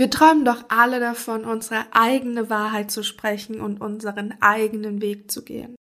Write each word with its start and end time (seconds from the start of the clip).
Wir 0.00 0.08
träumen 0.08 0.46
doch 0.46 0.64
alle 0.70 0.98
davon, 0.98 1.44
unsere 1.44 1.84
eigene 1.92 2.48
Wahrheit 2.48 2.90
zu 2.90 3.02
sprechen 3.02 3.60
und 3.60 3.82
unseren 3.82 4.34
eigenen 4.40 5.02
Weg 5.02 5.30
zu 5.30 5.44
gehen. 5.44 5.76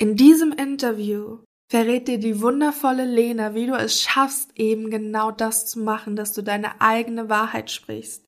In 0.00 0.16
diesem 0.16 0.52
Interview 0.52 1.40
verrät 1.70 2.08
dir 2.08 2.16
die 2.16 2.40
wundervolle 2.40 3.04
Lena, 3.04 3.54
wie 3.54 3.66
du 3.66 3.74
es 3.74 4.00
schaffst, 4.00 4.58
eben 4.58 4.88
genau 4.88 5.30
das 5.30 5.66
zu 5.66 5.80
machen, 5.80 6.16
dass 6.16 6.32
du 6.32 6.40
deine 6.40 6.80
eigene 6.80 7.28
Wahrheit 7.28 7.70
sprichst 7.70 8.24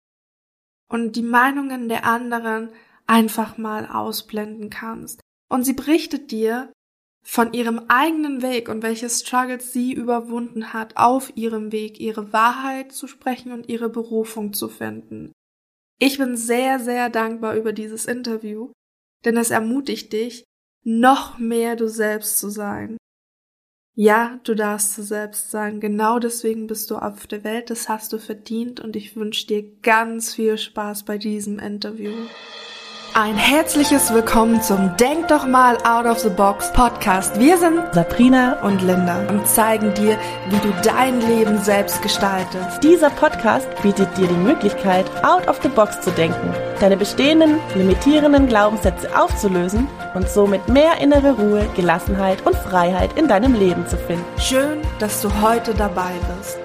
und 0.92 1.16
die 1.16 1.22
Meinungen 1.22 1.88
der 1.88 2.04
anderen 2.04 2.68
einfach 3.06 3.56
mal 3.56 3.86
ausblenden 3.86 4.68
kannst. 4.68 5.22
Und 5.50 5.64
sie 5.64 5.72
berichtet 5.72 6.30
dir 6.30 6.70
von 7.26 7.54
ihrem 7.54 7.80
eigenen 7.88 8.42
Weg 8.42 8.68
und 8.68 8.82
welche 8.82 9.08
Struggles 9.08 9.72
sie 9.72 9.92
überwunden 9.92 10.72
hat, 10.72 10.96
auf 10.96 11.32
ihrem 11.36 11.72
Weg 11.72 11.98
ihre 11.98 12.32
Wahrheit 12.32 12.92
zu 12.92 13.06
sprechen 13.06 13.50
und 13.52 13.68
ihre 13.68 13.88
Berufung 13.88 14.52
zu 14.52 14.68
finden. 14.68 15.32
Ich 15.98 16.18
bin 16.18 16.36
sehr, 16.36 16.78
sehr 16.78 17.08
dankbar 17.08 17.56
über 17.56 17.72
dieses 17.72 18.04
Interview, 18.04 18.72
denn 19.24 19.36
es 19.38 19.50
ermutigt 19.50 20.12
dich, 20.12 20.44
noch 20.84 21.38
mehr 21.38 21.76
du 21.76 21.88
selbst 21.88 22.38
zu 22.38 22.50
sein. 22.50 22.98
Ja, 23.96 24.40
du 24.42 24.54
darfst 24.54 24.98
du 24.98 25.02
selbst 25.02 25.50
sein. 25.50 25.80
Genau 25.80 26.18
deswegen 26.18 26.66
bist 26.66 26.90
du 26.90 26.96
auf 26.96 27.28
der 27.28 27.44
Welt. 27.44 27.70
Das 27.70 27.88
hast 27.88 28.12
du 28.12 28.18
verdient 28.18 28.80
und 28.80 28.96
ich 28.96 29.14
wünsche 29.14 29.46
dir 29.46 29.62
ganz 29.82 30.34
viel 30.34 30.58
Spaß 30.58 31.04
bei 31.04 31.16
diesem 31.16 31.60
Interview. 31.60 32.12
Ein 33.16 33.36
herzliches 33.36 34.12
Willkommen 34.12 34.60
zum 34.60 34.96
Denk 34.96 35.28
doch 35.28 35.46
mal 35.46 35.76
out 35.84 36.04
of 36.04 36.18
the 36.18 36.28
box 36.28 36.72
Podcast. 36.72 37.38
Wir 37.38 37.56
sind 37.58 37.80
Sabrina 37.92 38.60
und 38.62 38.82
Linda 38.82 39.28
und 39.28 39.46
zeigen 39.46 39.94
dir, 39.94 40.18
wie 40.48 40.58
du 40.58 40.74
dein 40.82 41.20
Leben 41.20 41.62
selbst 41.62 42.02
gestaltest. 42.02 42.82
Dieser 42.82 43.10
Podcast 43.10 43.68
bietet 43.82 44.16
dir 44.16 44.26
die 44.26 44.34
Möglichkeit, 44.34 45.08
out 45.24 45.46
of 45.46 45.60
the 45.62 45.68
box 45.68 46.00
zu 46.00 46.10
denken, 46.10 46.52
deine 46.80 46.96
bestehenden, 46.96 47.60
limitierenden 47.76 48.48
Glaubenssätze 48.48 49.16
aufzulösen 49.16 49.86
und 50.14 50.28
somit 50.28 50.68
mehr 50.68 51.00
innere 51.00 51.36
Ruhe, 51.36 51.68
Gelassenheit 51.76 52.44
und 52.44 52.56
Freiheit 52.56 53.16
in 53.16 53.28
deinem 53.28 53.54
Leben 53.54 53.86
zu 53.86 53.96
finden. 53.96 54.24
Schön, 54.40 54.80
dass 54.98 55.22
du 55.22 55.30
heute 55.40 55.72
dabei 55.72 56.10
bist. 56.36 56.58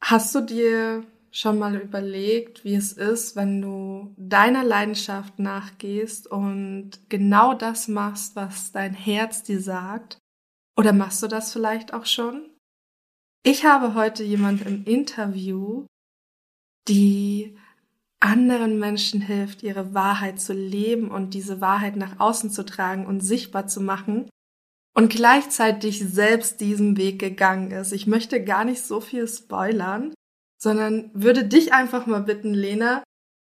Hast 0.00 0.34
du 0.34 0.40
dir 0.40 1.04
schon 1.30 1.58
mal 1.58 1.76
überlegt, 1.76 2.64
wie 2.64 2.74
es 2.74 2.92
ist, 2.92 3.36
wenn 3.36 3.62
du 3.62 4.14
deiner 4.16 4.64
Leidenschaft 4.64 5.38
nachgehst 5.38 6.26
und 6.26 6.92
genau 7.08 7.54
das 7.54 7.88
machst, 7.88 8.36
was 8.36 8.72
dein 8.72 8.94
Herz 8.94 9.42
dir 9.42 9.60
sagt? 9.60 10.18
Oder 10.76 10.92
machst 10.92 11.22
du 11.22 11.28
das 11.28 11.52
vielleicht 11.52 11.92
auch 11.94 12.06
schon? 12.06 12.50
Ich 13.42 13.64
habe 13.64 13.94
heute 13.94 14.24
jemand 14.24 14.66
im 14.66 14.84
Interview, 14.84 15.86
die 16.88 17.56
anderen 18.18 18.78
Menschen 18.78 19.20
hilft, 19.20 19.62
ihre 19.62 19.94
Wahrheit 19.94 20.40
zu 20.40 20.52
leben 20.52 21.10
und 21.10 21.32
diese 21.32 21.60
Wahrheit 21.60 21.96
nach 21.96 22.20
außen 22.20 22.50
zu 22.50 22.64
tragen 22.64 23.06
und 23.06 23.20
sichtbar 23.20 23.66
zu 23.66 23.80
machen 23.80 24.28
und 24.94 25.10
gleichzeitig 25.10 26.00
selbst 26.00 26.60
diesen 26.60 26.96
Weg 26.96 27.18
gegangen 27.18 27.70
ist. 27.70 27.92
Ich 27.92 28.06
möchte 28.06 28.44
gar 28.44 28.64
nicht 28.64 28.82
so 28.82 29.00
viel 29.00 29.26
spoilern, 29.26 30.12
sondern 30.62 31.10
würde 31.14 31.44
dich 31.44 31.72
einfach 31.72 32.06
mal 32.06 32.22
bitten, 32.22 32.52
Lena, 32.52 33.02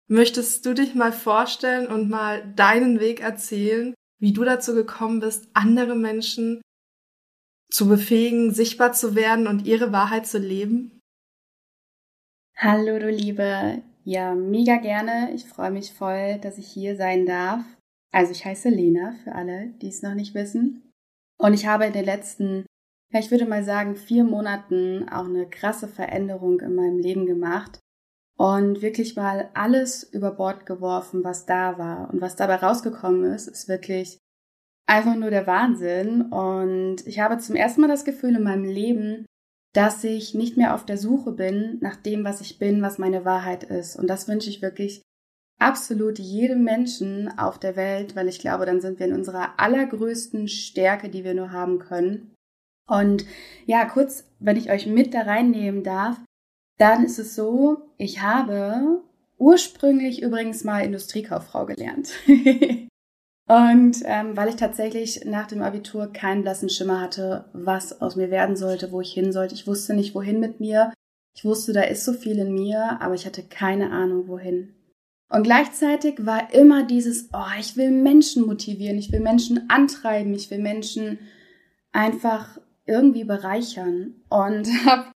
möchtest 0.09 0.67
du 0.67 0.75
dich 0.75 0.95
mal 0.95 1.13
vorstellen 1.13 1.87
und 1.87 2.11
mal 2.11 2.53
deinen 2.55 3.01
Weg 3.01 3.21
erzählen, 3.21 3.95
wie 4.21 4.33
du 4.33 4.45
dazu 4.45 4.75
gekommen 4.75 5.21
bist, 5.21 5.49
andere 5.55 5.97
Menschen 5.97 6.61
zu 7.71 7.89
befähigen, 7.89 8.53
sichtbar 8.53 8.93
zu 8.93 9.15
werden 9.15 9.47
und 9.47 9.67
ihre 9.67 9.93
Wahrheit 9.93 10.27
zu 10.27 10.39
leben? 10.39 11.01
Hallo, 12.57 12.99
du 12.99 13.11
Liebe. 13.11 13.83
Ja, 14.05 14.35
mega 14.35 14.77
gerne. 14.77 15.33
Ich 15.35 15.47
freue 15.47 15.71
mich 15.71 15.93
voll, 15.93 16.39
dass 16.39 16.59
ich 16.59 16.69
hier 16.69 16.97
sein 16.97 17.27
darf. 17.27 17.65
Also 18.13 18.33
ich 18.33 18.45
heiße 18.45 18.69
Lena, 18.69 19.17
für 19.25 19.35
alle, 19.35 19.75
die 19.83 19.89
es 19.89 20.03
noch 20.03 20.15
nicht 20.15 20.35
wissen. 20.35 20.91
Und 21.39 21.55
ich 21.55 21.67
habe 21.67 21.87
in 21.87 21.93
den 21.93 22.05
letzten 22.05 22.65
ja, 23.17 23.21
ich 23.21 23.31
würde 23.31 23.47
mal 23.47 23.65
sagen, 23.65 23.97
vier 23.97 24.25
Monaten 24.25 25.09
auch 25.09 25.25
eine 25.25 25.49
krasse 25.49 25.89
Veränderung 25.89 26.61
in 26.61 26.75
meinem 26.75 26.99
Leben 26.99 27.25
gemacht 27.25 27.81
und 28.37 28.83
wirklich 28.83 29.17
mal 29.17 29.49
alles 29.55 30.05
über 30.05 30.33
Bord 30.33 30.67
geworfen, 30.67 31.25
was 31.25 31.47
da 31.47 31.79
war. 31.79 32.11
Und 32.13 32.21
was 32.21 32.37
dabei 32.37 32.57
rausgekommen 32.57 33.25
ist, 33.33 33.49
ist 33.49 33.69
wirklich 33.69 34.19
einfach 34.87 35.17
nur 35.17 35.31
der 35.31 35.47
Wahnsinn. 35.47 36.23
Und 36.31 37.07
ich 37.07 37.19
habe 37.19 37.39
zum 37.39 37.57
ersten 37.57 37.81
Mal 37.81 37.89
das 37.89 38.05
Gefühl 38.05 38.37
in 38.37 38.43
meinem 38.43 38.65
Leben, 38.65 39.25
dass 39.73 40.05
ich 40.05 40.35
nicht 40.35 40.59
mehr 40.59 40.75
auf 40.75 40.85
der 40.85 40.99
Suche 40.99 41.33
bin 41.33 41.79
nach 41.81 41.97
dem, 41.97 42.25
was 42.25 42.43
ich 42.43 42.59
bin, 42.59 42.83
was 42.83 42.99
meine 42.99 43.25
Wahrheit 43.25 43.65
ist. 43.65 43.97
Und 43.97 44.09
das 44.09 44.29
wünsche 44.29 44.51
ich 44.51 44.61
wirklich 44.61 45.03
absolut 45.59 46.19
jedem 46.19 46.65
Menschen 46.65 47.31
auf 47.39 47.59
der 47.59 47.77
Welt, 47.77 48.15
weil 48.15 48.29
ich 48.29 48.41
glaube, 48.41 48.67
dann 48.67 48.83
sind 48.83 48.99
wir 48.99 49.07
in 49.07 49.15
unserer 49.15 49.59
allergrößten 49.59 50.49
Stärke, 50.49 51.09
die 51.09 51.25
wir 51.25 51.33
nur 51.33 51.53
haben 51.53 51.79
können. 51.79 52.36
Und 52.89 53.25
ja, 53.67 53.85
kurz, 53.85 54.25
wenn 54.39 54.57
ich 54.57 54.71
euch 54.71 54.87
mit 54.87 55.15
da 55.15 55.23
reinnehmen 55.23 55.83
darf, 55.83 56.19
dann 56.79 57.05
ist 57.05 57.19
es 57.19 57.35
so, 57.35 57.79
ich 57.97 58.23
habe 58.23 59.03
ursprünglich 59.39 60.23
übrigens 60.23 60.65
mal 60.65 60.85
Industriekauffrau 60.85 61.67
gelernt. 61.67 62.11
Und 63.49 64.03
ähm, 64.05 64.37
weil 64.37 64.49
ich 64.49 64.57
tatsächlich 64.57 65.25
nach 65.25 65.47
dem 65.47 65.63
Abitur 65.63 66.13
keinen 66.13 66.43
blassen 66.43 66.69
Schimmer 66.69 67.01
hatte, 67.01 67.49
was 67.53 68.01
aus 68.01 68.17
mir 68.17 68.31
werden 68.31 68.57
sollte, 68.57 68.91
wo 68.91 69.01
ich 69.01 69.13
hin 69.13 69.33
sollte. 69.33 69.55
Ich 69.55 69.69
wusste 69.69 69.95
nicht, 69.95 70.17
wohin 70.17 70.41
mit 70.41 70.59
mir. 70.59 70.93
Ich 71.37 71.45
wusste, 71.45 71.73
da 71.73 71.83
ist 71.83 72.05
so 72.05 72.13
viel 72.13 72.39
in 72.39 72.53
mir, 72.53 73.01
aber 73.01 73.15
ich 73.15 73.25
hatte 73.25 73.45
keine 73.45 73.93
Ahnung, 73.93 74.27
wohin. 74.27 74.75
Und 75.29 75.45
gleichzeitig 75.45 76.27
war 76.27 76.53
immer 76.55 76.85
dieses, 76.85 77.29
oh, 77.33 77.59
ich 77.59 77.77
will 77.77 77.91
Menschen 77.91 78.47
motivieren, 78.47 78.99
ich 78.99 79.13
will 79.13 79.21
Menschen 79.21 79.71
antreiben, 79.71 80.35
ich 80.35 80.51
will 80.51 80.59
Menschen 80.59 81.19
einfach 81.93 82.59
irgendwie 82.87 83.25
bereichern 83.25 84.15
und 84.29 84.67
habe 84.87 85.11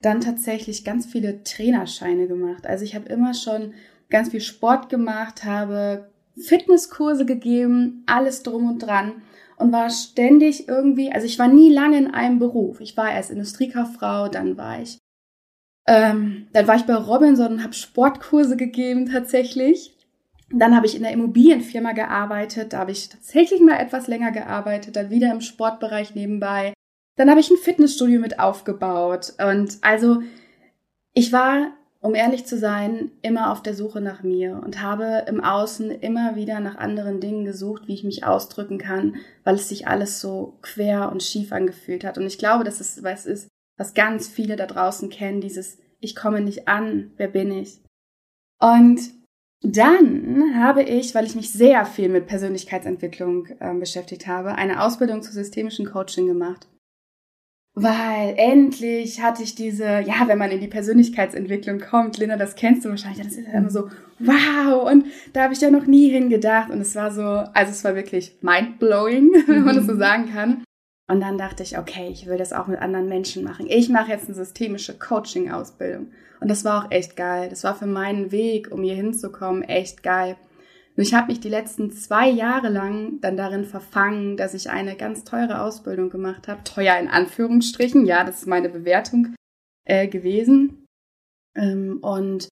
dann 0.00 0.20
tatsächlich 0.20 0.84
ganz 0.84 1.06
viele 1.06 1.44
Trainerscheine 1.44 2.26
gemacht. 2.26 2.66
Also 2.66 2.84
ich 2.84 2.94
habe 2.94 3.08
immer 3.08 3.34
schon 3.34 3.74
ganz 4.10 4.30
viel 4.30 4.40
Sport 4.40 4.88
gemacht, 4.88 5.44
habe 5.44 6.10
Fitnesskurse 6.36 7.24
gegeben, 7.24 8.02
alles 8.06 8.42
drum 8.42 8.68
und 8.68 8.78
dran 8.80 9.22
und 9.56 9.72
war 9.72 9.90
ständig 9.90 10.68
irgendwie, 10.68 11.12
also 11.12 11.26
ich 11.26 11.38
war 11.38 11.48
nie 11.48 11.72
lange 11.72 11.98
in 11.98 12.12
einem 12.12 12.38
Beruf. 12.38 12.80
Ich 12.80 12.96
war 12.96 13.12
erst 13.12 13.30
Industriekauffrau, 13.30 14.28
dann 14.28 14.56
war 14.56 14.80
ich, 14.82 14.98
ähm, 15.86 16.48
dann 16.52 16.66
war 16.66 16.76
ich 16.76 16.82
bei 16.84 16.94
Robinson 16.94 17.52
und 17.52 17.62
habe 17.62 17.74
Sportkurse 17.74 18.56
gegeben 18.56 19.06
tatsächlich. 19.10 19.96
Dann 20.50 20.76
habe 20.76 20.86
ich 20.86 20.96
in 20.96 21.02
der 21.02 21.12
Immobilienfirma 21.12 21.92
gearbeitet, 21.92 22.72
da 22.72 22.80
habe 22.80 22.90
ich 22.90 23.08
tatsächlich 23.08 23.60
mal 23.60 23.78
etwas 23.78 24.06
länger 24.06 24.32
gearbeitet, 24.32 24.96
dann 24.96 25.08
wieder 25.10 25.32
im 25.32 25.40
Sportbereich 25.40 26.14
nebenbei. 26.14 26.74
Dann 27.16 27.28
habe 27.28 27.40
ich 27.40 27.50
ein 27.50 27.58
Fitnessstudio 27.58 28.20
mit 28.20 28.38
aufgebaut. 28.38 29.34
Und 29.38 29.78
also 29.82 30.22
ich 31.12 31.32
war, 31.32 31.72
um 32.00 32.14
ehrlich 32.14 32.46
zu 32.46 32.56
sein, 32.56 33.10
immer 33.20 33.52
auf 33.52 33.62
der 33.62 33.74
Suche 33.74 34.00
nach 34.00 34.22
mir 34.22 34.60
und 34.64 34.80
habe 34.80 35.24
im 35.28 35.42
Außen 35.42 35.90
immer 35.90 36.36
wieder 36.36 36.60
nach 36.60 36.76
anderen 36.76 37.20
Dingen 37.20 37.44
gesucht, 37.44 37.86
wie 37.86 37.94
ich 37.94 38.04
mich 38.04 38.24
ausdrücken 38.24 38.78
kann, 38.78 39.16
weil 39.44 39.56
es 39.56 39.68
sich 39.68 39.86
alles 39.86 40.20
so 40.20 40.58
quer 40.62 41.12
und 41.12 41.22
schief 41.22 41.52
angefühlt 41.52 42.04
hat. 42.04 42.16
Und 42.16 42.26
ich 42.26 42.38
glaube, 42.38 42.64
dass 42.64 42.80
es 42.80 43.02
was 43.02 43.26
ist, 43.26 43.48
was 43.76 43.94
ganz 43.94 44.28
viele 44.28 44.56
da 44.56 44.66
draußen 44.66 45.10
kennen, 45.10 45.40
dieses 45.40 45.78
Ich 46.00 46.16
komme 46.16 46.40
nicht 46.40 46.66
an, 46.66 47.12
wer 47.16 47.28
bin 47.28 47.52
ich? 47.52 47.80
Und 48.58 49.00
dann 49.60 50.56
habe 50.56 50.82
ich, 50.82 51.14
weil 51.14 51.24
ich 51.24 51.36
mich 51.36 51.52
sehr 51.52 51.84
viel 51.84 52.08
mit 52.08 52.26
Persönlichkeitsentwicklung 52.26 53.46
äh, 53.60 53.74
beschäftigt 53.74 54.26
habe, 54.26 54.56
eine 54.56 54.82
Ausbildung 54.82 55.22
zur 55.22 55.32
systemischen 55.32 55.86
Coaching 55.86 56.26
gemacht 56.26 56.66
weil 57.74 58.34
endlich 58.36 59.22
hatte 59.22 59.42
ich 59.42 59.54
diese, 59.54 59.84
ja, 60.00 60.26
wenn 60.26 60.38
man 60.38 60.50
in 60.50 60.60
die 60.60 60.68
Persönlichkeitsentwicklung 60.68 61.80
kommt, 61.80 62.18
Linda, 62.18 62.36
das 62.36 62.54
kennst 62.54 62.84
du 62.84 62.90
wahrscheinlich, 62.90 63.24
das 63.24 63.36
ist 63.36 63.46
ja 63.46 63.54
immer 63.54 63.70
so, 63.70 63.88
wow, 64.18 64.90
und 64.90 65.06
da 65.32 65.44
habe 65.44 65.54
ich 65.54 65.60
ja 65.60 65.70
noch 65.70 65.86
nie 65.86 66.10
hingedacht 66.10 66.70
und 66.70 66.80
es 66.80 66.94
war 66.94 67.10
so, 67.10 67.22
also 67.22 67.72
es 67.72 67.82
war 67.82 67.94
wirklich 67.94 68.36
mindblowing, 68.42 69.30
wenn 69.46 69.64
man 69.64 69.76
das 69.76 69.86
so 69.86 69.94
mhm. 69.94 69.98
sagen 69.98 70.32
kann. 70.32 70.64
Und 71.08 71.20
dann 71.20 71.36
dachte 71.38 71.62
ich, 71.62 71.78
okay, 71.78 72.08
ich 72.10 72.26
will 72.26 72.38
das 72.38 72.52
auch 72.52 72.68
mit 72.68 72.80
anderen 72.80 73.08
Menschen 73.08 73.42
machen. 73.42 73.66
Ich 73.68 73.88
mache 73.88 74.10
jetzt 74.10 74.26
eine 74.26 74.34
systemische 74.34 74.98
Coaching-Ausbildung. 74.98 76.08
Und 76.40 76.48
das 76.50 76.64
war 76.64 76.84
auch 76.84 76.90
echt 76.90 77.16
geil. 77.16 77.48
Das 77.50 77.64
war 77.64 77.74
für 77.74 77.86
meinen 77.86 78.32
Weg, 78.32 78.70
um 78.70 78.82
hier 78.82 78.94
hinzukommen, 78.94 79.62
echt 79.62 80.02
geil. 80.02 80.36
Und 80.96 81.02
ich 81.02 81.14
habe 81.14 81.28
mich 81.28 81.40
die 81.40 81.48
letzten 81.48 81.90
zwei 81.90 82.28
Jahre 82.28 82.68
lang 82.68 83.20
dann 83.20 83.36
darin 83.36 83.64
verfangen, 83.64 84.36
dass 84.36 84.52
ich 84.52 84.70
eine 84.70 84.96
ganz 84.96 85.24
teure 85.24 85.62
Ausbildung 85.62 86.10
gemacht 86.10 86.48
habe. 86.48 86.64
Teuer 86.64 86.98
in 86.98 87.08
Anführungsstrichen, 87.08 88.04
ja, 88.04 88.24
das 88.24 88.40
ist 88.40 88.46
meine 88.46 88.68
Bewertung 88.68 89.34
äh, 89.86 90.06
gewesen. 90.06 90.84
Ähm, 91.56 91.98
und 92.02 92.48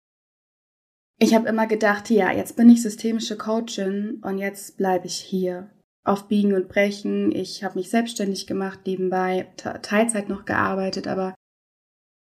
ich 1.19 1.35
habe 1.35 1.49
immer 1.49 1.67
gedacht, 1.67 2.09
ja, 2.09 2.33
jetzt 2.33 2.57
bin 2.57 2.71
ich 2.71 2.81
systemische 2.81 3.37
Coachin 3.37 4.21
und 4.23 4.39
jetzt 4.39 4.79
bleibe 4.79 5.07
ich 5.07 5.17
hier 5.17 5.71
auf 6.03 6.29
Biegen 6.29 6.55
und 6.55 6.69
Brechen. 6.69 7.31
Ich 7.33 7.63
habe 7.63 7.79
mich 7.79 7.91
selbstständig 7.91 8.47
gemacht, 8.47 8.81
nebenbei 8.87 9.53
Teilzeit 9.57 10.31
noch 10.31 10.47
gearbeitet, 10.47 11.07
aber 11.07 11.35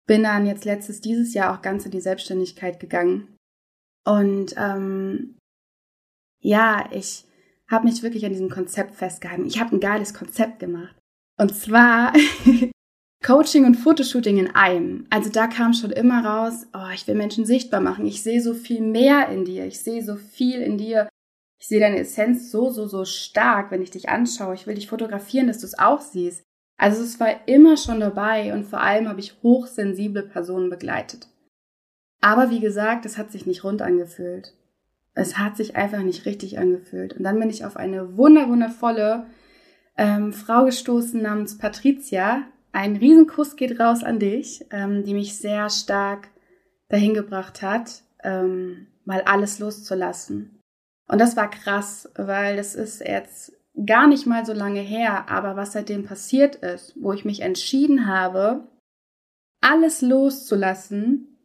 bin 0.06 0.22
dann 0.22 0.46
jetzt 0.46 0.64
letztes 0.64 1.02
dieses 1.02 1.34
Jahr 1.34 1.54
auch 1.54 1.60
ganz 1.60 1.84
in 1.84 1.90
die 1.90 2.00
Selbstständigkeit 2.00 2.80
gegangen. 2.80 3.36
Und 4.06 4.54
ähm, 4.56 5.36
ja, 6.40 6.88
ich 6.92 7.24
habe 7.70 7.86
mich 7.86 8.02
wirklich 8.02 8.24
an 8.24 8.32
diesem 8.32 8.50
Konzept 8.50 8.94
festgehalten. 8.94 9.46
Ich 9.46 9.60
habe 9.60 9.76
ein 9.76 9.80
geiles 9.80 10.14
Konzept 10.14 10.58
gemacht. 10.58 10.96
Und 11.38 11.54
zwar 11.54 12.12
Coaching 13.24 13.64
und 13.64 13.74
Fotoshooting 13.74 14.38
in 14.38 14.54
einem. 14.54 15.06
Also 15.10 15.30
da 15.30 15.46
kam 15.46 15.74
schon 15.74 15.90
immer 15.90 16.24
raus, 16.24 16.66
oh, 16.72 16.90
ich 16.94 17.06
will 17.06 17.14
Menschen 17.14 17.44
sichtbar 17.44 17.80
machen. 17.80 18.06
Ich 18.06 18.22
sehe 18.22 18.40
so 18.40 18.54
viel 18.54 18.80
mehr 18.80 19.28
in 19.28 19.44
dir. 19.44 19.66
Ich 19.66 19.80
sehe 19.80 20.02
so 20.02 20.16
viel 20.16 20.60
in 20.60 20.78
dir. 20.78 21.08
Ich 21.60 21.66
sehe 21.66 21.80
deine 21.80 21.98
Essenz 21.98 22.50
so, 22.50 22.70
so, 22.70 22.86
so 22.86 23.04
stark, 23.04 23.70
wenn 23.70 23.82
ich 23.82 23.90
dich 23.90 24.08
anschaue. 24.08 24.54
Ich 24.54 24.66
will 24.66 24.76
dich 24.76 24.88
fotografieren, 24.88 25.48
dass 25.48 25.58
du 25.58 25.66
es 25.66 25.78
auch 25.78 26.00
siehst. 26.00 26.42
Also 26.78 27.02
es 27.02 27.18
war 27.18 27.48
immer 27.48 27.76
schon 27.76 27.98
dabei 27.98 28.52
und 28.52 28.64
vor 28.64 28.80
allem 28.80 29.08
habe 29.08 29.18
ich 29.18 29.42
hochsensible 29.42 30.22
Personen 30.22 30.70
begleitet. 30.70 31.28
Aber 32.20 32.50
wie 32.50 32.60
gesagt, 32.60 33.04
es 33.04 33.18
hat 33.18 33.32
sich 33.32 33.46
nicht 33.46 33.64
rund 33.64 33.82
angefühlt. 33.82 34.54
Es 35.18 35.36
hat 35.36 35.56
sich 35.56 35.74
einfach 35.76 36.02
nicht 36.02 36.26
richtig 36.26 36.58
angefühlt. 36.58 37.14
Und 37.14 37.24
dann 37.24 37.40
bin 37.40 37.50
ich 37.50 37.64
auf 37.64 37.76
eine 37.76 38.16
wunderwundervolle 38.16 39.26
ähm, 39.96 40.32
Frau 40.32 40.64
gestoßen 40.64 41.20
namens 41.20 41.58
Patricia. 41.58 42.44
Ein 42.70 42.96
Riesenkuss 42.96 43.56
geht 43.56 43.80
raus 43.80 44.04
an 44.04 44.20
dich, 44.20 44.64
ähm, 44.70 45.02
die 45.02 45.14
mich 45.14 45.36
sehr 45.36 45.70
stark 45.70 46.28
dahin 46.88 47.14
gebracht 47.14 47.62
hat, 47.62 48.02
ähm, 48.22 48.86
mal 49.04 49.22
alles 49.22 49.58
loszulassen. 49.58 50.60
Und 51.08 51.20
das 51.20 51.36
war 51.36 51.50
krass, 51.50 52.08
weil 52.14 52.56
das 52.56 52.76
ist 52.76 53.00
jetzt 53.00 53.52
gar 53.86 54.06
nicht 54.06 54.26
mal 54.26 54.46
so 54.46 54.52
lange 54.52 54.80
her, 54.80 55.28
aber 55.28 55.56
was 55.56 55.72
seitdem 55.72 56.04
passiert 56.04 56.56
ist, 56.56 56.94
wo 57.00 57.12
ich 57.12 57.24
mich 57.24 57.40
entschieden 57.40 58.06
habe, 58.06 58.68
alles 59.60 60.00
loszulassen, 60.00 61.38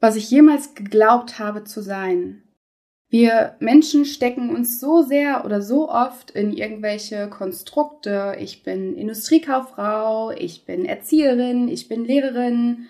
was 0.00 0.16
ich 0.16 0.30
jemals 0.30 0.74
geglaubt 0.74 1.38
habe 1.38 1.64
zu 1.64 1.82
sein. 1.82 2.42
Wir 3.10 3.56
Menschen 3.58 4.04
stecken 4.04 4.54
uns 4.54 4.80
so 4.80 5.00
sehr 5.00 5.46
oder 5.46 5.62
so 5.62 5.88
oft 5.88 6.30
in 6.30 6.52
irgendwelche 6.52 7.30
Konstrukte. 7.30 8.36
Ich 8.38 8.62
bin 8.62 8.94
Industriekauffrau, 8.94 10.30
ich 10.32 10.66
bin 10.66 10.84
Erzieherin, 10.84 11.68
ich 11.68 11.88
bin 11.88 12.04
Lehrerin, 12.04 12.86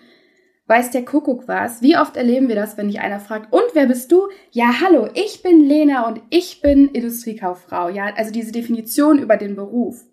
weiß 0.67 0.91
der 0.91 1.05
Kuckuck 1.05 1.47
was. 1.47 1.81
Wie 1.81 1.97
oft 1.97 2.17
erleben 2.17 2.49
wir 2.49 2.55
das, 2.55 2.77
wenn 2.77 2.89
dich 2.89 2.99
einer 2.99 3.21
fragt, 3.21 3.53
und 3.53 3.63
wer 3.73 3.85
bist 3.85 4.11
du? 4.11 4.27
Ja, 4.51 4.81
hallo, 4.81 5.07
ich 5.13 5.41
bin 5.41 5.63
Lena 5.63 6.05
und 6.05 6.21
ich 6.29 6.61
bin 6.61 6.89
Industriekauffrau. 6.89 7.87
Ja, 7.87 8.13
also 8.15 8.31
diese 8.31 8.51
Definition 8.51 9.19
über 9.19 9.37
den 9.37 9.55
Beruf. 9.55 10.03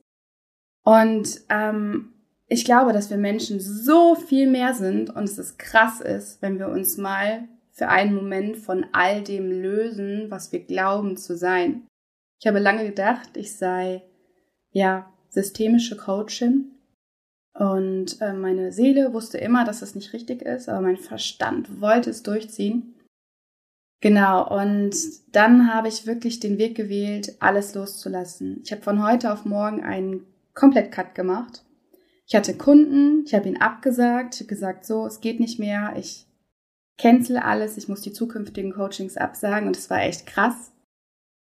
Und 0.84 1.40
ähm, 1.48 2.12
ich 2.46 2.64
glaube, 2.64 2.92
dass 2.92 3.10
wir 3.10 3.16
Menschen 3.16 3.58
so 3.58 4.14
viel 4.14 4.48
mehr 4.48 4.72
sind 4.72 5.10
und 5.10 5.24
es 5.24 5.36
ist 5.36 5.58
krass 5.58 6.00
ist, 6.00 6.40
wenn 6.42 6.60
wir 6.60 6.68
uns 6.68 6.96
mal 6.96 7.48
für 7.76 7.88
einen 7.88 8.14
Moment 8.14 8.56
von 8.56 8.86
all 8.92 9.22
dem 9.22 9.50
lösen, 9.50 10.30
was 10.30 10.50
wir 10.50 10.60
glauben 10.60 11.16
zu 11.16 11.36
sein. 11.36 11.86
Ich 12.40 12.46
habe 12.46 12.58
lange 12.58 12.86
gedacht, 12.86 13.36
ich 13.36 13.56
sei 13.56 14.02
ja 14.72 15.12
systemische 15.28 15.96
Coachin 15.96 16.72
und 17.58 18.20
äh, 18.20 18.32
meine 18.32 18.72
Seele 18.72 19.12
wusste 19.12 19.38
immer, 19.38 19.64
dass 19.64 19.80
das 19.80 19.94
nicht 19.94 20.14
richtig 20.14 20.42
ist, 20.42 20.68
aber 20.68 20.80
mein 20.80 20.96
Verstand 20.96 21.80
wollte 21.80 22.10
es 22.10 22.22
durchziehen. 22.22 22.94
Genau, 24.00 24.46
und 24.54 24.94
dann 25.32 25.72
habe 25.72 25.88
ich 25.88 26.06
wirklich 26.06 26.40
den 26.40 26.58
Weg 26.58 26.76
gewählt, 26.76 27.36
alles 27.40 27.74
loszulassen. 27.74 28.60
Ich 28.64 28.72
habe 28.72 28.82
von 28.82 29.02
heute 29.02 29.32
auf 29.32 29.44
morgen 29.44 29.82
einen 29.82 30.26
Komplett-Cut 30.54 31.14
gemacht. 31.14 31.64
Ich 32.26 32.34
hatte 32.34 32.56
Kunden, 32.56 33.24
ich 33.24 33.34
habe 33.34 33.48
ihn 33.48 33.60
abgesagt, 33.60 34.34
ich 34.34 34.40
habe 34.40 34.48
gesagt, 34.48 34.84
so, 34.84 35.06
es 35.06 35.20
geht 35.20 35.40
nicht 35.40 35.58
mehr, 35.58 35.94
ich 35.96 36.26
cancel 36.98 37.36
alles, 37.36 37.76
ich 37.76 37.88
muss 37.88 38.00
die 38.00 38.12
zukünftigen 38.12 38.72
Coachings 38.72 39.16
absagen 39.16 39.68
und 39.68 39.76
es 39.76 39.90
war 39.90 40.02
echt 40.02 40.26
krass. 40.26 40.72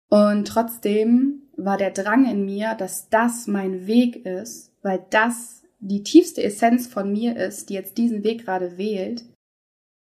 Und 0.10 0.48
trotzdem 0.48 1.44
war 1.56 1.78
der 1.78 1.92
Drang 1.92 2.30
in 2.30 2.46
mir, 2.46 2.76
dass 2.76 3.10
das 3.10 3.48
mein 3.48 3.88
Weg 3.88 4.26
ist, 4.26 4.74
weil 4.82 5.06
das 5.10 5.64
die 5.80 6.04
tiefste 6.04 6.44
Essenz 6.44 6.88
von 6.88 7.12
mir 7.12 7.36
ist, 7.36 7.70
die 7.70 7.74
jetzt 7.74 7.98
diesen 7.98 8.24
Weg 8.24 8.46
gerade 8.46 8.78
wählt, 8.78 9.26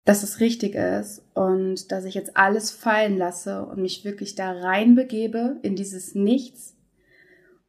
dass 0.04 0.22
es 0.22 0.40
richtig 0.40 0.74
ist 0.74 1.22
und 1.34 1.90
dass 1.90 2.04
ich 2.04 2.14
jetzt 2.14 2.36
alles 2.36 2.70
fallen 2.70 3.16
lasse 3.16 3.64
und 3.64 3.80
mich 3.80 4.04
wirklich 4.04 4.34
da 4.34 4.52
reinbegebe 4.52 5.58
in 5.62 5.76
dieses 5.76 6.14
Nichts 6.14 6.76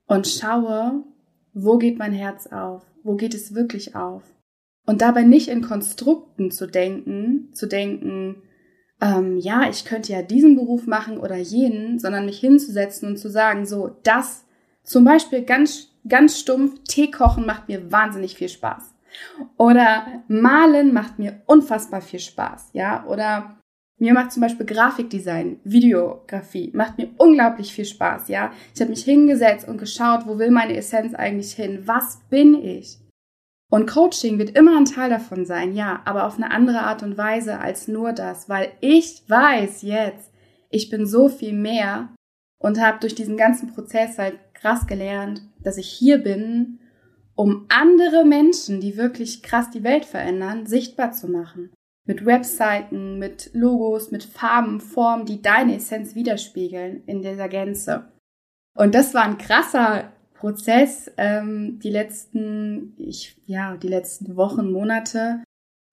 und 0.05 0.27
schaue, 0.27 1.03
wo 1.53 1.77
geht 1.77 1.97
mein 1.97 2.13
Herz 2.13 2.47
auf, 2.47 2.83
wo 3.03 3.15
geht 3.15 3.33
es 3.33 3.55
wirklich 3.55 3.95
auf 3.95 4.34
und 4.85 5.01
dabei 5.01 5.23
nicht 5.23 5.47
in 5.47 5.61
Konstrukten 5.61 6.51
zu 6.51 6.67
denken, 6.67 7.49
zu 7.53 7.67
denken, 7.67 8.43
ähm, 9.01 9.37
ja, 9.37 9.69
ich 9.69 9.85
könnte 9.85 10.13
ja 10.13 10.21
diesen 10.21 10.55
Beruf 10.55 10.87
machen 10.87 11.17
oder 11.17 11.35
jenen, 11.35 11.99
sondern 11.99 12.25
mich 12.25 12.39
hinzusetzen 12.39 13.09
und 13.09 13.17
zu 13.17 13.29
sagen, 13.29 13.65
so, 13.65 13.97
das 14.03 14.45
zum 14.83 15.03
Beispiel 15.03 15.43
ganz, 15.43 15.89
ganz 16.07 16.39
stumpf, 16.39 16.83
Tee 16.87 17.11
kochen 17.11 17.45
macht 17.45 17.67
mir 17.67 17.91
wahnsinnig 17.91 18.35
viel 18.35 18.49
Spaß. 18.49 18.93
Oder 19.57 20.23
malen 20.27 20.93
macht 20.93 21.19
mir 21.19 21.41
unfassbar 21.45 22.01
viel 22.01 22.19
Spaß, 22.19 22.71
ja, 22.73 23.05
oder 23.07 23.57
mir 23.97 24.13
macht 24.13 24.33
zum 24.33 24.41
Beispiel 24.41 24.65
Grafikdesign, 24.65 25.61
Videografie, 25.63 26.71
macht 26.73 26.97
mir 26.97 27.09
unglaublich 27.17 27.73
viel 27.73 27.85
Spaß, 27.85 28.27
ja. 28.27 28.51
Ich 28.73 28.81
habe 28.81 28.91
mich 28.91 29.03
hingesetzt 29.03 29.67
und 29.67 29.77
geschaut, 29.77 30.27
wo 30.27 30.37
will 30.37 30.51
meine 30.51 30.75
Essenz 30.75 31.13
eigentlich 31.15 31.53
hin? 31.53 31.83
Was 31.85 32.19
bin 32.29 32.55
ich? 32.55 32.97
Und 33.71 33.87
Coaching 33.87 34.37
wird 34.37 34.51
immer 34.57 34.77
ein 34.77 34.85
Teil 34.85 35.09
davon 35.09 35.45
sein, 35.45 35.73
ja, 35.75 36.01
aber 36.05 36.25
auf 36.25 36.35
eine 36.35 36.51
andere 36.51 36.81
Art 36.81 37.03
und 37.03 37.17
Weise 37.17 37.59
als 37.59 37.87
nur 37.87 38.13
das, 38.13 38.47
weil 38.47 38.71
ich 38.79 39.23
weiß 39.27 39.81
jetzt, 39.81 40.31
ich 40.69 40.89
bin 40.89 41.05
so 41.05 41.29
viel 41.29 41.53
mehr 41.53 42.09
und 42.59 42.79
habe 42.79 42.99
durch 42.99 43.15
diesen 43.15 43.37
ganzen 43.37 43.73
Prozess 43.73 44.17
halt 44.17 44.37
krass 44.53 44.87
gelernt, 44.87 45.41
dass 45.63 45.77
ich 45.77 45.87
hier 45.87 46.19
bin, 46.19 46.79
um 47.35 47.65
andere 47.69 48.23
Menschen, 48.23 48.79
die 48.79 48.97
wirklich 48.97 49.43
krass 49.43 49.69
die 49.69 49.83
Welt 49.83 50.05
verändern, 50.05 50.65
sichtbar 50.65 51.11
zu 51.11 51.27
machen. 51.27 51.71
Mit 52.07 52.25
Webseiten, 52.25 53.19
mit 53.19 53.49
Logos, 53.53 54.11
mit 54.11 54.23
Farben, 54.23 54.79
Formen, 54.79 55.25
die 55.25 55.41
deine 55.41 55.75
Essenz 55.75 56.15
widerspiegeln 56.15 57.03
in 57.07 57.21
dieser 57.21 57.49
Gänze. 57.49 58.11
Und 58.77 58.93
das 58.93 59.13
war 59.13 59.23
ein 59.23 59.37
krasser 59.37 60.11
Prozess 60.45 61.11
ähm, 61.17 61.79
die 61.79 61.89
letzten, 61.89 62.93
ich, 62.99 63.35
ja, 63.47 63.77
die 63.77 63.87
letzten 63.87 64.35
Wochen, 64.35 64.71
Monate. 64.71 65.43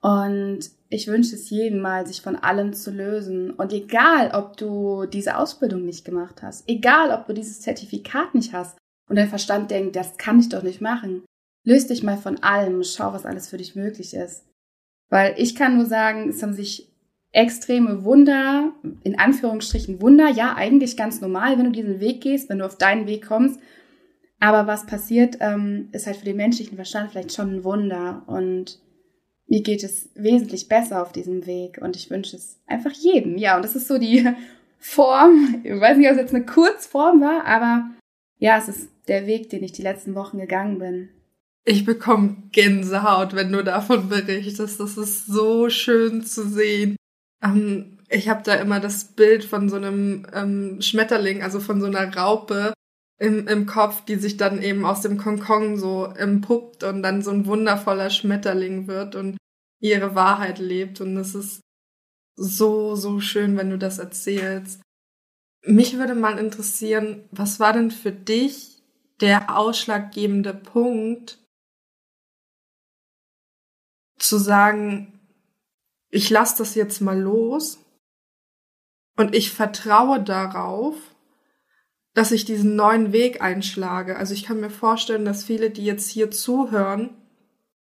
Und 0.02 0.60
ich 0.90 1.06
wünsche 1.06 1.37
es 1.37 1.49
jedem 1.49 1.81
mal, 1.81 2.06
sich 2.06 2.20
von 2.20 2.37
allem 2.37 2.75
zu 2.75 2.90
lösen. 2.90 3.52
Und 3.52 3.73
egal, 3.73 4.32
ob 4.35 4.59
du 4.59 5.06
diese 5.06 5.38
Ausbildung 5.38 5.87
nicht 5.87 6.04
gemacht 6.04 6.42
hast, 6.42 6.68
egal, 6.68 7.12
ob 7.12 7.26
du 7.26 7.32
dieses 7.32 7.62
Zertifikat 7.62 8.35
nicht 8.35 8.52
hast 8.52 8.76
und 9.09 9.16
dein 9.16 9.30
Verstand 9.30 9.71
denkt, 9.71 9.97
das 9.97 10.18
kann 10.18 10.38
ich 10.38 10.50
doch 10.50 10.62
nicht 10.62 10.82
machen, 10.82 11.25
löst 11.64 11.88
dich 11.88 12.02
mal 12.02 12.18
von 12.18 12.42
allem, 12.42 12.85
schau, 12.85 13.14
was 13.14 13.25
alles 13.25 13.49
für 13.49 13.56
dich 13.56 13.75
möglich 13.75 14.12
ist. 14.12 14.44
Weil 15.09 15.35
ich 15.38 15.54
kann 15.54 15.78
nur 15.78 15.87
sagen, 15.87 16.28
es 16.28 16.42
haben 16.42 16.52
sich 16.52 16.92
extreme 17.30 18.04
Wunder, 18.04 18.73
in 19.02 19.18
Anführungsstrichen 19.18 20.02
Wunder, 20.02 20.28
ja, 20.28 20.54
eigentlich 20.56 20.99
ganz 20.99 21.23
normal, 21.23 21.56
wenn 21.56 21.64
du 21.64 21.71
diesen 21.73 22.00
Weg 22.00 22.21
gehst, 22.21 22.50
wenn 22.50 22.59
du 22.59 22.66
auf 22.66 22.76
deinen 22.76 23.06
Weg 23.06 23.26
kommst 23.26 23.59
aber 24.42 24.66
was 24.66 24.87
passiert, 24.87 25.37
ähm, 25.38 25.88
ist 25.92 26.08
halt 26.08 26.16
für 26.16 26.25
den 26.25 26.37
menschlichen 26.37 26.75
Verstand 26.75 27.12
vielleicht 27.12 27.32
schon 27.32 27.54
ein 27.54 27.64
Wunder. 27.64 28.25
Und 28.26 28.80
mir 29.46 29.62
geht 29.62 29.84
es 29.84 30.08
wesentlich 30.16 30.68
besser 30.68 31.00
auf 31.00 31.12
diesem 31.12 31.46
Weg. 31.46 31.78
Und 31.80 31.94
ich 31.94 32.11
wünsche 32.11 32.34
es 32.34 32.58
einfach 32.66 32.90
jedem. 32.90 33.38
Ja, 33.38 33.54
und 33.54 33.64
das 33.64 33.76
ist 33.76 33.87
so 33.87 33.99
die 33.99 34.28
Form. 34.80 35.61
Ich 35.62 35.80
weiß 35.80 35.96
nicht, 35.96 36.08
ob 36.08 36.14
es 36.14 36.22
jetzt 36.22 36.34
eine 36.34 36.44
Kurzform 36.44 37.20
war, 37.20 37.44
aber 37.44 37.88
ja, 38.40 38.58
es 38.58 38.66
ist 38.66 38.88
der 39.06 39.28
Weg, 39.28 39.49
den 39.50 39.62
ich 39.62 39.70
die 39.70 39.82
letzten 39.82 40.16
Wochen 40.16 40.38
gegangen 40.38 40.80
bin. 40.80 41.08
Ich 41.64 41.84
bekomme 41.84 42.38
Gänsehaut, 42.50 43.37
wenn 43.37 43.52
du 43.52 43.62
davon 43.62 44.08
berichtest. 44.08 44.80
Das 44.80 44.96
ist 44.96 45.26
so 45.26 45.68
schön 45.68 46.25
zu 46.25 46.49
sehen. 46.49 46.96
Ähm, 47.44 47.99
ich 48.08 48.28
habe 48.28 48.42
da 48.42 48.56
immer 48.56 48.80
das 48.80 49.04
Bild 49.04 49.44
von 49.44 49.68
so 49.68 49.76
einem 49.76 50.26
ähm, 50.34 50.82
Schmetterling, 50.82 51.44
also 51.44 51.61
von 51.61 51.80
so 51.80 51.87
einer 51.87 52.12
Raupe, 52.12 52.72
im, 53.19 53.47
im 53.47 53.66
Kopf, 53.66 54.04
die 54.04 54.16
sich 54.16 54.37
dann 54.37 54.62
eben 54.62 54.85
aus 54.85 55.00
dem 55.00 55.19
Konkon 55.19 55.78
so 55.78 56.07
empuppt 56.07 56.83
und 56.85 57.02
dann 57.02 57.23
so 57.23 57.31
ein 57.31 57.47
wundervoller 57.47 58.11
Schmetterling 58.11 58.87
wird 58.87 59.14
und 59.14 59.37
ihre 59.81 60.14
Wahrheit 60.14 60.59
lebt. 60.59 61.00
Und 61.00 61.16
es 61.16 61.35
ist 61.35 61.61
so, 62.37 62.97
so 62.97 63.21
schön, 63.21 63.57
wenn 63.57 63.71
du 63.71 63.78
das 63.78 63.99
erzählst. 63.99 64.81
Mich 65.64 65.97
würde 65.97 66.14
mal 66.14 66.38
interessieren, 66.38 67.28
was 67.31 67.61
war 67.61 67.73
denn 67.73 67.90
für 67.90 68.12
dich 68.12 68.83
der 69.21 69.57
ausschlaggebende 69.57 70.54
Punkt, 70.54 71.38
zu 74.19 74.38
sagen, 74.38 75.21
ich 76.11 76.31
lasse 76.31 76.59
das 76.59 76.75
jetzt 76.75 77.00
mal 77.00 77.19
los 77.19 77.78
und 79.16 79.35
ich 79.35 79.50
vertraue 79.50 80.23
darauf, 80.23 80.97
dass 82.14 82.33
ich 82.33 82.45
diesen 82.45 82.76
neuen 82.76 83.12
Weg 83.12 83.40
einschlage. 83.42 84.16
Also 84.16 84.35
ich 84.35 84.45
kann 84.45 84.61
mir 84.61 84.71
vorstellen, 84.71 85.25
dass 85.25 85.45
viele, 85.45 85.71
die 85.71 85.85
jetzt 85.85 86.11
hier 86.11 86.31
zuhören, 86.31 87.11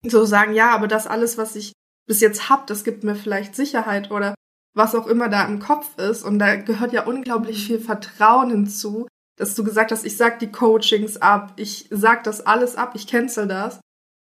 so 0.03 0.25
sagen, 0.25 0.53
ja, 0.53 0.71
aber 0.71 0.87
das 0.87 1.07
alles, 1.07 1.37
was 1.37 1.55
ich 1.55 1.73
bis 2.07 2.21
jetzt 2.21 2.49
habe, 2.49 2.63
das 2.67 2.83
gibt 2.83 3.03
mir 3.03 3.15
vielleicht 3.15 3.55
Sicherheit 3.55 4.11
oder 4.11 4.35
was 4.73 4.95
auch 4.95 5.07
immer 5.07 5.29
da 5.29 5.45
im 5.45 5.59
Kopf 5.59 5.97
ist. 5.97 6.23
Und 6.23 6.39
da 6.39 6.55
gehört 6.55 6.93
ja 6.93 7.05
unglaublich 7.05 7.65
viel 7.65 7.79
Vertrauen 7.79 8.49
hinzu, 8.49 9.07
dass 9.37 9.55
du 9.55 9.63
gesagt 9.63 9.91
hast, 9.91 10.05
ich 10.05 10.17
sag 10.17 10.39
die 10.39 10.51
Coachings 10.51 11.17
ab, 11.17 11.53
ich 11.55 11.87
sag 11.89 12.23
das 12.23 12.45
alles 12.45 12.75
ab, 12.75 12.93
ich 12.95 13.07
cancel 13.07 13.47
das 13.47 13.79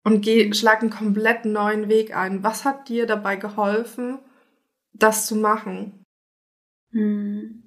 und 0.04 0.22
geh, 0.22 0.54
schlag 0.54 0.82
einen 0.82 0.90
komplett 0.90 1.46
neuen 1.46 1.90
Weg 1.90 2.16
ein. 2.16 2.44
Was 2.44 2.66
hat 2.66 2.90
dir 2.90 3.06
dabei 3.06 3.36
geholfen, 3.36 4.20
das 4.94 5.28
zu 5.28 5.36
machen? 5.36 6.04
Hm. 6.92 7.67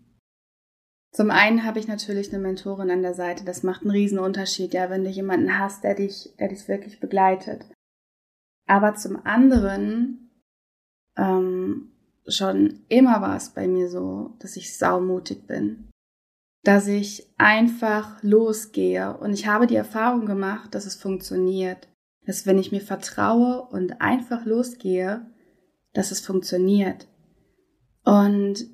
Zum 1.13 1.31
einen 1.31 1.65
habe 1.65 1.81
ich 1.81 1.89
natürlich 1.89 2.33
eine 2.33 2.41
Mentorin 2.41 2.91
an 2.91 3.03
der 3.03 3.15
Seite. 3.15 3.45
Das 3.45 3.63
macht 3.63 3.83
einen 3.83 3.91
riesen 3.91 4.19
Unterschied, 4.19 4.75
ja, 4.75 4.91
wenn 4.91 5.05
du 5.05 5.11
jemanden 5.11 5.59
hast, 5.59 5.83
der 5.83 5.95
dich, 5.95 6.35
der 6.39 6.49
dich 6.49 6.69
wirklich 6.69 7.01
begleitet. 7.01 7.67
Aber 8.67 8.95
zum 8.95 9.27
anderen 9.27 10.31
ähm, 11.17 11.91
schon 12.29 12.85
immer 12.89 13.21
war 13.21 13.37
es 13.37 13.51
bei 13.51 13.67
mir 13.67 13.89
so, 13.89 14.37
dass 14.39 14.57
ich 14.57 14.77
saumutig 14.77 15.47
bin. 15.49 15.89
Dass 16.63 16.87
ich 16.87 17.27
einfach 17.39 18.23
losgehe. 18.23 19.17
Und 19.17 19.33
ich 19.33 19.49
habe 19.49 19.67
die 19.67 19.77
Erfahrung 19.77 20.27
gemacht, 20.27 20.75
dass 20.75 20.87
es 20.87 20.95
funktioniert. 20.95 21.89
Dass 22.27 22.47
wenn 22.47 22.59
ich 22.59 22.71
mir 22.71 22.83
vertraue 22.83 23.63
und 23.63 24.01
einfach 24.01 24.45
losgehe, 24.45 25.27
dass 25.93 26.13
es 26.13 26.21
funktioniert. 26.21 27.09
Und 28.05 28.67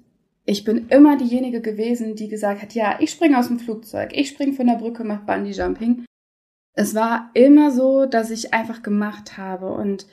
ich 0.47 0.65
bin 0.65 0.88
immer 0.88 1.17
diejenige 1.17 1.61
gewesen, 1.61 2.15
die 2.15 2.29
gesagt 2.29 2.62
hat, 2.62 2.73
ja, 2.73 2.99
ich 3.00 3.11
springe 3.11 3.38
aus 3.38 3.49
dem 3.49 3.59
Flugzeug, 3.59 4.11
ich 4.12 4.29
springe 4.29 4.53
von 4.53 4.69
der 4.69 4.76
Brücke, 4.76 5.03
mach 5.03 5.26
Bungee 5.26 5.50
Jumping. 5.50 6.05
Es 6.73 6.95
war 6.95 7.31
immer 7.35 7.73
so, 7.73 8.07
dass 8.07 8.31
ich 8.31 8.55
einfach 8.55 8.83
gemacht 8.83 9.37
habe 9.37 9.73
und 9.73 10.07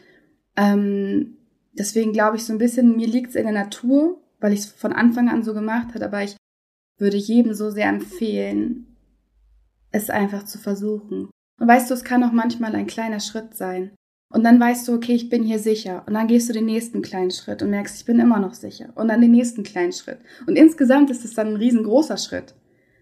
ähm, 0.58 1.38
deswegen 1.74 2.13
glaube 2.13 2.38
ich 2.38 2.46
so 2.46 2.54
ein 2.54 2.58
bisschen, 2.58 2.96
mir 2.96 3.08
liegt 3.08 3.30
es 3.30 3.36
in 3.36 3.44
der 3.44 3.54
Natur, 3.54 4.22
weil 4.40 4.54
ich 4.54 4.62
es 4.62 4.72
von 4.72 4.92
Anfang 4.92 5.30
an 5.30 5.44
so 5.44 5.54
gemacht 5.54 5.94
habe, 5.94 6.06
aber 6.06 6.24
ich 6.24 6.36
würde 6.98 7.18
jedem 7.18 7.54
so 7.54 7.70
sehr 7.70 7.90
empfehlen, 7.90 8.98
es 9.92 10.10
einfach 10.10 10.44
zu 10.44 10.58
versuchen. 10.58 11.30
Und 11.60 11.68
weißt 11.68 11.90
du, 11.90 11.94
es 11.94 12.04
kann 12.04 12.24
auch 12.24 12.32
manchmal 12.32 12.75
ein 12.75 12.88
kleiner 12.88 13.20
Schritt 13.20 13.56
sein. 13.56 13.92
Und 14.34 14.44
dann 14.44 14.60
weißt 14.60 14.88
du, 14.88 14.94
okay, 14.94 15.13
ich 15.13 15.30
bin 15.30 15.44
hier 15.44 15.60
sicher. 15.60 16.02
Und 16.08 16.16
dann 16.16 16.25
gehst 16.25 16.50
du 16.50 16.54
den 16.54 16.66
nächsten 16.66 17.04
kleinen 17.04 17.30
Schritt 17.30 17.62
und 17.62 17.70
merkst, 17.70 18.00
ich 18.00 18.06
bin 18.06 18.20
immer 18.20 18.40
noch 18.40 18.56
sicher. 18.56 18.90
Und 18.96 19.10
dann 19.10 19.22
den 19.22 19.30
nächsten 19.30 19.62
kleinen 19.62 19.92
Schritt. 19.92 20.18
Und 20.48 20.56
insgesamt 20.56 21.12
ist 21.12 21.24
es 21.24 21.36
dann 21.36 21.50
ein 21.50 21.56
riesengroßer 21.56 22.18
Schritt. 22.18 22.56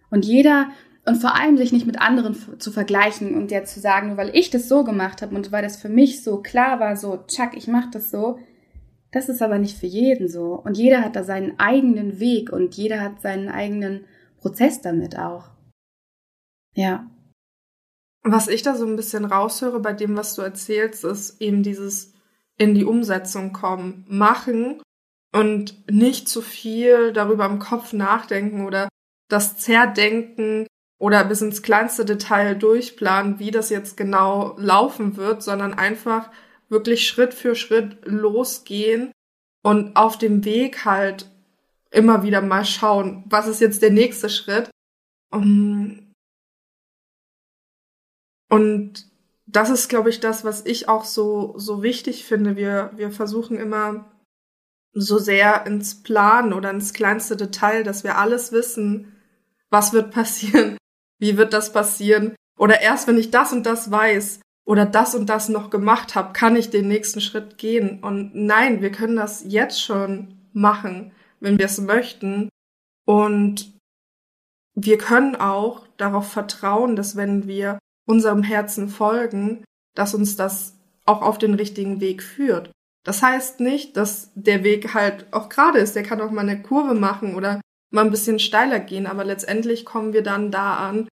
Und 0.10 0.26
jeder, 0.26 0.68
und 1.06 1.16
vor 1.16 1.40
allem 1.40 1.56
sich 1.56 1.72
nicht 1.72 1.86
mit 1.86 2.02
anderen 2.02 2.36
zu 2.60 2.70
vergleichen 2.70 3.34
und 3.34 3.50
der 3.50 3.64
zu 3.64 3.80
sagen, 3.80 4.10
nur 4.10 4.18
weil 4.18 4.36
ich 4.36 4.50
das 4.50 4.68
so 4.68 4.84
gemacht 4.84 5.22
habe 5.22 5.34
und 5.34 5.54
weil 5.54 5.64
das 5.64 5.78
für 5.78 5.88
mich 5.88 6.22
so 6.22 6.42
klar 6.42 6.82
war, 6.82 6.98
so, 6.98 7.24
tschack, 7.28 7.56
ich 7.56 7.70
mach 7.70 7.90
das 7.90 8.12
so, 8.12 8.38
das 9.14 9.30
ist 9.30 9.42
aber 9.42 9.58
nicht 9.58 9.78
für 9.78 9.88
jeden 9.88 10.28
so. 10.28 10.62
Und 10.62 10.78
jeder 10.78 11.02
hat 11.02 11.16
da 11.16 11.24
seinen 11.24 11.58
eigenen 11.62 12.20
Weg 12.20 12.52
und 12.52 12.76
jeder 12.76 13.00
hat 13.00 13.22
seinen 13.22 13.48
eigenen 13.48 14.04
Prozess 14.42 14.82
damit 14.82 15.18
auch. 15.18 15.46
Ja. 16.76 17.10
Was 18.24 18.48
ich 18.48 18.62
da 18.62 18.76
so 18.76 18.86
ein 18.86 18.96
bisschen 18.96 19.26
raushöre 19.26 19.80
bei 19.80 19.94
dem, 19.94 20.16
was 20.16 20.36
du 20.36 20.42
erzählst, 20.42 21.04
ist 21.04 21.42
eben 21.42 21.64
dieses 21.64 22.14
in 22.58 22.76
die 22.76 22.86
Umsetzung 22.86 23.54
kommen, 23.54 24.06
machen 24.08 24.82
und 25.34 25.90
nicht 25.90 26.28
zu 26.28 26.42
viel 26.42 27.14
darüber 27.14 27.46
im 27.46 27.60
Kopf 27.60 27.94
nachdenken 27.94 28.66
oder 28.66 28.90
das 29.30 29.58
Zerdenken 29.58 30.68
oder 31.00 31.24
bis 31.24 31.42
ins 31.42 31.64
kleinste 31.64 32.06
Detail 32.06 32.54
durchplanen, 32.56 33.40
wie 33.40 33.50
das 33.50 33.70
jetzt 33.72 33.98
genau 33.98 34.56
laufen 34.60 35.18
wird, 35.18 35.42
sondern 35.42 35.74
einfach 35.74 36.30
wirklich 36.70 37.08
Schritt 37.08 37.34
für 37.34 37.56
Schritt 37.56 37.98
losgehen 38.06 39.12
und 39.64 39.96
auf 39.96 40.18
dem 40.18 40.46
Weg 40.46 40.86
halt 40.86 41.30
immer 41.90 42.24
wieder 42.24 42.42
mal 42.42 42.66
schauen, 42.66 43.24
was 43.28 43.48
ist 43.48 43.62
jetzt 43.62 43.82
der 43.82 43.92
nächste 43.92 44.30
Schritt. 44.30 44.70
Um, 45.32 46.11
und 48.52 49.10
das 49.48 49.70
ist, 49.70 49.88
glaube 49.88 50.10
ich, 50.10 50.20
das, 50.20 50.44
was 50.44 50.66
ich 50.66 50.90
auch 50.90 51.06
so, 51.06 51.54
so 51.58 51.84
wichtig 51.84 52.26
finde. 52.26 52.58
Wir, 52.58 52.92
wir 52.96 53.10
versuchen 53.10 53.58
immer 53.58 54.12
so 54.94 55.20
sehr 55.20 55.66
ins 55.66 56.04
Plan 56.04 56.52
oder 56.52 56.70
ins 56.70 56.92
kleinste 56.92 57.38
Detail, 57.38 57.84
dass 57.84 58.04
wir 58.04 58.18
alles 58.18 58.52
wissen, 58.52 59.16
was 59.70 59.94
wird 59.94 60.12
passieren, 60.12 60.78
wie 61.18 61.38
wird 61.38 61.54
das 61.54 61.72
passieren. 61.72 62.36
Oder 62.60 62.82
erst 62.82 63.08
wenn 63.08 63.18
ich 63.18 63.32
das 63.32 63.54
und 63.54 63.66
das 63.66 63.90
weiß 63.90 64.42
oder 64.66 64.86
das 64.86 65.16
und 65.16 65.28
das 65.28 65.48
noch 65.48 65.70
gemacht 65.70 66.16
habe, 66.16 66.34
kann 66.34 66.58
ich 66.58 66.70
den 66.70 66.90
nächsten 66.90 67.22
Schritt 67.22 67.58
gehen. 67.58 68.04
Und 68.04 68.36
nein, 68.36 68.82
wir 68.82 68.92
können 68.92 69.16
das 69.16 69.46
jetzt 69.48 69.82
schon 69.82 70.50
machen, 70.52 71.14
wenn 71.40 71.58
wir 71.58 71.68
es 71.68 71.80
möchten. 71.80 72.50
Und 73.06 73.72
wir 74.76 74.98
können 74.98 75.38
auch 75.38 75.88
darauf 75.96 76.30
vertrauen, 76.30 76.98
dass 76.98 77.16
wenn 77.16 77.48
wir 77.48 77.80
unserem 78.12 78.44
Herzen 78.44 78.90
folgen, 78.90 79.64
dass 79.96 80.14
uns 80.14 80.36
das 80.36 80.78
auch 81.06 81.22
auf 81.22 81.38
den 81.38 81.54
richtigen 81.54 82.02
Weg 82.02 82.22
führt. 82.22 82.72
Das 83.04 83.24
heißt 83.24 83.62
nicht, 83.62 83.98
dass 83.98 84.32
der 84.36 84.64
Weg 84.64 84.94
halt 84.94 85.26
auch 85.32 85.50
gerade 85.50 85.80
ist. 85.80 85.96
Der 85.96 86.04
kann 86.04 86.22
auch 86.22 86.30
mal 86.30 86.48
eine 86.48 86.62
Kurve 86.62 86.94
machen 86.94 87.36
oder 87.36 87.62
mal 87.90 88.06
ein 88.06 88.12
bisschen 88.12 88.38
steiler 88.38 88.80
gehen, 88.80 89.08
aber 89.08 89.24
letztendlich 89.24 89.86
kommen 89.86 90.14
wir 90.14 90.22
dann 90.22 90.52
da 90.52 90.76
an, 90.76 91.08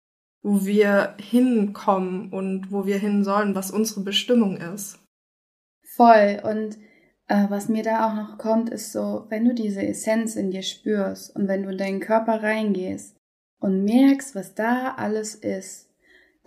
wo 0.43 0.65
wir 0.65 1.15
hinkommen 1.21 2.33
und 2.33 2.73
wo 2.73 2.87
wir 2.87 2.99
hin 2.99 3.25
sollen, 3.25 3.55
was 3.55 3.71
unsere 3.71 4.01
Bestimmung 4.01 4.57
ist. 4.57 4.99
Voll. 5.95 6.41
Und 6.43 6.79
äh, 7.29 7.47
was 7.49 7.69
mir 7.69 7.83
da 7.83 8.09
auch 8.09 8.15
noch 8.15 8.39
kommt, 8.39 8.71
ist 8.71 8.93
so, 8.93 9.27
wenn 9.29 9.45
du 9.45 9.55
diese 9.55 9.85
Essenz 9.87 10.37
in 10.37 10.51
dir 10.51 10.63
spürst 10.63 11.35
und 11.37 11.49
wenn 11.49 11.63
du 11.63 11.71
in 11.71 11.79
deinen 11.79 12.01
Körper 12.01 12.43
reingehst 12.43 13.17
und 13.61 13.85
merkst, 13.85 14.35
was 14.35 14.55
da 14.55 14.95
alles 14.97 15.35
ist, 15.35 15.86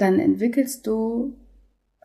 dann 0.01 0.19
entwickelst 0.19 0.87
du 0.87 1.35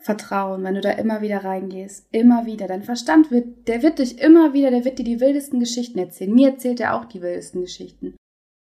Vertrauen, 0.00 0.62
wenn 0.64 0.74
du 0.74 0.82
da 0.82 0.90
immer 0.90 1.22
wieder 1.22 1.44
reingehst, 1.44 2.06
immer 2.10 2.44
wieder. 2.44 2.66
Dein 2.66 2.82
Verstand 2.82 3.30
wird, 3.30 3.68
der 3.68 3.82
wird 3.82 3.98
dich 3.98 4.20
immer 4.20 4.52
wieder, 4.52 4.70
der 4.70 4.84
wird 4.84 4.98
dir 4.98 5.04
die 5.04 5.20
wildesten 5.20 5.60
Geschichten 5.60 5.98
erzählen. 5.98 6.34
Mir 6.34 6.50
erzählt 6.50 6.80
er 6.80 6.94
auch 6.94 7.06
die 7.06 7.22
wildesten 7.22 7.62
Geschichten. 7.62 8.14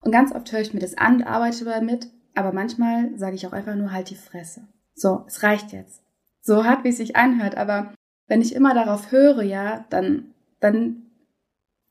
Und 0.02 0.12
ganz 0.12 0.34
oft 0.34 0.50
höre 0.52 0.62
ich 0.62 0.74
mir 0.74 0.80
das 0.80 0.98
an, 0.98 1.24
arbeite 1.24 1.66
damit, 1.66 2.08
aber 2.34 2.54
manchmal 2.54 3.18
sage 3.18 3.36
ich 3.36 3.46
auch 3.46 3.52
einfach 3.52 3.76
nur 3.76 3.92
halt 3.92 4.10
die 4.10 4.16
Fresse. 4.16 4.68
So, 4.96 5.26
es 5.28 5.44
reicht 5.44 5.74
jetzt. 5.74 6.02
So 6.42 6.64
hart, 6.64 6.86
wie 6.86 6.90
es 6.90 6.98
sich 6.98 7.18
anhört, 7.18 7.58
aber 7.58 7.94
wenn 8.28 8.42
ich 8.42 8.56
immer 8.56 8.74
darauf 8.74 9.12
höre, 9.12 9.42
ja, 9.42 9.86
dann, 9.90 10.34
dann, 10.62 11.08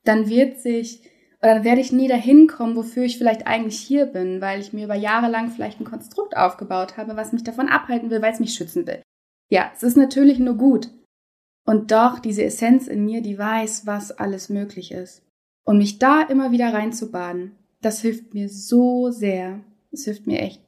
dann 0.03 0.29
wird 0.29 0.59
sich 0.59 1.03
oder 1.47 1.55
dann 1.55 1.63
werde 1.63 1.79
ich 1.79 1.93
nie 1.93 2.09
dahin 2.09 2.47
kommen, 2.47 2.75
wofür 2.75 3.03
ich 3.03 3.17
vielleicht 3.17 3.47
eigentlich 3.47 3.79
hier 3.79 4.05
bin, 4.05 4.41
weil 4.41 4.59
ich 4.59 4.73
mir 4.73 4.83
über 4.83 4.95
Jahre 4.95 5.31
lang 5.31 5.49
vielleicht 5.49 5.79
ein 5.79 5.85
Konstrukt 5.85 6.35
aufgebaut 6.35 6.97
habe, 6.97 7.15
was 7.15 7.31
mich 7.31 7.45
davon 7.45 7.69
abhalten 7.69 8.09
will, 8.09 8.21
weil 8.21 8.33
es 8.33 8.41
mich 8.41 8.53
schützen 8.53 8.85
will. 8.85 9.01
Ja, 9.47 9.71
es 9.73 9.81
ist 9.81 9.95
natürlich 9.95 10.39
nur 10.39 10.55
gut. 10.55 10.89
Und 11.65 11.93
doch 11.93 12.19
diese 12.19 12.43
Essenz 12.43 12.87
in 12.87 13.05
mir, 13.05 13.21
die 13.21 13.37
weiß, 13.37 13.85
was 13.85 14.11
alles 14.11 14.49
möglich 14.49 14.91
ist. 14.91 15.23
Und 15.63 15.77
mich 15.77 15.99
da 15.99 16.21
immer 16.21 16.51
wieder 16.51 16.73
reinzubaden, 16.73 17.55
das 17.81 18.01
hilft 18.01 18.33
mir 18.33 18.49
so 18.49 19.09
sehr. 19.09 19.61
Es 19.93 20.03
hilft 20.03 20.27
mir 20.27 20.41
echt, 20.41 20.61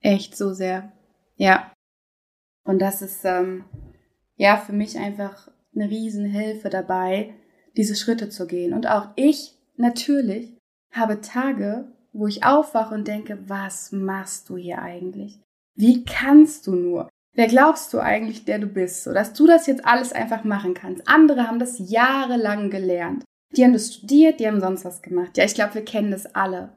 echt 0.00 0.36
so 0.36 0.52
sehr. 0.52 0.90
Ja. 1.36 1.72
Und 2.64 2.82
das 2.82 3.02
ist, 3.02 3.24
ähm, 3.24 3.66
ja, 4.34 4.56
für 4.56 4.72
mich 4.72 4.98
einfach 4.98 5.48
eine 5.76 5.88
Riesenhilfe 5.88 6.70
dabei, 6.70 7.34
diese 7.76 7.94
Schritte 7.94 8.30
zu 8.30 8.48
gehen. 8.48 8.72
Und 8.72 8.88
auch 8.88 9.10
ich 9.14 9.61
natürlich 9.76 10.56
habe 10.92 11.20
Tage, 11.20 11.90
wo 12.12 12.26
ich 12.26 12.44
aufwache 12.44 12.94
und 12.94 13.08
denke, 13.08 13.38
was 13.48 13.92
machst 13.92 14.48
du 14.48 14.56
hier 14.56 14.80
eigentlich? 14.80 15.40
Wie 15.74 16.04
kannst 16.04 16.66
du 16.66 16.74
nur? 16.74 17.08
Wer 17.34 17.46
glaubst 17.46 17.92
du 17.94 17.98
eigentlich, 17.98 18.44
der 18.44 18.58
du 18.58 18.66
bist, 18.66 19.04
so 19.04 19.12
dass 19.14 19.32
du 19.32 19.46
das 19.46 19.66
jetzt 19.66 19.86
alles 19.86 20.12
einfach 20.12 20.44
machen 20.44 20.74
kannst? 20.74 21.08
Andere 21.08 21.46
haben 21.48 21.58
das 21.58 21.78
jahrelang 21.78 22.68
gelernt. 22.68 23.24
Die 23.56 23.64
haben 23.64 23.72
das 23.72 23.94
studiert, 23.94 24.40
die 24.40 24.46
haben 24.46 24.60
sonst 24.60 24.84
was 24.84 25.02
gemacht. 25.02 25.36
Ja, 25.36 25.44
ich 25.44 25.54
glaube, 25.54 25.74
wir 25.74 25.84
kennen 25.84 26.10
das 26.10 26.34
alle. 26.34 26.72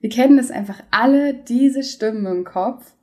Wir 0.00 0.10
kennen 0.10 0.36
das 0.36 0.50
einfach 0.50 0.82
alle, 0.90 1.34
diese 1.34 1.82
Stimmen 1.82 2.26
im 2.26 2.44
Kopf. 2.44 2.94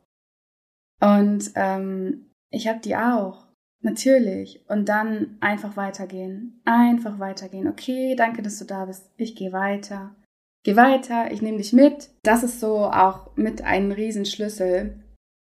Und 1.02 1.52
ähm, 1.56 2.32
ich 2.50 2.68
habe 2.68 2.80
die 2.80 2.96
auch. 2.96 3.43
Natürlich. 3.84 4.64
Und 4.70 4.88
dann 4.90 5.38
einfach 5.42 5.76
weitergehen. 5.78 6.62
Einfach 6.66 7.20
weitergehen. 7.20 7.68
Okay, 7.68 8.16
danke, 8.16 8.42
dass 8.42 8.58
du 8.58 8.66
da 8.66 8.86
bist. 8.86 9.12
Ich 9.18 9.36
gehe 9.36 9.52
weiter. 9.52 10.16
Geh 10.64 10.78
weiter, 10.78 11.30
ich 11.32 11.42
nehme 11.42 11.58
dich 11.58 11.74
mit. 11.74 12.10
Das 12.24 12.42
ist 12.42 12.62
so 12.62 12.86
auch 12.86 13.36
mit 13.36 13.62
einem 13.64 13.92
Riesenschlüssel. 13.92 15.04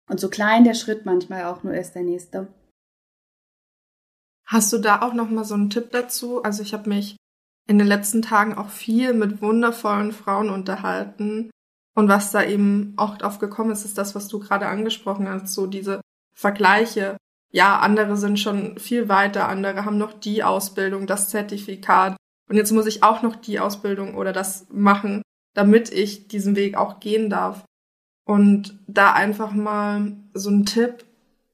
Und 0.10 0.20
so 0.20 0.30
klein 0.30 0.64
der 0.64 0.74
Schritt 0.74 1.06
manchmal 1.06 1.46
auch 1.46 1.64
nur 1.64 1.76
ist, 1.76 1.94
der 1.94 2.02
nächste. 2.02 2.48
Hast 4.48 4.74
du 4.74 4.80
da 4.80 5.02
auch 5.02 5.14
noch 5.14 5.30
mal 5.30 5.46
so 5.46 5.54
einen 5.54 5.70
Tipp 5.70 5.92
dazu? 5.92 6.42
Also 6.42 6.64
ich 6.64 6.74
habe 6.74 6.90
mich 6.90 7.16
in 7.68 7.78
den 7.78 7.88
letzten 7.88 8.24
Tagen 8.24 8.56
auch 8.56 8.70
viel 8.70 9.14
mit 9.14 9.42
wundervollen 9.42 10.12
Frauen 10.12 10.50
unterhalten. 10.50 11.52
Und 11.96 12.10
was 12.10 12.32
da 12.32 12.44
eben 12.44 12.94
auch 12.98 13.18
drauf 13.18 13.38
gekommen 13.38 13.72
ist, 13.72 13.86
ist 13.86 13.98
das, 13.98 14.16
was 14.16 14.28
du 14.28 14.40
gerade 14.40 14.68
angesprochen 14.68 15.30
hast, 15.30 15.54
so 15.54 15.68
diese 15.68 16.02
Vergleiche 16.36 17.18
ja, 17.56 17.80
andere 17.80 18.18
sind 18.18 18.38
schon 18.38 18.78
viel 18.80 19.08
weiter, 19.08 19.48
andere 19.48 19.86
haben 19.86 19.98
noch 19.98 20.12
die 20.12 20.44
Ausbildung, 20.44 21.08
das 21.08 21.30
Zertifikat. 21.30 22.18
Und 22.50 22.58
jetzt 22.58 22.74
muss 22.74 22.86
ich 22.86 23.02
auch 23.02 23.22
noch 23.22 23.38
die 23.38 23.62
Ausbildung 23.62 24.16
oder 24.16 24.34
das 24.34 24.68
machen, 24.70 25.22
damit 25.54 25.90
ich 25.90 26.28
diesen 26.28 26.58
Weg 26.58 26.76
auch 26.76 27.00
gehen 27.00 27.30
darf. 27.30 27.64
Und 28.28 28.78
da 28.88 29.14
einfach 29.14 29.54
mal 29.54 30.18
so 30.34 30.50
ein 30.50 30.66
Tipp, 30.66 31.06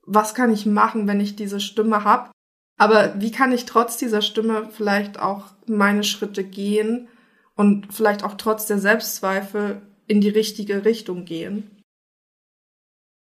was 0.01 0.33
kann 0.33 0.51
ich 0.51 0.65
machen, 0.65 1.07
wenn 1.07 1.19
ich 1.19 1.35
diese 1.35 1.59
Stimme 1.59 2.03
habe? 2.03 2.31
Aber 2.79 3.21
wie 3.21 3.31
kann 3.31 3.51
ich 3.51 3.65
trotz 3.65 3.97
dieser 3.97 4.23
Stimme 4.23 4.69
vielleicht 4.71 5.19
auch 5.19 5.49
meine 5.67 6.03
Schritte 6.03 6.43
gehen 6.43 7.09
und 7.53 7.93
vielleicht 7.93 8.23
auch 8.23 8.33
trotz 8.33 8.65
der 8.65 8.79
Selbstzweifel 8.79 9.83
in 10.07 10.19
die 10.19 10.29
richtige 10.29 10.83
Richtung 10.83 11.25
gehen? 11.25 11.69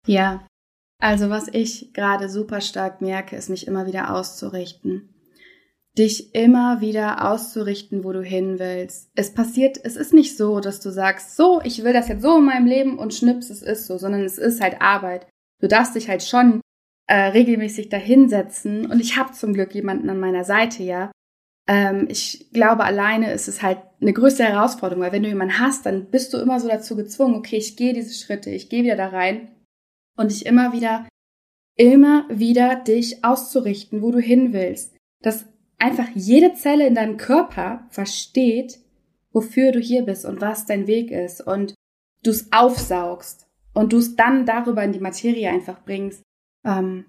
Ja, 0.06 0.46
also 1.00 1.30
was 1.30 1.48
ich 1.48 1.94
gerade 1.94 2.30
super 2.30 2.60
stark 2.60 3.02
merke, 3.02 3.38
ist 3.38 3.50
mich 3.50 3.68
immer 3.68 3.88
wieder 3.88 4.14
auszurichten. 4.14 5.10
Dich 5.98 6.36
immer 6.36 6.82
wieder 6.82 7.30
auszurichten, 7.30 8.04
wo 8.04 8.12
du 8.12 8.22
hin 8.22 8.60
willst. 8.60 9.10
Es 9.16 9.34
passiert, 9.34 9.80
es 9.84 9.96
ist 9.96 10.14
nicht 10.14 10.38
so, 10.38 10.60
dass 10.60 10.82
du 10.82 10.92
sagst, 10.92 11.36
so, 11.36 11.62
ich 11.64 11.84
will 11.84 11.94
das 11.94 12.10
jetzt 12.10 12.22
so 12.22 12.38
in 12.38 12.46
meinem 12.46 12.68
Leben 12.68 13.00
und 13.00 13.14
schnips, 13.14 13.50
es 13.50 13.62
ist 13.62 13.88
so, 13.88 13.98
sondern 13.98 14.24
es 14.24 14.38
ist 14.38 14.62
halt 14.62 14.82
Arbeit. 14.82 15.26
Du 15.62 15.68
darfst 15.68 15.96
dich 15.96 16.10
halt 16.10 16.22
schon 16.22 16.62
äh, 17.08 17.30
regelmäßig 17.30 17.90
dahinsetzen 17.90 18.86
und 18.86 19.00
ich 19.00 19.18
habe 19.18 19.32
zum 19.32 19.54
Glück 19.54 19.74
jemanden 19.74 20.10
an 20.10 20.20
meiner 20.20 20.44
Seite, 20.44 20.84
ja. 20.84 21.12
Ähm, 21.68 22.08
ich 22.10 22.52
glaube, 22.54 22.84
alleine 22.84 23.32
ist 23.32 23.48
es 23.48 23.62
halt 23.62 23.80
eine 24.02 24.14
größte 24.14 24.44
Herausforderung, 24.44 25.04
weil 25.04 25.12
wenn 25.12 25.24
du 25.24 25.30
jemanden 25.30 25.60
hast, 25.60 25.86
dann 25.86 26.12
bist 26.12 26.34
du 26.34 26.38
immer 26.38 26.60
so 26.60 26.68
dazu 26.68 26.96
gezwungen, 26.96 27.36
okay, 27.36 27.58
ich 27.58 27.78
gehe 27.78 27.94
diese 27.94 28.14
Schritte, 28.14 28.50
ich 28.50 28.70
gehe 28.70 28.84
wieder 28.84 28.96
da 28.96 29.08
rein 29.08 29.50
und 30.20 30.32
dich 30.32 30.46
immer 30.46 30.74
wieder, 30.74 31.08
immer 31.76 32.26
wieder 32.30 32.76
dich 32.76 33.24
auszurichten, 33.24 34.02
wo 34.02 34.12
du 34.12 34.20
hin 34.20 34.52
willst. 34.52 34.94
Dass 35.22 35.46
einfach 35.78 36.10
jede 36.14 36.54
Zelle 36.56 36.86
in 36.86 36.96
deinem 36.96 37.16
Körper 37.16 37.88
versteht, 37.90 38.80
wofür 39.32 39.72
du 39.72 39.80
hier 39.80 40.04
bist 40.04 40.26
und 40.26 40.42
was 40.42 40.66
dein 40.66 40.88
Weg 40.88 41.10
ist 41.10 41.40
und 41.40 41.74
du 42.22 42.32
es 42.32 42.52
aufsaugst 42.52 43.48
und 43.74 43.94
du 43.94 43.98
es 43.98 44.18
dann 44.18 44.46
darüber 44.46 44.84
in 44.84 44.92
die 44.92 45.00
Materie 45.00 45.50
einfach 45.50 45.86
bringst, 45.86 46.22
ähm, 46.66 47.06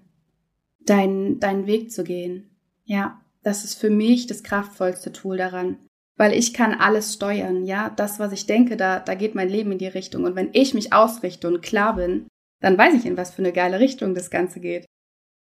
deinen 0.85 1.41
deinen 1.41 1.67
Weg 1.67 1.91
zu 1.91 2.05
gehen. 2.05 2.49
Ja, 2.85 3.19
das 3.43 3.65
ist 3.65 3.75
für 3.75 3.89
mich 3.89 4.25
das 4.27 4.41
kraftvollste 4.41 5.11
Tool 5.11 5.35
daran, 5.35 5.77
weil 6.15 6.31
ich 6.31 6.53
kann 6.53 6.73
alles 6.73 7.13
steuern. 7.13 7.65
Ja, 7.65 7.89
das, 7.89 8.19
was 8.19 8.31
ich 8.31 8.45
denke, 8.45 8.77
da 8.77 8.99
da 8.99 9.15
geht 9.15 9.35
mein 9.35 9.49
Leben 9.49 9.73
in 9.73 9.79
die 9.79 9.87
Richtung 9.87 10.23
und 10.23 10.37
wenn 10.37 10.51
ich 10.53 10.73
mich 10.73 10.93
ausrichte 10.93 11.49
und 11.49 11.61
klar 11.61 11.97
bin, 11.97 12.27
dann 12.61 12.77
weiß 12.77 12.93
ich, 12.93 13.05
in 13.05 13.17
was 13.17 13.31
für 13.31 13.41
eine 13.41 13.51
geile 13.51 13.79
Richtung 13.79 14.15
das 14.15 14.29
Ganze 14.29 14.59
geht. 14.59 14.85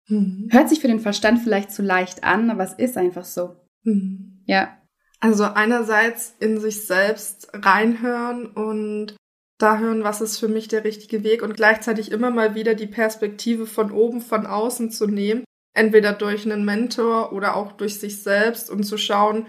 Mhm. 0.08 0.48
Hört 0.50 0.68
sich 0.68 0.80
für 0.80 0.88
den 0.88 1.00
Verstand 1.00 1.40
vielleicht 1.42 1.72
zu 1.72 1.82
leicht 1.82 2.24
an, 2.24 2.50
aber 2.50 2.64
es 2.64 2.74
ist 2.74 2.98
einfach 2.98 3.24
so. 3.24 3.56
Mhm. 3.84 4.42
Ja. 4.44 4.76
Also 5.20 5.44
einerseits 5.44 6.34
in 6.40 6.60
sich 6.60 6.86
selbst 6.86 7.48
reinhören 7.54 8.46
und 8.46 9.16
da 9.58 9.78
hören, 9.78 10.04
was 10.04 10.20
ist 10.20 10.38
für 10.38 10.48
mich 10.48 10.68
der 10.68 10.84
richtige 10.84 11.22
Weg 11.22 11.42
und 11.42 11.56
gleichzeitig 11.56 12.10
immer 12.10 12.30
mal 12.30 12.54
wieder 12.54 12.74
die 12.74 12.88
Perspektive 12.88 13.66
von 13.66 13.92
oben, 13.92 14.20
von 14.20 14.46
außen 14.46 14.90
zu 14.90 15.06
nehmen, 15.06 15.44
entweder 15.74 16.12
durch 16.12 16.44
einen 16.44 16.64
Mentor 16.64 17.32
oder 17.32 17.56
auch 17.56 17.72
durch 17.72 17.98
sich 17.98 18.22
selbst 18.22 18.68
und 18.68 18.82
zu 18.82 18.98
schauen, 18.98 19.46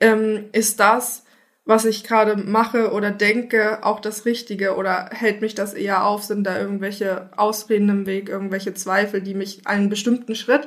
ähm, 0.00 0.50
ist 0.52 0.78
das, 0.78 1.24
was 1.64 1.84
ich 1.84 2.02
gerade 2.04 2.36
mache 2.36 2.92
oder 2.92 3.10
denke, 3.10 3.84
auch 3.84 4.00
das 4.00 4.24
Richtige 4.24 4.76
oder 4.76 5.10
hält 5.12 5.40
mich 5.40 5.54
das 5.54 5.74
eher 5.74 6.04
auf? 6.04 6.24
Sind 6.24 6.44
da 6.44 6.58
irgendwelche 6.58 7.30
Ausreden 7.36 7.88
im 7.88 8.06
Weg, 8.06 8.28
irgendwelche 8.28 8.74
Zweifel, 8.74 9.20
die 9.20 9.34
mich 9.34 9.66
einen 9.66 9.88
bestimmten 9.88 10.34
Schritt, 10.34 10.66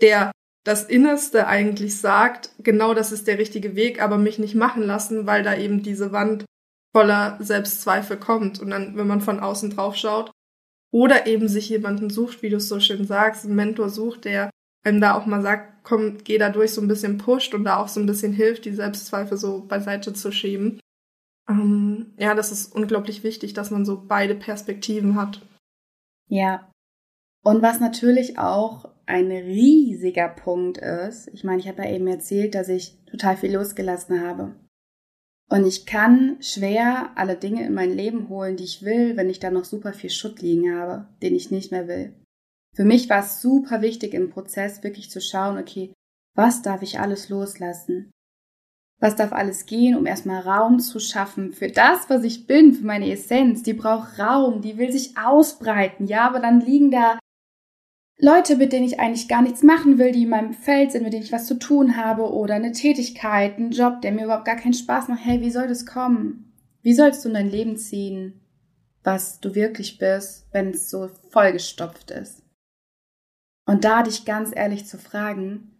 der 0.00 0.32
das 0.64 0.84
Innerste 0.84 1.46
eigentlich 1.46 1.98
sagt, 1.98 2.50
genau 2.58 2.94
das 2.94 3.12
ist 3.12 3.26
der 3.26 3.38
richtige 3.38 3.74
Weg, 3.76 4.00
aber 4.00 4.18
mich 4.18 4.38
nicht 4.38 4.54
machen 4.54 4.82
lassen, 4.82 5.26
weil 5.26 5.42
da 5.42 5.56
eben 5.56 5.82
diese 5.82 6.12
Wand 6.12 6.44
voller 6.92 7.36
Selbstzweifel 7.40 8.16
kommt. 8.16 8.60
Und 8.60 8.70
dann, 8.70 8.96
wenn 8.96 9.06
man 9.06 9.20
von 9.20 9.40
außen 9.40 9.70
drauf 9.70 9.96
schaut, 9.96 10.30
oder 10.92 11.26
eben 11.26 11.48
sich 11.48 11.68
jemanden 11.70 12.10
sucht, 12.10 12.42
wie 12.42 12.50
du 12.50 12.56
es 12.56 12.68
so 12.68 12.78
schön 12.78 13.06
sagst, 13.06 13.44
einen 13.44 13.56
Mentor 13.56 13.88
sucht, 13.88 14.26
der 14.26 14.50
einem 14.84 15.00
da 15.00 15.14
auch 15.14 15.26
mal 15.26 15.42
sagt, 15.42 15.71
komm, 15.82 16.18
geh 16.24 16.38
da 16.38 16.48
durch, 16.50 16.72
so 16.72 16.80
ein 16.80 16.88
bisschen 16.88 17.18
pusht 17.18 17.54
und 17.54 17.64
da 17.64 17.76
auch 17.76 17.88
so 17.88 18.00
ein 18.00 18.06
bisschen 18.06 18.32
hilft, 18.32 18.64
die 18.64 18.72
Selbstzweifel 18.72 19.36
so 19.36 19.64
beiseite 19.66 20.12
zu 20.12 20.32
schieben. 20.32 20.80
Ähm, 21.48 22.14
ja, 22.18 22.34
das 22.34 22.52
ist 22.52 22.74
unglaublich 22.74 23.24
wichtig, 23.24 23.54
dass 23.54 23.70
man 23.70 23.84
so 23.84 24.04
beide 24.06 24.34
Perspektiven 24.34 25.16
hat. 25.16 25.40
Ja. 26.28 26.70
Und 27.44 27.62
was 27.62 27.80
natürlich 27.80 28.38
auch 28.38 28.88
ein 29.06 29.30
riesiger 29.30 30.28
Punkt 30.28 30.78
ist, 30.78 31.28
ich 31.32 31.44
meine, 31.44 31.60
ich 31.60 31.68
habe 31.68 31.82
ja 31.82 31.90
eben 31.90 32.06
erzählt, 32.06 32.54
dass 32.54 32.68
ich 32.68 32.96
total 33.10 33.36
viel 33.36 33.52
losgelassen 33.54 34.20
habe. 34.20 34.54
Und 35.50 35.66
ich 35.66 35.84
kann 35.84 36.38
schwer 36.40 37.10
alle 37.16 37.36
Dinge 37.36 37.66
in 37.66 37.74
mein 37.74 37.90
Leben 37.90 38.28
holen, 38.28 38.56
die 38.56 38.64
ich 38.64 38.84
will, 38.84 39.16
wenn 39.16 39.28
ich 39.28 39.38
da 39.38 39.50
noch 39.50 39.64
super 39.64 39.92
viel 39.92 40.08
Schutt 40.08 40.40
liegen 40.40 40.74
habe, 40.74 41.08
den 41.22 41.34
ich 41.34 41.50
nicht 41.50 41.72
mehr 41.72 41.88
will. 41.88 42.14
Für 42.74 42.84
mich 42.84 43.10
war 43.10 43.20
es 43.20 43.42
super 43.42 43.82
wichtig 43.82 44.14
im 44.14 44.30
Prozess 44.30 44.82
wirklich 44.82 45.10
zu 45.10 45.20
schauen, 45.20 45.58
okay, 45.58 45.92
was 46.34 46.62
darf 46.62 46.82
ich 46.82 46.98
alles 46.98 47.28
loslassen? 47.28 48.10
Was 48.98 49.16
darf 49.16 49.32
alles 49.32 49.66
gehen, 49.66 49.96
um 49.96 50.06
erstmal 50.06 50.42
Raum 50.42 50.78
zu 50.78 51.00
schaffen 51.00 51.52
für 51.52 51.68
das, 51.68 52.08
was 52.08 52.22
ich 52.22 52.46
bin, 52.46 52.72
für 52.72 52.86
meine 52.86 53.10
Essenz? 53.10 53.62
Die 53.62 53.74
braucht 53.74 54.18
Raum, 54.18 54.62
die 54.62 54.78
will 54.78 54.92
sich 54.92 55.18
ausbreiten, 55.18 56.06
ja, 56.06 56.26
aber 56.26 56.40
dann 56.40 56.60
liegen 56.60 56.90
da 56.90 57.18
Leute, 58.18 58.56
mit 58.56 58.72
denen 58.72 58.86
ich 58.86 59.00
eigentlich 59.00 59.26
gar 59.26 59.42
nichts 59.42 59.64
machen 59.64 59.98
will, 59.98 60.12
die 60.12 60.22
in 60.22 60.28
meinem 60.28 60.52
Feld 60.52 60.92
sind, 60.92 61.02
mit 61.02 61.12
denen 61.12 61.24
ich 61.24 61.32
was 61.32 61.46
zu 61.46 61.58
tun 61.58 61.96
habe 61.96 62.32
oder 62.32 62.54
eine 62.54 62.70
Tätigkeit, 62.70 63.56
einen 63.56 63.72
Job, 63.72 64.00
der 64.00 64.12
mir 64.12 64.24
überhaupt 64.24 64.44
gar 64.44 64.56
keinen 64.56 64.74
Spaß 64.74 65.08
macht. 65.08 65.24
Hey, 65.24 65.40
wie 65.40 65.50
soll 65.50 65.66
das 65.66 65.84
kommen? 65.84 66.52
Wie 66.82 66.94
sollst 66.94 67.24
du 67.24 67.28
in 67.28 67.34
dein 67.34 67.50
Leben 67.50 67.76
ziehen, 67.76 68.40
was 69.02 69.40
du 69.40 69.56
wirklich 69.56 69.98
bist, 69.98 70.46
wenn 70.52 70.70
es 70.70 70.88
so 70.88 71.10
vollgestopft 71.30 72.12
ist? 72.12 72.41
Und 73.64 73.84
da 73.84 74.02
dich 74.02 74.24
ganz 74.24 74.50
ehrlich 74.54 74.86
zu 74.86 74.98
fragen, 74.98 75.72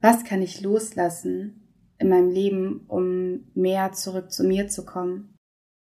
was 0.00 0.24
kann 0.24 0.42
ich 0.42 0.60
loslassen 0.60 1.62
in 1.98 2.08
meinem 2.08 2.30
Leben, 2.30 2.84
um 2.88 3.50
mehr 3.54 3.92
zurück 3.92 4.30
zu 4.30 4.44
mir 4.44 4.68
zu 4.68 4.84
kommen? 4.84 5.36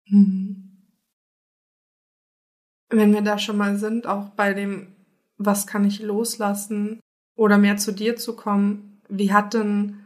Mhm. 0.08 0.64
Wenn 2.90 3.12
wir 3.12 3.22
da 3.22 3.38
schon 3.38 3.56
mal 3.56 3.76
sind, 3.76 4.06
auch 4.06 4.30
bei 4.30 4.54
dem, 4.54 4.96
was 5.36 5.66
kann 5.66 5.84
ich 5.84 6.00
loslassen 6.00 7.00
oder 7.36 7.58
mehr 7.58 7.76
zu 7.76 7.92
dir 7.92 8.16
zu 8.16 8.34
kommen, 8.34 9.02
wie 9.08 9.32
hat 9.32 9.54
denn 9.54 10.00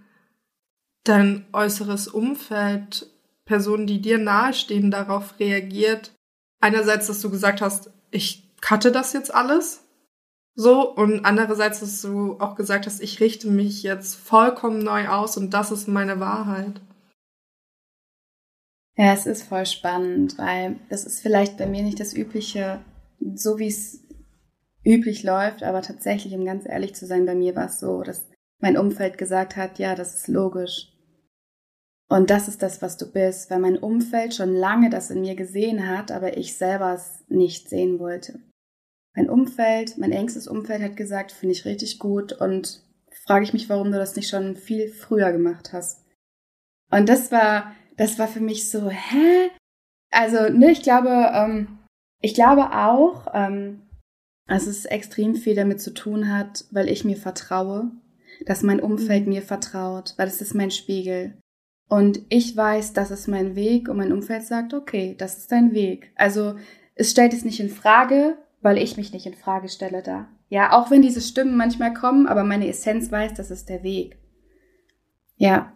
dein 1.05 1.47
äußeres 1.53 2.09
Umfeld, 2.09 3.09
Personen, 3.45 3.87
die 3.87 4.01
dir 4.01 4.19
nahestehen, 4.19 4.91
darauf 4.91 5.39
reagiert? 5.39 6.13
Einerseits, 6.61 7.07
dass 7.07 7.21
du 7.21 7.31
gesagt 7.31 7.61
hast, 7.61 7.91
ich 8.11 8.51
cutte 8.61 8.93
das 8.93 9.13
jetzt 9.13 9.35
alles 9.35 9.83
so, 10.55 10.95
und 10.95 11.25
andererseits, 11.25 11.81
dass 11.81 12.03
du 12.03 12.39
auch 12.39 12.55
gesagt 12.57 12.87
hast, 12.87 13.03
ich 13.03 13.21
richte 13.21 13.49
mich 13.49 13.83
jetzt 13.83 14.15
vollkommen 14.15 14.81
neu 14.81 15.09
aus 15.09 15.37
und 15.37 15.55
das 15.55 15.71
ist 15.71 15.89
meine 15.89 16.21
Wahrheit. 16.21 16.81
Ja, 18.97 19.15
es 19.15 19.25
ist 19.25 19.45
voll 19.45 19.65
spannend, 19.65 20.37
weil 20.37 20.77
das 20.91 21.07
ist 21.07 21.21
vielleicht 21.21 21.57
bei 21.57 21.67
mir 21.67 21.83
nicht 21.83 21.99
das 21.99 22.15
Übliche, 22.15 22.81
so 23.35 23.59
wie 23.59 23.69
es 23.69 24.05
üblich 24.85 25.23
läuft, 25.23 25.63
aber 25.63 25.81
tatsächlich, 25.81 26.35
um 26.35 26.45
ganz 26.45 26.67
ehrlich 26.67 26.95
zu 26.95 27.07
sein, 27.07 27.25
bei 27.25 27.35
mir 27.35 27.57
war 27.57 27.67
es 27.67 27.81
so, 27.81 28.03
dass 28.03 28.29
mein 28.59 28.77
Umfeld 28.77 29.17
gesagt 29.17 29.57
hat, 29.57 29.79
ja, 29.79 29.95
das 29.95 30.15
ist 30.15 30.29
logisch. 30.29 30.89
Und 32.09 32.29
das 32.29 32.47
ist 32.47 32.63
das, 32.63 32.83
was 32.83 32.99
du 32.99 33.11
bist, 33.11 33.51
weil 33.51 33.61
mein 33.61 33.79
Umfeld 33.79 34.35
schon 34.35 34.55
lange 34.55 34.91
das 34.91 35.11
in 35.11 35.23
mir 35.23 35.35
gesehen 35.35 35.89
hat, 35.89 36.11
aber 36.11 36.37
ich 36.37 36.59
selber 36.59 36.93
es 36.93 37.25
nicht 37.29 37.71
sehen 37.71 37.99
wollte. 37.99 38.39
Mein 39.15 39.29
Umfeld, 39.29 39.99
mein 39.99 40.13
engstes 40.13 40.49
Umfeld 40.49 40.83
hat 40.83 40.97
gesagt, 40.97 41.33
finde 41.33 41.55
ich 41.55 41.65
richtig 41.65 41.99
gut 41.99 42.33
und 42.33 42.83
frage 43.27 43.45
ich 43.45 43.53
mich, 43.53 43.69
warum 43.69 43.93
du 43.93 43.99
das 43.99 44.17
nicht 44.17 44.29
schon 44.29 44.57
viel 44.57 44.89
früher 44.89 45.33
gemacht 45.33 45.73
hast. 45.73 46.05
Und 46.91 47.09
das 47.09 47.31
war, 47.31 47.75
das 47.97 48.19
war 48.19 48.29
für 48.29 48.41
mich 48.41 48.71
so, 48.71 48.91
hä? 48.91 49.51
Also, 50.11 50.53
ne, 50.53 50.71
ich 50.71 50.83
glaube, 50.83 51.31
ähm, 51.35 51.79
ich 52.21 52.35
glaube 52.35 52.73
auch, 52.73 53.27
ähm, 53.35 53.83
dass 54.47 54.67
es 54.67 54.85
extrem 54.85 55.35
viel 55.35 55.55
damit 55.55 55.81
zu 55.81 55.95
tun 55.95 56.35
hat, 56.35 56.65
weil 56.71 56.89
ich 56.89 57.05
mir 57.05 57.17
vertraue, 57.17 57.91
dass 58.47 58.63
mein 58.63 58.81
Umfeld 58.81 59.25
mhm. 59.25 59.35
mir 59.35 59.43
vertraut, 59.43 60.15
weil 60.17 60.29
es 60.29 60.41
ist 60.41 60.55
mein 60.55 60.71
Spiegel. 60.71 61.39
Und 61.89 62.23
ich 62.29 62.57
weiß, 62.57 62.93
das 62.95 63.11
ist 63.11 63.29
mein 63.29 63.55
Weg 63.55 63.89
und 63.89 63.99
mein 63.99 64.13
Umfeld 64.13 64.45
sagt, 64.45 64.73
okay, 64.73 65.15
das 65.19 65.39
ist 65.39 65.53
dein 65.53 65.73
Weg. 65.73 66.13
Also 66.17 66.57
es 66.95 67.11
stellt 67.11 67.35
es 67.35 67.45
nicht 67.45 67.61
in 67.61 67.69
Frage, 67.69 68.37
weil 68.63 68.79
ich 68.79 68.97
mich 68.97 69.13
nicht 69.13 69.27
in 69.27 69.35
Frage 69.35 69.69
stelle 69.69 70.03
da. 70.03 70.29
Ja, 70.49 70.73
auch 70.73 70.91
wenn 70.91 71.03
diese 71.03 71.21
Stimmen 71.21 71.57
manchmal 71.57 71.93
kommen, 71.93 72.27
aber 72.27 72.45
meine 72.45 72.69
Essenz 72.69 73.11
weiß, 73.11 73.35
das 73.35 73.51
ist 73.51 73.69
der 73.69 73.83
Weg. 73.83 74.17
Ja. 75.37 75.73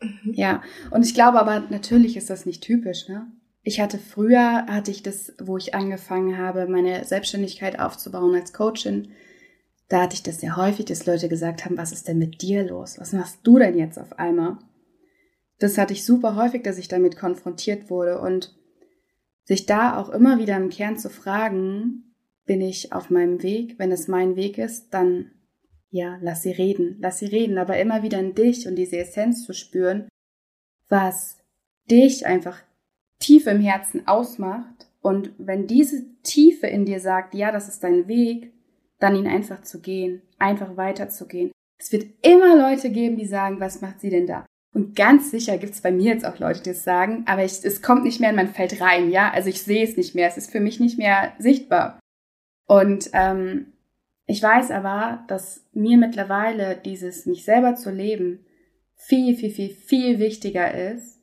Mhm. 0.00 0.32
Ja. 0.32 0.62
Und 0.90 1.04
ich 1.04 1.14
glaube 1.14 1.38
aber, 1.38 1.60
natürlich 1.70 2.16
ist 2.16 2.30
das 2.30 2.46
nicht 2.46 2.62
typisch, 2.62 3.08
ne? 3.08 3.26
Ich 3.66 3.80
hatte 3.80 3.98
früher, 3.98 4.66
hatte 4.66 4.90
ich 4.90 5.02
das, 5.02 5.32
wo 5.38 5.56
ich 5.56 5.74
angefangen 5.74 6.36
habe, 6.36 6.66
meine 6.66 7.04
Selbstständigkeit 7.04 7.78
aufzubauen 7.80 8.34
als 8.34 8.52
Coachin, 8.52 9.12
da 9.88 10.02
hatte 10.02 10.14
ich 10.14 10.22
das 10.22 10.40
sehr 10.40 10.56
häufig, 10.56 10.86
dass 10.86 11.06
Leute 11.06 11.28
gesagt 11.28 11.64
haben, 11.64 11.78
was 11.78 11.92
ist 11.92 12.08
denn 12.08 12.18
mit 12.18 12.42
dir 12.42 12.64
los? 12.64 12.98
Was 12.98 13.12
machst 13.12 13.40
du 13.42 13.58
denn 13.58 13.78
jetzt 13.78 13.98
auf 13.98 14.18
einmal? 14.18 14.58
Das 15.58 15.78
hatte 15.78 15.92
ich 15.92 16.04
super 16.04 16.36
häufig, 16.36 16.62
dass 16.62 16.78
ich 16.78 16.88
damit 16.88 17.16
konfrontiert 17.16 17.90
wurde 17.90 18.18
und 18.20 18.54
sich 19.44 19.66
da 19.66 19.98
auch 19.98 20.08
immer 20.08 20.38
wieder 20.38 20.56
im 20.56 20.70
Kern 20.70 20.98
zu 20.98 21.10
fragen, 21.10 22.13
bin 22.46 22.60
ich 22.60 22.92
auf 22.92 23.10
meinem 23.10 23.42
Weg? 23.42 23.78
Wenn 23.78 23.92
es 23.92 24.08
mein 24.08 24.36
Weg 24.36 24.58
ist, 24.58 24.92
dann 24.92 25.30
ja, 25.94 26.18
lass 26.20 26.42
sie 26.42 26.50
reden, 26.50 26.96
lass 26.98 27.20
sie 27.20 27.26
reden, 27.26 27.56
aber 27.56 27.78
immer 27.78 28.02
wieder 28.02 28.18
in 28.18 28.34
dich 28.34 28.66
und 28.66 28.74
diese 28.74 28.98
Essenz 28.98 29.44
zu 29.44 29.54
spüren, 29.54 30.08
was 30.88 31.38
dich 31.88 32.26
einfach 32.26 32.60
tief 33.20 33.46
im 33.46 33.60
Herzen 33.60 34.08
ausmacht. 34.08 34.88
Und 35.00 35.30
wenn 35.38 35.68
diese 35.68 36.04
Tiefe 36.24 36.66
in 36.66 36.84
dir 36.84 36.98
sagt, 36.98 37.32
ja, 37.32 37.52
das 37.52 37.68
ist 37.68 37.84
dein 37.84 38.08
Weg, 38.08 38.52
dann 38.98 39.14
ihn 39.14 39.28
einfach 39.28 39.62
zu 39.62 39.80
gehen, 39.80 40.22
einfach 40.38 40.76
weiterzugehen. 40.76 41.52
Es 41.80 41.92
wird 41.92 42.06
immer 42.22 42.56
Leute 42.56 42.90
geben, 42.90 43.16
die 43.16 43.26
sagen, 43.26 43.60
was 43.60 43.80
macht 43.80 44.00
sie 44.00 44.10
denn 44.10 44.26
da? 44.26 44.44
Und 44.74 44.96
ganz 44.96 45.30
sicher 45.30 45.58
gibt 45.58 45.74
es 45.74 45.80
bei 45.80 45.92
mir 45.92 46.12
jetzt 46.12 46.26
auch 46.26 46.40
Leute, 46.40 46.60
die 46.60 46.70
es 46.70 46.82
sagen, 46.82 47.22
aber 47.26 47.44
ich, 47.44 47.64
es 47.64 47.82
kommt 47.82 48.02
nicht 48.02 48.18
mehr 48.18 48.30
in 48.30 48.36
mein 48.36 48.52
Feld 48.52 48.80
rein, 48.80 49.12
ja. 49.12 49.30
Also 49.30 49.48
ich 49.48 49.62
sehe 49.62 49.84
es 49.84 49.96
nicht 49.96 50.16
mehr, 50.16 50.26
es 50.26 50.36
ist 50.36 50.50
für 50.50 50.58
mich 50.58 50.80
nicht 50.80 50.98
mehr 50.98 51.34
sichtbar. 51.38 52.00
Und 52.66 53.10
ähm, 53.12 53.72
ich 54.26 54.42
weiß 54.42 54.70
aber, 54.70 55.24
dass 55.28 55.66
mir 55.72 55.98
mittlerweile 55.98 56.76
dieses 56.76 57.26
mich 57.26 57.44
selber 57.44 57.74
zu 57.74 57.90
leben 57.90 58.44
viel, 58.96 59.36
viel, 59.36 59.50
viel, 59.50 59.70
viel 59.70 60.18
wichtiger 60.18 60.92
ist, 60.92 61.20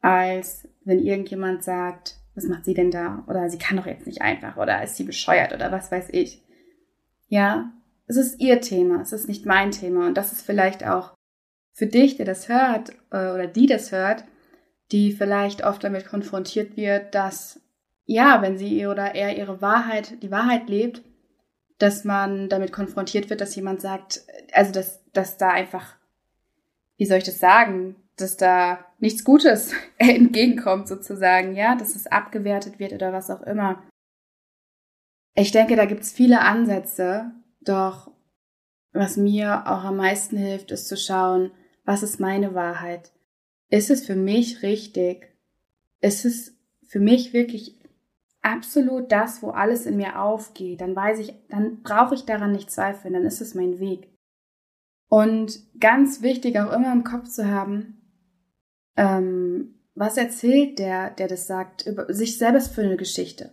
als 0.00 0.68
wenn 0.84 1.00
irgendjemand 1.00 1.62
sagt, 1.62 2.16
was 2.34 2.44
macht 2.44 2.64
sie 2.64 2.74
denn 2.74 2.90
da? 2.90 3.24
Oder 3.28 3.50
sie 3.50 3.58
kann 3.58 3.76
doch 3.76 3.86
jetzt 3.86 4.06
nicht 4.06 4.22
einfach 4.22 4.56
oder 4.56 4.82
ist 4.82 4.96
sie 4.96 5.04
bescheuert 5.04 5.52
oder 5.52 5.70
was 5.70 5.92
weiß 5.92 6.08
ich. 6.10 6.42
Ja, 7.28 7.72
es 8.06 8.16
ist 8.16 8.40
ihr 8.40 8.60
Thema, 8.60 9.00
es 9.02 9.12
ist 9.12 9.28
nicht 9.28 9.46
mein 9.46 9.70
Thema 9.70 10.06
und 10.06 10.16
das 10.16 10.32
ist 10.32 10.42
vielleicht 10.42 10.86
auch 10.86 11.14
für 11.72 11.86
dich, 11.86 12.16
der 12.16 12.26
das 12.26 12.48
hört 12.48 12.90
äh, 13.10 13.32
oder 13.32 13.46
die 13.46 13.66
das 13.66 13.92
hört, 13.92 14.24
die 14.90 15.12
vielleicht 15.12 15.64
oft 15.64 15.84
damit 15.84 16.06
konfrontiert 16.06 16.76
wird, 16.76 17.14
dass 17.14 17.61
ja, 18.12 18.42
wenn 18.42 18.58
sie 18.58 18.86
oder 18.86 19.14
er 19.14 19.36
ihre 19.36 19.60
Wahrheit, 19.60 20.22
die 20.22 20.30
Wahrheit 20.30 20.68
lebt, 20.68 21.02
dass 21.78 22.04
man 22.04 22.48
damit 22.48 22.72
konfrontiert 22.72 23.30
wird, 23.30 23.40
dass 23.40 23.56
jemand 23.56 23.80
sagt, 23.80 24.22
also 24.52 24.72
dass, 24.72 25.02
dass 25.12 25.36
da 25.36 25.48
einfach, 25.50 25.96
wie 26.96 27.06
soll 27.06 27.18
ich 27.18 27.24
das 27.24 27.40
sagen, 27.40 27.96
dass 28.16 28.36
da 28.36 28.84
nichts 29.00 29.24
Gutes 29.24 29.72
entgegenkommt 29.98 30.86
sozusagen, 30.88 31.56
ja, 31.56 31.74
dass 31.74 31.96
es 31.96 32.06
abgewertet 32.06 32.78
wird 32.78 32.92
oder 32.92 33.12
was 33.12 33.30
auch 33.30 33.42
immer. 33.42 33.82
Ich 35.34 35.50
denke, 35.50 35.76
da 35.76 35.86
gibt's 35.86 36.12
viele 36.12 36.40
Ansätze, 36.40 37.32
doch 37.60 38.10
was 38.92 39.16
mir 39.16 39.66
auch 39.66 39.84
am 39.84 39.96
meisten 39.96 40.36
hilft, 40.36 40.70
ist 40.70 40.86
zu 40.86 40.96
schauen, 40.96 41.50
was 41.84 42.02
ist 42.02 42.20
meine 42.20 42.54
Wahrheit? 42.54 43.10
Ist 43.70 43.90
es 43.90 44.04
für 44.04 44.16
mich 44.16 44.62
richtig? 44.62 45.32
Ist 46.02 46.26
es 46.26 46.54
für 46.86 47.00
mich 47.00 47.32
wirklich 47.32 47.81
absolut 48.42 49.10
das, 49.10 49.42
wo 49.42 49.50
alles 49.50 49.86
in 49.86 49.96
mir 49.96 50.20
aufgeht? 50.20 50.80
Dann 50.80 50.94
weiß 50.94 51.18
ich, 51.20 51.34
dann 51.48 51.82
brauche 51.82 52.14
ich 52.14 52.24
daran 52.24 52.52
nicht 52.52 52.70
zweifeln, 52.70 53.14
dann 53.14 53.24
ist 53.24 53.40
es 53.40 53.54
mein 53.54 53.78
Weg. 53.78 54.08
Und 55.08 55.60
ganz 55.78 56.22
wichtig 56.22 56.58
auch 56.58 56.72
immer 56.72 56.92
im 56.92 57.04
Kopf 57.04 57.28
zu 57.28 57.50
haben, 57.50 58.02
ähm, 58.96 59.74
was 59.94 60.16
erzählt 60.16 60.78
der, 60.78 61.10
der 61.10 61.28
das 61.28 61.46
sagt, 61.46 61.86
über 61.86 62.12
sich 62.12 62.38
selbst 62.38 62.74
für 62.74 62.82
eine 62.82 62.96
Geschichte? 62.96 63.52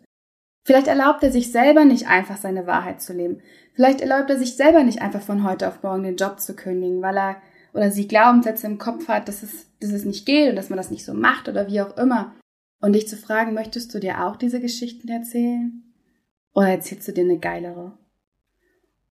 Vielleicht 0.65 0.87
erlaubt 0.87 1.23
er 1.23 1.31
sich 1.31 1.51
selber 1.51 1.85
nicht 1.85 2.07
einfach 2.07 2.37
seine 2.37 2.67
Wahrheit 2.67 3.01
zu 3.01 3.13
leben. 3.13 3.41
Vielleicht 3.73 4.01
erlaubt 4.01 4.29
er 4.29 4.37
sich 4.37 4.55
selber 4.55 4.83
nicht 4.83 5.01
einfach 5.01 5.21
von 5.21 5.43
heute 5.43 5.67
auf 5.67 5.83
morgen 5.83 6.03
den 6.03 6.15
Job 6.15 6.39
zu 6.39 6.55
kündigen, 6.55 7.01
weil 7.01 7.17
er 7.17 7.41
oder 7.73 7.91
sie 7.91 8.07
Glaubenssätze 8.07 8.67
im 8.67 8.77
Kopf 8.77 9.07
hat, 9.07 9.27
dass 9.27 9.43
es, 9.43 9.67
dass 9.79 9.91
es 9.91 10.05
nicht 10.05 10.25
geht 10.25 10.49
und 10.49 10.55
dass 10.55 10.69
man 10.69 10.77
das 10.77 10.91
nicht 10.91 11.05
so 11.05 11.13
macht 11.13 11.47
oder 11.47 11.67
wie 11.67 11.81
auch 11.81 11.97
immer. 11.97 12.35
Und 12.81 12.93
dich 12.93 13.07
zu 13.07 13.17
fragen, 13.17 13.53
möchtest 13.53 13.93
du 13.93 13.99
dir 13.99 14.25
auch 14.25 14.35
diese 14.35 14.59
Geschichten 14.59 15.09
erzählen? 15.09 15.83
Oder 16.53 16.69
erzählst 16.69 17.07
du 17.07 17.11
dir 17.11 17.23
eine 17.23 17.39
geilere? 17.39 17.97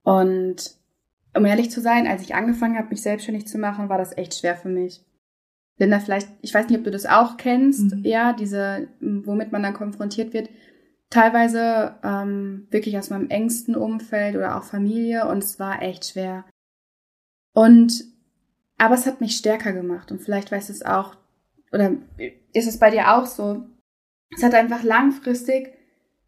Und 0.02 0.76
um 1.34 1.44
ehrlich 1.44 1.70
zu 1.70 1.80
sein, 1.80 2.06
als 2.06 2.22
ich 2.22 2.34
angefangen 2.34 2.78
habe, 2.78 2.88
mich 2.88 3.02
selbstständig 3.02 3.46
zu 3.46 3.58
machen, 3.58 3.88
war 3.88 3.98
das 3.98 4.16
echt 4.16 4.34
schwer 4.34 4.56
für 4.56 4.68
mich. 4.70 5.04
Linda, 5.76 6.00
vielleicht, 6.00 6.28
ich 6.40 6.52
weiß 6.52 6.68
nicht, 6.68 6.78
ob 6.78 6.84
du 6.84 6.90
das 6.90 7.06
auch 7.06 7.36
kennst, 7.36 7.94
mhm. 7.94 8.04
ja, 8.04 8.32
diese, 8.32 8.88
womit 9.00 9.52
man 9.52 9.62
dann 9.62 9.74
konfrontiert 9.74 10.32
wird. 10.32 10.50
Teilweise 11.10 11.94
ähm, 12.02 12.66
wirklich 12.70 12.98
aus 12.98 13.10
meinem 13.10 13.30
engsten 13.30 13.76
Umfeld 13.76 14.36
oder 14.36 14.56
auch 14.56 14.64
Familie 14.64 15.28
und 15.28 15.42
es 15.42 15.58
war 15.60 15.80
echt 15.82 16.06
schwer. 16.06 16.44
Und 17.54 18.04
aber 18.76 18.94
es 18.94 19.06
hat 19.06 19.20
mich 19.20 19.36
stärker 19.36 19.72
gemacht 19.72 20.12
und 20.12 20.20
vielleicht 20.20 20.52
weißt 20.52 20.68
du 20.68 20.72
es 20.72 20.84
auch, 20.84 21.16
oder 21.72 21.92
ist 22.52 22.68
es 22.68 22.78
bei 22.78 22.90
dir 22.90 23.14
auch 23.14 23.26
so? 23.26 23.64
Es 24.34 24.42
hat 24.42 24.54
einfach 24.54 24.82
langfristig 24.82 25.72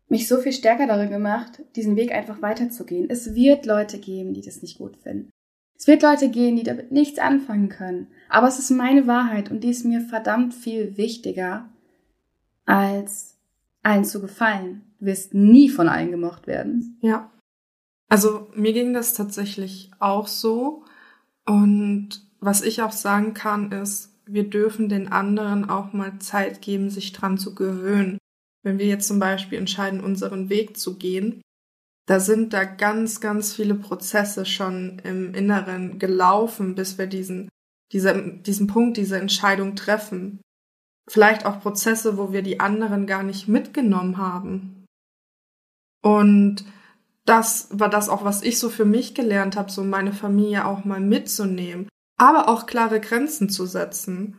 mich 0.09 0.27
so 0.27 0.39
viel 0.39 0.53
stärker 0.53 0.87
darin 0.87 1.11
gemacht, 1.11 1.63
diesen 1.77 1.97
Weg 1.97 2.13
einfach 2.13 2.43
weiterzugehen. 2.43 3.09
Es 3.09 3.35
wird 3.35 3.65
Leute 3.65 3.99
geben, 3.99 4.35
die 4.35 4.43
das 4.43 4.63
nicht 4.63 4.79
gut 4.79 4.97
finden. 4.97 5.31
Es 5.79 5.87
wird 5.87 6.03
Leute 6.03 6.29
gehen, 6.29 6.57
die 6.57 6.63
damit 6.63 6.93
nichts 6.93 7.19
anfangen 7.19 7.69
können. 7.69 8.09
Aber 8.29 8.49
es 8.49 8.59
ist 8.59 8.71
meine 8.71 9.07
Wahrheit 9.07 9.51
und 9.51 9.65
die 9.65 9.71
ist 9.71 9.85
mir 9.85 10.01
verdammt 10.01 10.53
viel 10.53 10.97
wichtiger, 10.99 11.71
als 12.67 13.39
allen 13.83 14.05
zu 14.05 14.21
gefallen. 14.21 14.83
Du 14.99 15.07
wirst 15.07 15.33
nie 15.33 15.71
von 15.71 15.89
allen 15.89 16.11
gemocht 16.11 16.47
werden. 16.47 16.99
Ja. 17.01 17.31
Also 18.09 18.49
mir 18.55 18.73
ging 18.73 18.93
das 18.93 19.15
tatsächlich 19.15 19.91
auch 20.01 20.27
so. 20.27 20.85
Und 21.47 22.29
was 22.41 22.63
ich 22.63 22.83
auch 22.83 22.93
sagen 22.93 23.33
kann, 23.33 23.73
ist, 23.73 24.10
wir 24.33 24.49
dürfen 24.49 24.89
den 24.89 25.09
anderen 25.09 25.69
auch 25.69 25.93
mal 25.93 26.19
Zeit 26.19 26.63
geben, 26.63 26.91
sich 26.91 27.13
dran 27.13 27.39
zu 27.39 27.55
gewöhnen. 27.55 28.19
Wenn 28.63 28.79
wir 28.79 28.87
jetzt 28.87 29.09
zum 29.09 29.19
Beispiel 29.19 29.59
entscheiden, 29.59 30.03
unseren 30.03 30.49
Weg 30.49 30.77
zu 30.77 30.97
gehen, 30.97 31.41
da 32.07 32.21
sind 32.21 32.53
da 32.53 32.65
ganz, 32.65 33.21
ganz 33.21 33.55
viele 33.55 33.75
Prozesse 33.75 34.45
schon 34.45 34.99
im 35.05 35.35
Inneren 35.35 35.99
gelaufen, 35.99 36.75
bis 36.75 36.99
wir 36.99 37.07
diesen, 37.07 37.49
diese, 37.93 38.39
diesen 38.39 38.67
Punkt, 38.67 38.97
diese 38.97 39.19
Entscheidung 39.19 39.77
treffen. 39.77 40.41
Vielleicht 41.09 41.47
auch 41.47 41.61
Prozesse, 41.61 42.17
wo 42.17 42.33
wir 42.33 42.43
die 42.43 42.61
anderen 42.61 43.07
gar 43.07 43.23
nicht 43.23 43.49
mitgenommen 43.49 44.19
haben. 44.19 44.85
Und 46.03 46.65
das 47.25 47.69
war 47.71 47.89
das 47.89 48.09
auch, 48.09 48.25
was 48.25 48.43
ich 48.43 48.59
so 48.59 48.71
für 48.71 48.85
mich 48.85 49.15
gelernt 49.15 49.57
habe, 49.57 49.71
so 49.71 49.85
meine 49.85 50.13
Familie 50.13 50.67
auch 50.67 50.85
mal 50.85 51.01
mitzunehmen 51.01 51.89
aber 52.21 52.51
auch 52.51 52.67
klare 52.67 53.01
Grenzen 53.01 53.49
zu 53.49 53.65
setzen. 53.65 54.39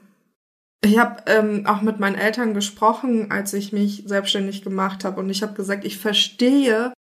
Ich 0.84 1.00
habe 1.00 1.24
ähm, 1.26 1.66
auch 1.66 1.82
mit 1.82 2.00
meinen 2.00 2.16
Eltern 2.16 2.54
gesprochen, 2.54 3.32
als 3.32 3.54
ich 3.54 3.74
mich 3.74 4.04
selbstständig 4.06 4.62
gemacht 4.62 5.04
habe 5.04 5.20
und 5.20 5.32
ich 5.32 5.42
habe 5.42 5.54
gesagt, 5.54 5.84
ich 5.84 5.98
verstehe, 5.98 6.94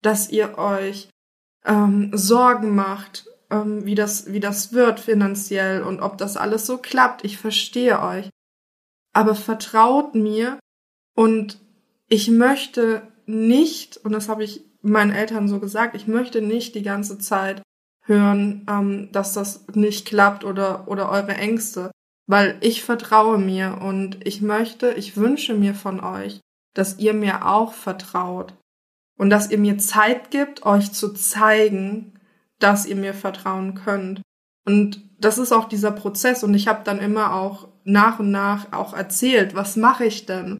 dass 0.00 0.30
ihr 0.30 0.56
euch 0.56 1.08
ähm, 1.64 2.12
Sorgen 2.14 2.76
macht, 2.76 3.26
ähm, 3.50 3.84
wie 3.84 3.96
das 3.96 4.32
wie 4.32 4.38
das 4.38 4.72
wird 4.72 5.00
finanziell 5.00 5.82
und 5.82 6.00
ob 6.00 6.18
das 6.18 6.36
alles 6.36 6.66
so 6.66 6.78
klappt. 6.78 7.24
Ich 7.24 7.36
verstehe 7.36 8.00
euch, 8.00 8.30
aber 9.12 9.34
vertraut 9.34 10.14
mir 10.14 10.60
und 11.16 11.58
ich 12.08 12.30
möchte 12.30 13.02
nicht 13.26 13.96
und 13.96 14.12
das 14.12 14.28
habe 14.28 14.44
ich 14.44 14.64
meinen 14.82 15.10
Eltern 15.10 15.48
so 15.48 15.58
gesagt, 15.58 15.96
ich 15.96 16.06
möchte 16.06 16.42
nicht 16.42 16.76
die 16.76 16.82
ganze 16.82 17.18
Zeit 17.18 17.60
hören, 18.08 18.66
ähm, 18.68 19.10
dass 19.12 19.34
das 19.34 19.66
nicht 19.74 20.06
klappt 20.06 20.44
oder, 20.44 20.88
oder 20.88 21.10
eure 21.10 21.34
Ängste. 21.34 21.90
Weil 22.26 22.58
ich 22.60 22.82
vertraue 22.82 23.38
mir 23.38 23.78
und 23.80 24.26
ich 24.26 24.42
möchte, 24.42 24.92
ich 24.92 25.16
wünsche 25.16 25.54
mir 25.54 25.74
von 25.74 26.00
euch, 26.00 26.40
dass 26.74 26.98
ihr 26.98 27.14
mir 27.14 27.46
auch 27.48 27.72
vertraut 27.72 28.54
und 29.18 29.30
dass 29.30 29.50
ihr 29.50 29.58
mir 29.58 29.78
Zeit 29.78 30.30
gibt, 30.30 30.66
euch 30.66 30.92
zu 30.92 31.12
zeigen, 31.14 32.18
dass 32.58 32.86
ihr 32.86 32.96
mir 32.96 33.14
vertrauen 33.14 33.74
könnt. 33.74 34.20
Und 34.66 35.02
das 35.18 35.38
ist 35.38 35.52
auch 35.52 35.68
dieser 35.68 35.90
Prozess 35.90 36.44
und 36.44 36.54
ich 36.54 36.68
habe 36.68 36.84
dann 36.84 36.98
immer 36.98 37.34
auch 37.34 37.68
nach 37.84 38.18
und 38.18 38.30
nach 38.30 38.72
auch 38.72 38.92
erzählt, 38.92 39.54
was 39.54 39.76
mache 39.76 40.04
ich 40.04 40.26
denn 40.26 40.58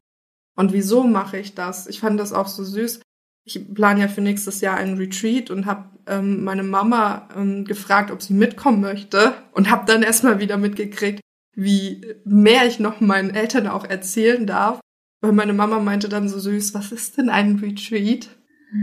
und 0.57 0.73
wieso 0.73 1.05
mache 1.05 1.39
ich 1.39 1.55
das. 1.55 1.87
Ich 1.87 2.01
fand 2.01 2.19
das 2.19 2.33
auch 2.33 2.49
so 2.49 2.65
süß. 2.65 3.01
Ich 3.49 3.75
plane 3.75 4.01
ja 4.01 4.09
für 4.09 4.21
nächstes 4.21 4.61
Jahr 4.61 4.77
einen 4.77 4.99
Retreat 4.99 5.51
und 5.51 5.65
habe 5.65 5.89
ähm, 6.07 6.45
meine 6.45 6.63
Mama 6.63 7.29
ähm, 7.35 7.65
gefragt, 7.65 8.11
ob 8.11 8.21
sie 8.21 8.35
mitkommen 8.35 8.81
möchte 8.81 9.33
und 9.53 9.71
habe 9.71 9.87
dann 9.87 10.03
erstmal 10.03 10.39
wieder 10.39 10.59
mitgekriegt, 10.59 11.21
wie 11.55 12.15
mehr 12.25 12.67
ich 12.67 12.79
noch 12.79 13.01
meinen 13.01 13.31
Eltern 13.31 13.67
auch 13.67 13.85
erzählen 13.85 14.47
darf. 14.47 14.81
Weil 15.21 15.33
meine 15.33 15.55
Mama 15.55 15.81
meinte 15.81 16.09
dann 16.09 16.29
so 16.29 16.39
süß, 16.39 16.75
was 16.75 16.93
ist 16.93 17.17
denn 17.17 17.31
ein 17.31 17.57
Retreat? 17.57 18.29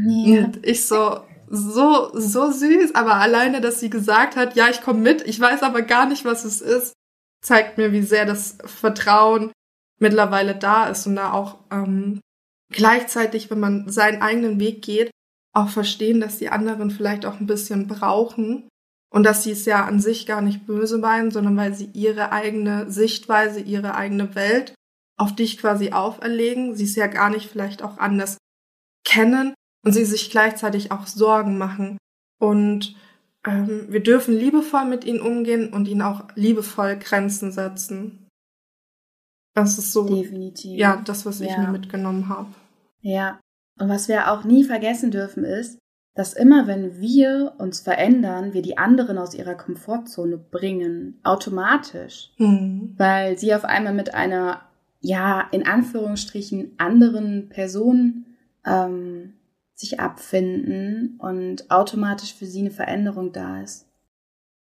Ja. 0.07 0.45
Und 0.45 0.65
ich 0.65 0.85
so, 0.85 1.21
so, 1.47 2.09
so 2.13 2.51
süß, 2.51 2.95
aber 2.95 3.15
alleine, 3.15 3.61
dass 3.61 3.79
sie 3.79 3.89
gesagt 3.89 4.35
hat, 4.35 4.55
ja, 4.55 4.67
ich 4.69 4.81
komme 4.81 4.99
mit, 4.99 5.21
ich 5.27 5.39
weiß 5.39 5.63
aber 5.63 5.83
gar 5.83 6.07
nicht, 6.07 6.25
was 6.25 6.43
es 6.43 6.59
ist, 6.61 6.93
zeigt 7.41 7.77
mir, 7.77 7.91
wie 7.91 8.01
sehr 8.01 8.25
das 8.25 8.57
Vertrauen 8.65 9.51
mittlerweile 9.99 10.55
da 10.55 10.87
ist 10.87 11.05
und 11.07 11.15
da 11.15 11.31
auch 11.31 11.59
ähm, 11.71 12.19
gleichzeitig, 12.71 13.49
wenn 13.49 13.59
man 13.59 13.89
seinen 13.89 14.21
eigenen 14.21 14.59
Weg 14.59 14.81
geht, 14.81 15.11
auch 15.53 15.69
verstehen, 15.69 16.19
dass 16.19 16.37
die 16.37 16.49
anderen 16.49 16.91
vielleicht 16.91 17.25
auch 17.25 17.39
ein 17.39 17.47
bisschen 17.47 17.87
brauchen 17.87 18.67
und 19.09 19.23
dass 19.23 19.43
sie 19.43 19.51
es 19.51 19.65
ja 19.65 19.85
an 19.85 19.99
sich 19.99 20.25
gar 20.25 20.41
nicht 20.41 20.65
böse 20.65 20.97
meinen, 20.97 21.31
sondern 21.31 21.55
weil 21.55 21.73
sie 21.73 21.89
ihre 21.93 22.31
eigene 22.31 22.91
Sichtweise, 22.91 23.61
ihre 23.61 23.95
eigene 23.95 24.35
Welt 24.35 24.73
auf 25.17 25.33
dich 25.33 25.57
quasi 25.57 25.91
auferlegen, 25.91 26.75
sie 26.75 26.83
es 26.83 26.95
ja 26.95 27.07
gar 27.07 27.29
nicht 27.29 27.49
vielleicht 27.49 27.81
auch 27.81 27.97
anders 27.97 28.37
kennen 29.05 29.53
und 29.85 29.93
sie 29.93 30.03
sich 30.03 30.29
gleichzeitig 30.29 30.91
auch 30.91 31.07
Sorgen 31.07 31.57
machen. 31.57 31.97
Und 32.41 32.95
ähm, 33.47 33.85
wir 33.87 34.03
dürfen 34.03 34.35
liebevoll 34.35 34.85
mit 34.85 35.05
ihnen 35.05 35.21
umgehen 35.21 35.71
und 35.71 35.87
ihnen 35.87 36.01
auch 36.01 36.27
liebevoll 36.35 36.97
Grenzen 36.97 37.51
setzen. 37.51 38.24
Das 39.55 39.77
ist 39.79 39.91
so, 39.93 40.05
Definitiv. 40.07 40.77
ja, 40.77 41.01
das, 41.03 41.25
was 41.25 41.41
ich 41.41 41.49
Ja. 41.49 41.57
mir 41.59 41.69
mitgenommen 41.71 42.29
habe. 42.29 42.49
Ja. 43.01 43.39
Und 43.79 43.89
was 43.89 44.07
wir 44.07 44.31
auch 44.31 44.43
nie 44.43 44.63
vergessen 44.63 45.09
dürfen 45.11 45.43
ist, 45.43 45.79
dass 46.13 46.33
immer 46.33 46.65
wenn 46.67 46.99
wir 47.01 47.55
uns 47.57 47.79
verändern, 47.81 48.53
wir 48.53 48.61
die 48.61 48.77
anderen 48.77 49.17
aus 49.17 49.33
ihrer 49.33 49.55
Komfortzone 49.55 50.37
bringen, 50.37 51.19
automatisch, 51.23 52.31
Hm. 52.37 52.93
weil 52.97 53.37
sie 53.37 53.53
auf 53.55 53.65
einmal 53.65 53.93
mit 53.93 54.13
einer, 54.13 54.61
ja, 55.01 55.41
in 55.51 55.65
Anführungsstrichen 55.67 56.73
anderen 56.77 57.49
Person 57.49 58.25
ähm, 58.65 59.33
sich 59.73 59.99
abfinden 59.99 61.15
und 61.19 61.69
automatisch 61.69 62.33
für 62.33 62.45
sie 62.45 62.61
eine 62.61 62.71
Veränderung 62.71 63.33
da 63.33 63.61
ist. 63.61 63.87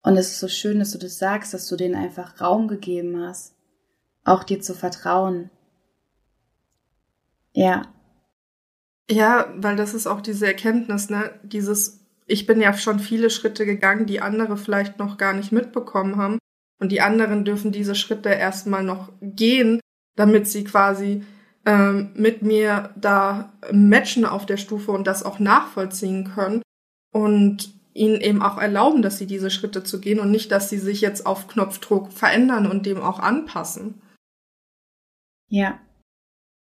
Und 0.04 0.18
es 0.18 0.32
ist 0.32 0.40
so 0.40 0.48
schön, 0.48 0.80
dass 0.80 0.92
du 0.92 0.98
das 0.98 1.20
sagst, 1.20 1.54
dass 1.54 1.68
du 1.68 1.76
denen 1.76 1.96
einfach 1.96 2.42
Raum 2.42 2.68
gegeben 2.68 3.20
hast, 3.22 3.54
auch 4.28 4.44
dir 4.44 4.62
zu 4.62 4.74
vertrauen. 4.74 5.50
Ja, 7.54 7.84
Ja, 9.10 9.54
weil 9.56 9.76
das 9.78 9.94
ist 9.94 10.06
auch 10.06 10.22
diese 10.22 10.46
Erkenntnis, 10.48 11.10
ne? 11.10 11.40
Dieses, 11.44 12.06
ich 12.26 12.46
bin 12.46 12.60
ja 12.60 12.74
schon 12.74 13.00
viele 13.00 13.30
Schritte 13.30 13.66
gegangen, 13.66 14.06
die 14.06 14.22
andere 14.22 14.58
vielleicht 14.58 15.00
noch 15.00 15.18
gar 15.18 15.34
nicht 15.34 15.52
mitbekommen 15.52 16.18
haben. 16.18 16.40
Und 16.80 16.92
die 16.92 17.02
anderen 17.02 17.46
dürfen 17.46 17.72
diese 17.72 17.96
Schritte 17.96 18.30
erstmal 18.30 18.84
noch 18.84 19.12
gehen, 19.22 19.80
damit 20.16 20.48
sie 20.48 20.64
quasi 20.66 21.24
ähm, 21.66 22.12
mit 22.16 22.42
mir 22.42 22.92
da 22.98 23.54
matchen 23.72 24.26
auf 24.26 24.46
der 24.46 24.58
Stufe 24.58 24.92
und 24.92 25.08
das 25.08 25.24
auch 25.24 25.40
nachvollziehen 25.40 26.26
können. 26.36 26.62
Und 27.14 27.74
ihnen 27.94 28.22
eben 28.22 28.42
auch 28.42 28.58
erlauben, 28.58 29.02
dass 29.02 29.18
sie 29.18 29.26
diese 29.26 29.50
Schritte 29.50 29.84
zu 29.84 30.00
gehen 30.00 30.20
und 30.20 30.32
nicht, 30.32 30.52
dass 30.52 30.70
sie 30.70 30.78
sich 30.78 31.02
jetzt 31.02 31.26
auf 31.26 31.48
Knopfdruck 31.48 32.12
verändern 32.12 32.68
und 32.68 32.86
dem 32.86 33.02
auch 33.02 33.20
anpassen. 33.20 34.02
Ja, 35.50 35.80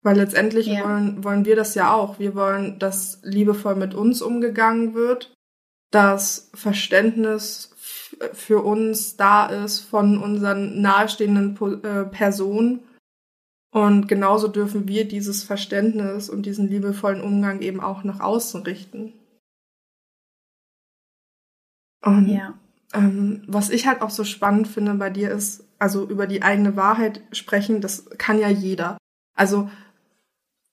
Weil 0.04 0.16
letztendlich 0.16 0.66
Ja. 0.66 0.84
wollen, 0.84 1.22
wollen 1.22 1.44
wir 1.44 1.54
das 1.54 1.76
ja 1.76 1.92
auch. 1.92 2.18
Wir 2.18 2.34
wollen, 2.34 2.78
dass 2.80 3.20
liebevoll 3.22 3.76
mit 3.76 3.94
uns 3.94 4.20
umgegangen 4.20 4.94
wird, 4.94 5.32
dass 5.92 6.50
Verständnis 6.54 7.70
für 8.32 8.62
uns 8.64 9.16
da 9.16 9.46
ist 9.46 9.80
von 9.80 10.18
unseren 10.18 10.80
nahestehenden 10.80 11.54
Po- 11.54 11.74
äh, 11.74 12.04
Personen. 12.04 12.80
Und 13.72 14.08
genauso 14.08 14.48
dürfen 14.48 14.88
wir 14.88 15.06
dieses 15.06 15.44
Verständnis 15.44 16.28
und 16.28 16.46
diesen 16.46 16.68
liebevollen 16.68 17.20
Umgang 17.22 17.60
eben 17.60 17.80
auch 17.80 18.02
nach 18.04 18.20
außen 18.20 18.62
richten. 18.64 19.14
Und 22.04 22.28
ja, 22.28 22.58
ähm, 22.92 23.42
was 23.46 23.70
ich 23.70 23.86
halt 23.86 24.02
auch 24.02 24.10
so 24.10 24.24
spannend 24.24 24.68
finde 24.68 24.94
bei 24.94 25.10
dir 25.10 25.30
ist, 25.30 25.64
also 25.78 26.08
über 26.08 26.26
die 26.26 26.42
eigene 26.42 26.76
Wahrheit 26.76 27.22
sprechen, 27.32 27.80
das 27.80 28.08
kann 28.18 28.38
ja 28.38 28.48
jeder. 28.48 28.98
Also 29.34 29.70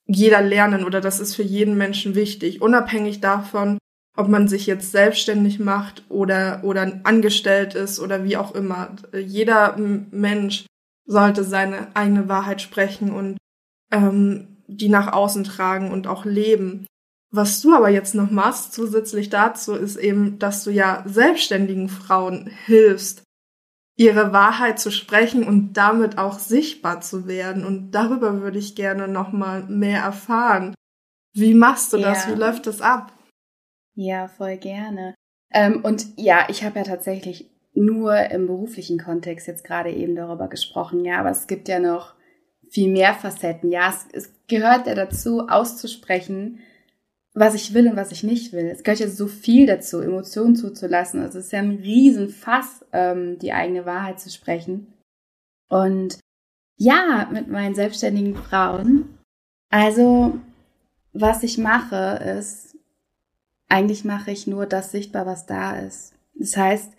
jeder 0.06 0.42
lernen 0.42 0.84
oder 0.84 1.02
das 1.02 1.20
ist 1.20 1.36
für 1.36 1.44
jeden 1.44 1.78
Menschen 1.78 2.16
wichtig, 2.16 2.62
unabhängig 2.62 3.22
davon, 3.22 3.78
ob 4.18 4.28
man 4.28 4.48
sich 4.48 4.66
jetzt 4.66 4.92
selbstständig 4.92 5.60
macht 5.60 6.04
oder, 6.10 6.62
oder 6.64 7.00
angestellt 7.04 7.76
ist 7.76 8.00
oder 8.00 8.24
wie 8.24 8.36
auch 8.36 8.54
immer. 8.54 8.96
Jeder 9.14 9.78
Mensch 9.78 10.66
sollte 11.06 11.44
seine 11.44 11.96
eigene 11.96 12.28
Wahrheit 12.28 12.62
sprechen 12.62 13.12
und 13.12 13.38
ähm, 13.92 14.58
die 14.68 14.90
nach 14.90 15.14
außen 15.14 15.44
tragen 15.44 15.92
und 15.92 16.08
auch 16.08 16.26
leben. 16.26 16.86
Was 17.32 17.62
du 17.62 17.76
aber 17.76 17.90
jetzt 17.90 18.16
noch 18.16 18.32
machst, 18.32 18.74
zusätzlich 18.74 19.30
dazu, 19.30 19.76
ist 19.76 19.98
eben, 19.98 20.40
dass 20.40 20.64
du 20.64 20.72
ja 20.72 21.04
selbstständigen 21.06 21.88
Frauen 21.88 22.48
hilfst, 22.66 23.24
ihre 23.96 24.34
Wahrheit 24.34 24.80
zu 24.80 24.92
sprechen 24.92 25.44
und 25.44 25.74
damit 25.74 26.18
auch 26.18 26.40
sichtbar 26.40 27.02
zu 27.02 27.28
werden. 27.28 27.66
Und 27.66 27.92
darüber 27.92 28.42
würde 28.42 28.58
ich 28.58 28.76
gerne 28.76 29.08
noch 29.08 29.32
mal 29.32 29.64
mehr 29.64 30.02
erfahren. 30.02 30.74
Wie 31.34 31.54
machst 31.54 31.94
du 31.94 31.98
das? 31.98 32.26
Ja. 32.26 32.32
Wie 32.32 32.40
läuft 32.40 32.66
das 32.66 32.82
ab? 32.82 33.14
ja, 34.00 34.30
voll 34.30 34.56
gerne. 34.58 35.14
Ähm, 35.52 35.82
und 35.84 36.08
ja, 36.16 36.48
ich 36.48 36.64
habe 36.64 36.80
ja 36.80 36.86
tatsächlich 36.86 37.50
nur 37.74 38.16
im 38.32 38.48
beruflichen 38.48 38.98
Kontext 38.98 39.48
jetzt 39.48 39.66
gerade 39.66 39.92
eben 39.92 40.16
darüber 40.16 40.48
gesprochen, 40.48 41.04
ja, 41.04 41.20
aber 41.20 41.32
es 41.32 41.48
gibt 41.48 41.68
ja 41.68 41.80
noch 41.80 42.16
viel 42.70 42.90
mehr 42.90 43.14
Facetten. 43.14 43.72
Ja, 43.72 43.90
es, 43.90 44.08
es 44.14 44.34
gehört 44.48 44.88
ja 44.88 44.96
dazu, 44.96 45.48
auszusprechen, 45.50 46.60
was 47.34 47.56
ich 47.56 47.74
will 47.74 47.88
und 47.88 47.96
was 47.96 48.12
ich 48.12 48.24
nicht 48.24 48.54
will. 48.54 48.66
Es 48.66 48.84
gehört 48.84 49.00
ja 49.00 49.08
so 49.08 49.28
viel 49.28 49.68
dazu, 49.68 50.02
Emotionen 50.02 50.56
zuzulassen. 50.56 51.22
Also 51.22 51.40
es 51.40 51.46
ist 51.46 51.52
ja 51.52 51.60
ein 51.60 51.80
Riesenfass, 51.82 52.86
ähm, 52.92 53.38
die 53.40 53.54
eigene 53.54 53.86
Wahrheit 53.86 54.20
zu 54.20 54.30
sprechen. 54.30 54.94
Und 55.70 56.20
ja, 56.76 57.28
mit 57.32 57.48
meinen 57.48 57.76
selbstständigen 57.76 58.36
Frauen. 58.36 59.20
Also, 59.70 60.40
was 61.14 61.44
ich 61.44 61.58
mache, 61.58 62.20
ist, 62.38 62.78
eigentlich 63.68 64.04
mache 64.06 64.32
ich 64.32 64.48
nur 64.48 64.66
das 64.66 64.92
sichtbar, 64.92 65.26
was 65.26 65.46
da 65.46 65.78
ist. 65.78 66.14
Das 66.34 66.58
heißt, 66.58 66.94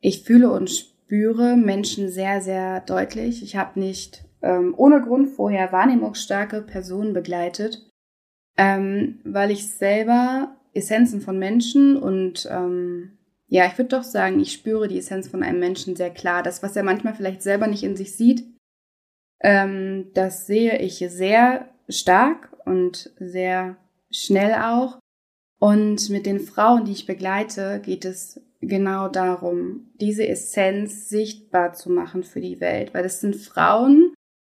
ich 0.00 0.24
fühle 0.24 0.50
und 0.50 0.70
spüre 0.70 1.56
Menschen 1.56 2.08
sehr, 2.08 2.40
sehr 2.40 2.80
deutlich. 2.80 3.42
Ich 3.42 3.56
habe 3.56 3.78
nicht 3.78 4.24
ähm, 4.42 4.74
ohne 4.76 5.00
Grund 5.02 5.30
vorher 5.30 5.70
wahrnehmungsstarke 5.70 6.62
Personen 6.62 7.12
begleitet, 7.12 7.85
ähm, 8.56 9.20
weil 9.24 9.50
ich 9.50 9.68
selber 9.68 10.56
Essenzen 10.74 11.20
von 11.20 11.38
Menschen 11.38 11.96
und 11.96 12.48
ähm, 12.50 13.12
ja, 13.48 13.66
ich 13.66 13.78
würde 13.78 13.96
doch 13.96 14.02
sagen, 14.02 14.40
ich 14.40 14.52
spüre 14.52 14.88
die 14.88 14.98
Essenz 14.98 15.28
von 15.28 15.42
einem 15.42 15.60
Menschen 15.60 15.94
sehr 15.94 16.10
klar. 16.10 16.42
Das, 16.42 16.62
was 16.62 16.74
er 16.74 16.82
manchmal 16.82 17.14
vielleicht 17.14 17.42
selber 17.42 17.68
nicht 17.68 17.84
in 17.84 17.96
sich 17.96 18.16
sieht, 18.16 18.44
ähm, 19.40 20.10
das 20.14 20.46
sehe 20.46 20.78
ich 20.78 20.98
sehr 20.98 21.68
stark 21.88 22.52
und 22.64 23.12
sehr 23.18 23.76
schnell 24.10 24.54
auch. 24.54 24.98
Und 25.58 26.10
mit 26.10 26.26
den 26.26 26.40
Frauen, 26.40 26.84
die 26.84 26.92
ich 26.92 27.06
begleite, 27.06 27.80
geht 27.84 28.04
es 28.04 28.40
genau 28.60 29.08
darum, 29.08 29.92
diese 30.00 30.26
Essenz 30.26 31.08
sichtbar 31.08 31.72
zu 31.72 31.90
machen 31.90 32.24
für 32.24 32.40
die 32.40 32.60
Welt, 32.60 32.92
weil 32.92 33.02
das 33.02 33.20
sind 33.20 33.36
Frauen, 33.36 34.12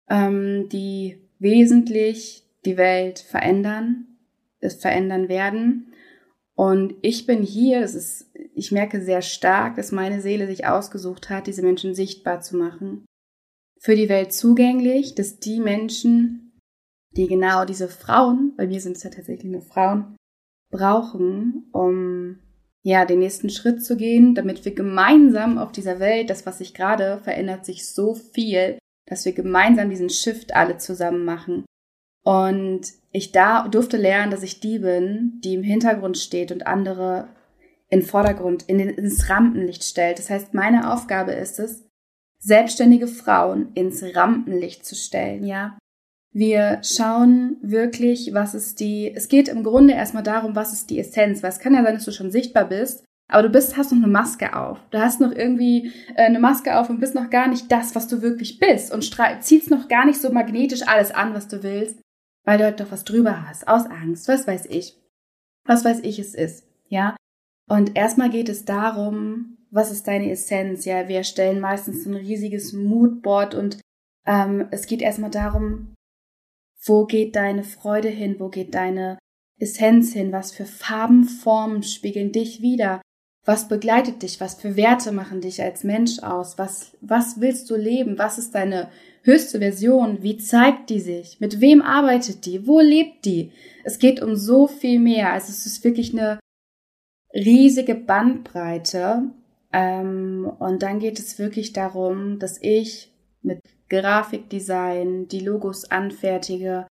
ähm, 0.08 0.68
die 0.70 1.20
wesentlich 1.38 2.45
die 2.66 2.76
Welt 2.76 3.20
verändern, 3.20 4.18
es 4.60 4.74
verändern 4.74 5.28
werden. 5.28 5.92
Und 6.54 6.94
ich 7.02 7.26
bin 7.26 7.42
hier, 7.42 7.80
das 7.80 7.94
ist, 7.94 8.30
ich 8.54 8.72
merke 8.72 9.02
sehr 9.02 9.22
stark, 9.22 9.76
dass 9.76 9.92
meine 9.92 10.20
Seele 10.20 10.46
sich 10.46 10.66
ausgesucht 10.66 11.30
hat, 11.30 11.46
diese 11.46 11.62
Menschen 11.62 11.94
sichtbar 11.94 12.40
zu 12.40 12.56
machen. 12.56 13.04
Für 13.78 13.94
die 13.94 14.08
Welt 14.08 14.32
zugänglich, 14.32 15.14
dass 15.14 15.38
die 15.38 15.60
Menschen, 15.60 16.58
die 17.16 17.26
genau 17.26 17.64
diese 17.64 17.88
Frauen, 17.88 18.54
bei 18.56 18.66
mir 18.66 18.80
sind 18.80 18.96
es 18.96 19.02
ja 19.02 19.10
tatsächlich 19.10 19.52
nur 19.52 19.62
Frauen, 19.62 20.16
brauchen, 20.70 21.68
um 21.72 22.40
ja 22.82 23.04
den 23.04 23.18
nächsten 23.18 23.50
Schritt 23.50 23.84
zu 23.84 23.96
gehen, 23.96 24.34
damit 24.34 24.64
wir 24.64 24.74
gemeinsam 24.74 25.58
auf 25.58 25.72
dieser 25.72 26.00
Welt, 26.00 26.30
das 26.30 26.46
was 26.46 26.58
sich 26.58 26.72
gerade 26.72 27.20
verändert 27.22 27.66
sich 27.66 27.86
so 27.86 28.14
viel, 28.14 28.78
dass 29.06 29.24
wir 29.24 29.32
gemeinsam 29.32 29.90
diesen 29.90 30.10
Shift 30.10 30.54
alle 30.54 30.78
zusammen 30.78 31.24
machen. 31.24 31.64
Und 32.26 32.80
ich 33.12 33.30
da 33.30 33.68
durfte 33.68 33.96
lernen, 33.96 34.32
dass 34.32 34.42
ich 34.42 34.58
die 34.58 34.80
bin, 34.80 35.40
die 35.44 35.54
im 35.54 35.62
Hintergrund 35.62 36.18
steht 36.18 36.50
und 36.50 36.66
andere 36.66 37.28
in 37.88 38.02
Vordergrund, 38.02 38.64
in 38.64 38.78
den, 38.78 38.88
ins 38.88 39.30
Rampenlicht 39.30 39.84
stellt. 39.84 40.18
Das 40.18 40.28
heißt, 40.28 40.52
meine 40.52 40.92
Aufgabe 40.92 41.30
ist 41.30 41.60
es, 41.60 41.84
selbstständige 42.40 43.06
Frauen 43.06 43.70
ins 43.74 44.02
Rampenlicht 44.02 44.84
zu 44.84 44.96
stellen, 44.96 45.44
ja. 45.44 45.78
Wir 46.32 46.80
schauen 46.82 47.58
wirklich, 47.62 48.34
was 48.34 48.54
ist 48.54 48.80
die, 48.80 49.10
es 49.14 49.28
geht 49.28 49.48
im 49.48 49.62
Grunde 49.62 49.94
erstmal 49.94 50.24
darum, 50.24 50.56
was 50.56 50.72
ist 50.72 50.90
die 50.90 50.98
Essenz, 50.98 51.44
weil 51.44 51.50
es 51.50 51.60
kann 51.60 51.74
ja 51.74 51.84
sein, 51.84 51.94
dass 51.94 52.04
du 52.04 52.12
schon 52.12 52.32
sichtbar 52.32 52.68
bist, 52.68 53.04
aber 53.28 53.44
du 53.44 53.50
bist, 53.50 53.76
hast 53.76 53.92
noch 53.92 54.02
eine 54.02 54.12
Maske 54.12 54.54
auf. 54.54 54.78
Du 54.90 54.98
hast 54.98 55.20
noch 55.20 55.32
irgendwie 55.32 55.92
äh, 56.16 56.24
eine 56.24 56.40
Maske 56.40 56.76
auf 56.76 56.90
und 56.90 56.98
bist 56.98 57.14
noch 57.14 57.30
gar 57.30 57.46
nicht 57.48 57.70
das, 57.70 57.94
was 57.94 58.08
du 58.08 58.20
wirklich 58.20 58.58
bist 58.58 58.92
und 58.92 59.08
ziehst 59.40 59.70
noch 59.70 59.88
gar 59.88 60.04
nicht 60.04 60.20
so 60.20 60.30
magnetisch 60.32 60.86
alles 60.86 61.12
an, 61.12 61.32
was 61.32 61.48
du 61.48 61.62
willst, 61.62 62.00
weil 62.46 62.58
du 62.58 62.64
halt 62.64 62.80
doch 62.80 62.90
was 62.90 63.04
drüber 63.04 63.46
hast, 63.46 63.68
aus 63.68 63.84
Angst, 63.86 64.28
was 64.28 64.46
weiß 64.46 64.66
ich. 64.66 64.96
Was 65.66 65.84
weiß 65.84 66.00
ich 66.00 66.18
es 66.18 66.34
ist, 66.34 66.64
ja. 66.88 67.16
Und 67.68 67.96
erstmal 67.96 68.30
geht 68.30 68.48
es 68.48 68.64
darum, 68.64 69.58
was 69.70 69.90
ist 69.90 70.06
deine 70.06 70.30
Essenz, 70.30 70.84
ja. 70.84 71.08
Wir 71.08 71.18
erstellen 71.18 71.60
meistens 71.60 72.06
ein 72.06 72.14
riesiges 72.14 72.72
Moodboard 72.72 73.54
und 73.54 73.80
ähm, 74.24 74.68
es 74.70 74.86
geht 74.86 75.02
erstmal 75.02 75.30
darum, 75.30 75.94
wo 76.84 77.04
geht 77.04 77.34
deine 77.34 77.64
Freude 77.64 78.08
hin, 78.08 78.36
wo 78.38 78.48
geht 78.48 78.74
deine 78.74 79.18
Essenz 79.58 80.12
hin? 80.12 80.30
Was 80.30 80.52
für 80.52 80.66
Farben, 80.66 81.24
Formen 81.24 81.82
spiegeln 81.82 82.30
dich 82.30 82.62
wieder? 82.62 83.02
Was 83.44 83.68
begleitet 83.68 84.22
dich? 84.22 84.40
Was 84.40 84.54
für 84.54 84.76
Werte 84.76 85.10
machen 85.10 85.40
dich 85.40 85.62
als 85.62 85.82
Mensch 85.82 86.20
aus? 86.20 86.58
Was, 86.58 86.96
was 87.00 87.40
willst 87.40 87.70
du 87.70 87.76
leben? 87.76 88.18
Was 88.18 88.38
ist 88.38 88.54
deine 88.54 88.88
höchste 89.26 89.58
Version? 89.58 90.22
Wie 90.22 90.38
zeigt 90.38 90.90
die 90.90 91.00
sich? 91.00 91.40
Mit 91.40 91.60
wem 91.60 91.82
arbeitet 91.82 92.46
die? 92.46 92.66
Wo 92.66 92.80
lebt 92.80 93.24
die? 93.24 93.52
Es 93.84 93.98
geht 93.98 94.22
um 94.22 94.36
so 94.36 94.66
viel 94.66 94.98
mehr. 94.98 95.32
Also 95.32 95.48
es 95.50 95.66
ist 95.66 95.84
wirklich 95.84 96.12
eine 96.12 96.38
riesige 97.34 97.94
Bandbreite. 97.94 99.30
Ähm, 99.72 100.50
und 100.58 100.82
dann 100.82 100.98
geht 101.00 101.18
es 101.18 101.38
wirklich 101.38 101.72
darum, 101.72 102.38
dass 102.38 102.58
ich 102.62 103.12
mit 103.42 103.60
Grafikdesign 103.88 105.28
die 105.28 105.40
Logos 105.40 105.84
anfertige, 105.90 106.86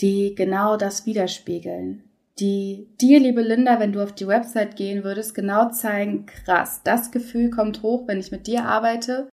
die 0.00 0.34
genau 0.34 0.76
das 0.76 1.06
widerspiegeln 1.06 2.04
die 2.38 2.88
dir, 3.00 3.20
liebe 3.20 3.42
Linda, 3.42 3.78
wenn 3.78 3.92
du 3.92 4.02
auf 4.02 4.12
die 4.12 4.26
Website 4.26 4.76
gehen 4.76 5.04
würdest, 5.04 5.34
genau 5.34 5.70
zeigen, 5.70 6.26
krass, 6.26 6.82
das 6.82 7.10
Gefühl 7.10 7.50
kommt 7.50 7.82
hoch, 7.82 8.08
wenn 8.08 8.18
ich 8.18 8.32
mit 8.32 8.46
dir 8.46 8.64
arbeite. 8.64 9.28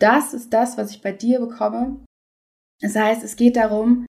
Das 0.00 0.34
ist 0.34 0.52
das, 0.52 0.76
was 0.76 0.90
ich 0.90 1.02
bei 1.02 1.12
dir 1.12 1.38
bekomme. 1.38 2.04
Das 2.80 2.96
heißt, 2.96 3.22
es 3.22 3.36
geht 3.36 3.56
darum, 3.56 4.06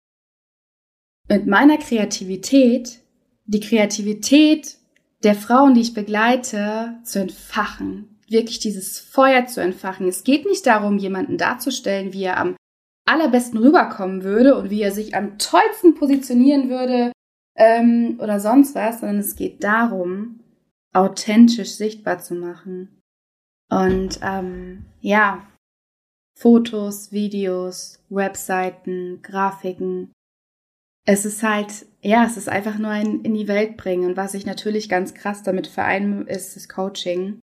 mit 1.30 1.46
meiner 1.46 1.78
Kreativität, 1.78 3.02
die 3.46 3.60
Kreativität 3.60 4.78
der 5.24 5.36
Frauen, 5.36 5.76
die 5.76 5.82
ich 5.82 5.94
begleite, 5.94 6.98
zu 7.04 7.20
entfachen. 7.20 8.20
Wirklich 8.28 8.60
dieses 8.60 9.00
Feuer 9.00 9.46
zu 9.46 9.62
entfachen. 9.62 10.08
Es 10.08 10.24
geht 10.24 10.46
nicht 10.46 10.66
darum, 10.66 10.98
jemanden 10.98 11.38
darzustellen, 11.38 12.14
wie 12.14 12.24
er 12.24 12.38
am 12.38 12.56
allerbesten 13.06 13.60
rüberkommen 13.60 14.24
würde 14.24 14.58
und 14.58 14.70
wie 14.70 14.82
er 14.82 14.92
sich 14.92 15.16
am 15.16 15.38
tollsten 15.38 15.96
positionieren 15.96 16.70
würde, 16.70 17.12
ähm, 17.58 18.18
oder 18.22 18.40
sonst 18.40 18.76
was, 18.76 19.02
sondern 19.02 19.20
es 19.20 19.36
geht 19.36 19.64
darum, 19.64 20.40
authentisch 20.94 21.76
sichtbar 21.76 22.20
zu 22.20 22.36
machen. 22.36 23.02
Und 23.70 24.20
ähm, 24.22 24.86
ja, 25.02 25.46
Fotos, 26.42 27.12
Videos, 27.12 28.00
Webseiten, 28.10 29.22
Grafiken. 29.22 30.12
Es 31.06 31.24
ist 31.24 31.44
halt, 31.44 31.86
ja, 32.02 32.26
es 32.26 32.36
ist 32.36 32.50
einfach 32.50 32.80
nur 32.80 32.90
ein 32.90 33.22
in 33.22 33.36
die 33.36 33.48
Welt 33.48 33.78
bringen. 33.78 34.10
Und 34.10 34.18
was 34.18 34.34
ich 34.34 34.48
natürlich 34.48 34.90
ganz 34.90 35.14
krass 35.14 35.44
damit 35.44 35.68
vereine, 35.68 36.24
ist 36.24 36.56
das 36.56 36.68
Coaching. 36.68 37.42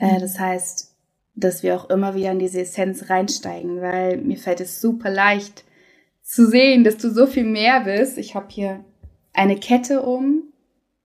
Äh, 0.00 0.06
mhm. 0.06 0.16
Äh, 0.16 0.20
das 0.20 0.38
heißt, 0.38 0.96
dass 1.34 1.62
wir 1.62 1.76
auch 1.76 1.90
immer 1.90 2.14
wieder 2.14 2.32
in 2.32 2.38
diese 2.38 2.62
Essenz 2.62 3.10
reinsteigen, 3.10 3.82
weil 3.82 4.16
mir 4.16 4.38
fällt 4.38 4.60
es 4.60 4.80
super 4.80 5.10
leicht 5.10 5.64
zu 6.22 6.48
sehen, 6.48 6.82
dass 6.82 6.96
du 6.96 7.10
so 7.10 7.26
viel 7.26 7.44
mehr 7.44 7.80
bist. 7.80 8.16
Ich 8.16 8.34
habe 8.34 8.46
hier 8.48 8.82
eine 9.34 9.56
Kette 9.56 10.00
um. 10.00 10.44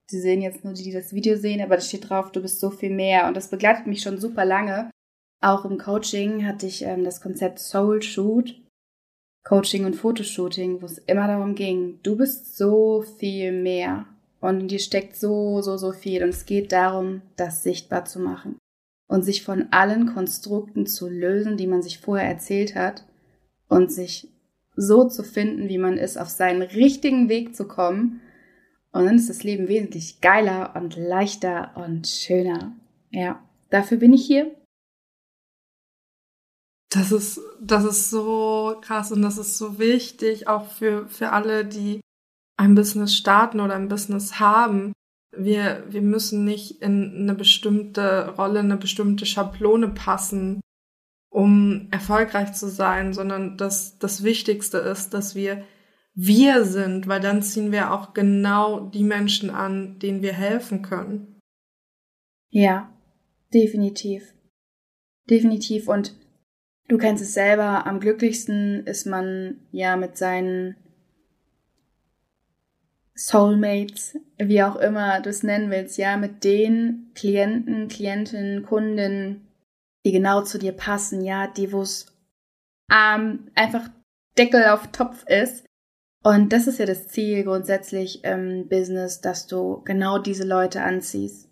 Sie 0.06 0.20
sehen 0.20 0.40
jetzt 0.40 0.64
nur 0.64 0.72
die, 0.72 0.84
die 0.84 0.92
das 0.92 1.12
Video 1.12 1.36
sehen, 1.36 1.60
aber 1.60 1.76
da 1.76 1.82
steht 1.82 2.08
drauf, 2.08 2.32
du 2.32 2.40
bist 2.40 2.60
so 2.60 2.70
viel 2.70 2.90
mehr. 2.90 3.28
Und 3.28 3.36
das 3.36 3.50
begleitet 3.50 3.86
mich 3.86 4.00
schon 4.00 4.18
super 4.18 4.46
lange. 4.46 4.90
Auch 5.40 5.64
im 5.64 5.78
Coaching 5.78 6.46
hatte 6.46 6.66
ich 6.66 6.82
ähm, 6.82 7.04
das 7.04 7.20
Konzept 7.20 7.58
Soul 7.58 8.02
Shoot, 8.02 8.60
Coaching 9.42 9.86
und 9.86 9.96
Fotoshooting, 9.96 10.82
wo 10.82 10.86
es 10.86 10.98
immer 10.98 11.26
darum 11.26 11.54
ging, 11.54 11.98
du 12.02 12.16
bist 12.16 12.56
so 12.56 13.02
viel 13.18 13.52
mehr. 13.52 14.06
Und 14.40 14.60
in 14.60 14.68
dir 14.68 14.78
steckt 14.78 15.16
so, 15.16 15.60
so, 15.62 15.76
so 15.76 15.92
viel. 15.92 16.22
Und 16.22 16.30
es 16.30 16.46
geht 16.46 16.72
darum, 16.72 17.22
das 17.36 17.62
sichtbar 17.62 18.04
zu 18.04 18.20
machen. 18.20 18.58
Und 19.06 19.24
sich 19.24 19.42
von 19.42 19.68
allen 19.70 20.06
Konstrukten 20.14 20.86
zu 20.86 21.08
lösen, 21.08 21.56
die 21.56 21.66
man 21.66 21.82
sich 21.82 21.98
vorher 21.98 22.28
erzählt 22.28 22.74
hat. 22.74 23.04
Und 23.68 23.90
sich 23.90 24.28
so 24.76 25.08
zu 25.08 25.22
finden, 25.22 25.68
wie 25.68 25.78
man 25.78 25.96
ist, 25.98 26.18
auf 26.18 26.28
seinen 26.28 26.62
richtigen 26.62 27.28
Weg 27.28 27.56
zu 27.56 27.66
kommen. 27.66 28.20
Und 28.92 29.06
dann 29.06 29.16
ist 29.16 29.30
das 29.30 29.42
Leben 29.42 29.68
wesentlich 29.68 30.20
geiler 30.20 30.74
und 30.76 30.96
leichter 30.96 31.72
und 31.76 32.06
schöner. 32.06 32.72
Ja, 33.10 33.42
dafür 33.70 33.98
bin 33.98 34.12
ich 34.12 34.26
hier. 34.26 34.54
Das 36.92 37.12
ist, 37.12 37.40
das 37.60 37.84
ist 37.84 38.10
so 38.10 38.76
krass 38.82 39.12
und 39.12 39.22
das 39.22 39.38
ist 39.38 39.56
so 39.56 39.78
wichtig, 39.78 40.48
auch 40.48 40.66
für, 40.66 41.06
für 41.08 41.30
alle, 41.30 41.64
die 41.64 42.00
ein 42.56 42.74
Business 42.74 43.16
starten 43.16 43.60
oder 43.60 43.74
ein 43.74 43.88
Business 43.88 44.40
haben. 44.40 44.92
Wir, 45.36 45.84
wir 45.88 46.02
müssen 46.02 46.44
nicht 46.44 46.82
in 46.82 47.14
eine 47.20 47.34
bestimmte 47.34 48.34
Rolle, 48.36 48.58
eine 48.58 48.76
bestimmte 48.76 49.24
Schablone 49.24 49.88
passen, 49.88 50.60
um 51.30 51.86
erfolgreich 51.92 52.54
zu 52.54 52.68
sein, 52.68 53.14
sondern 53.14 53.56
dass 53.56 53.98
das 53.98 54.24
Wichtigste 54.24 54.78
ist, 54.78 55.14
dass 55.14 55.36
wir 55.36 55.64
wir 56.14 56.64
sind, 56.64 57.06
weil 57.06 57.20
dann 57.20 57.42
ziehen 57.42 57.70
wir 57.72 57.92
auch 57.92 58.14
genau 58.14 58.90
die 58.90 59.04
Menschen 59.04 59.48
an, 59.48 59.98
denen 60.00 60.22
wir 60.22 60.32
helfen 60.32 60.82
können. 60.82 61.40
Ja, 62.50 62.92
definitiv. 63.54 64.34
Definitiv. 65.30 65.88
Und 65.88 66.19
du 66.90 66.98
kennst 66.98 67.22
es 67.22 67.34
selber, 67.34 67.86
am 67.86 68.00
glücklichsten 68.00 68.84
ist 68.84 69.06
man 69.06 69.60
ja 69.70 69.96
mit 69.96 70.18
seinen 70.18 70.76
Soulmates, 73.14 74.18
wie 74.38 74.62
auch 74.62 74.76
immer 74.76 75.20
du 75.20 75.30
es 75.30 75.44
nennen 75.44 75.70
willst, 75.70 75.98
ja, 75.98 76.16
mit 76.16 76.42
den 76.42 77.12
Klienten, 77.14 77.86
Klientinnen, 77.88 78.64
Kunden, 78.64 79.46
die 80.04 80.12
genau 80.12 80.42
zu 80.42 80.58
dir 80.58 80.72
passen, 80.72 81.22
ja, 81.22 81.46
die, 81.46 81.72
wo 81.72 81.82
es 81.82 82.06
ähm, 82.90 83.50
einfach 83.54 83.88
Deckel 84.36 84.64
auf 84.64 84.88
Topf 84.88 85.24
ist. 85.28 85.64
Und 86.24 86.52
das 86.52 86.66
ist 86.66 86.78
ja 86.78 86.86
das 86.86 87.08
Ziel 87.08 87.44
grundsätzlich 87.44 88.24
im 88.24 88.68
Business, 88.68 89.20
dass 89.20 89.46
du 89.46 89.82
genau 89.84 90.18
diese 90.18 90.44
Leute 90.44 90.82
anziehst. 90.82 91.49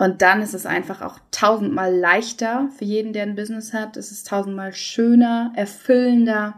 Und 0.00 0.22
dann 0.22 0.40
ist 0.40 0.54
es 0.54 0.64
einfach 0.64 1.02
auch 1.02 1.20
tausendmal 1.30 1.94
leichter 1.94 2.70
für 2.70 2.86
jeden, 2.86 3.12
der 3.12 3.24
ein 3.24 3.34
Business 3.34 3.74
hat. 3.74 3.98
Es 3.98 4.10
ist 4.10 4.26
tausendmal 4.26 4.72
schöner, 4.72 5.52
erfüllender. 5.56 6.56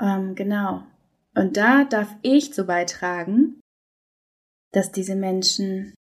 Ähm, 0.00 0.36
genau. 0.36 0.86
Und 1.34 1.56
da 1.56 1.82
darf 1.82 2.14
ich 2.22 2.54
so 2.54 2.64
beitragen, 2.64 3.60
dass 4.72 4.92
diese 4.92 5.16
Menschen 5.16 5.92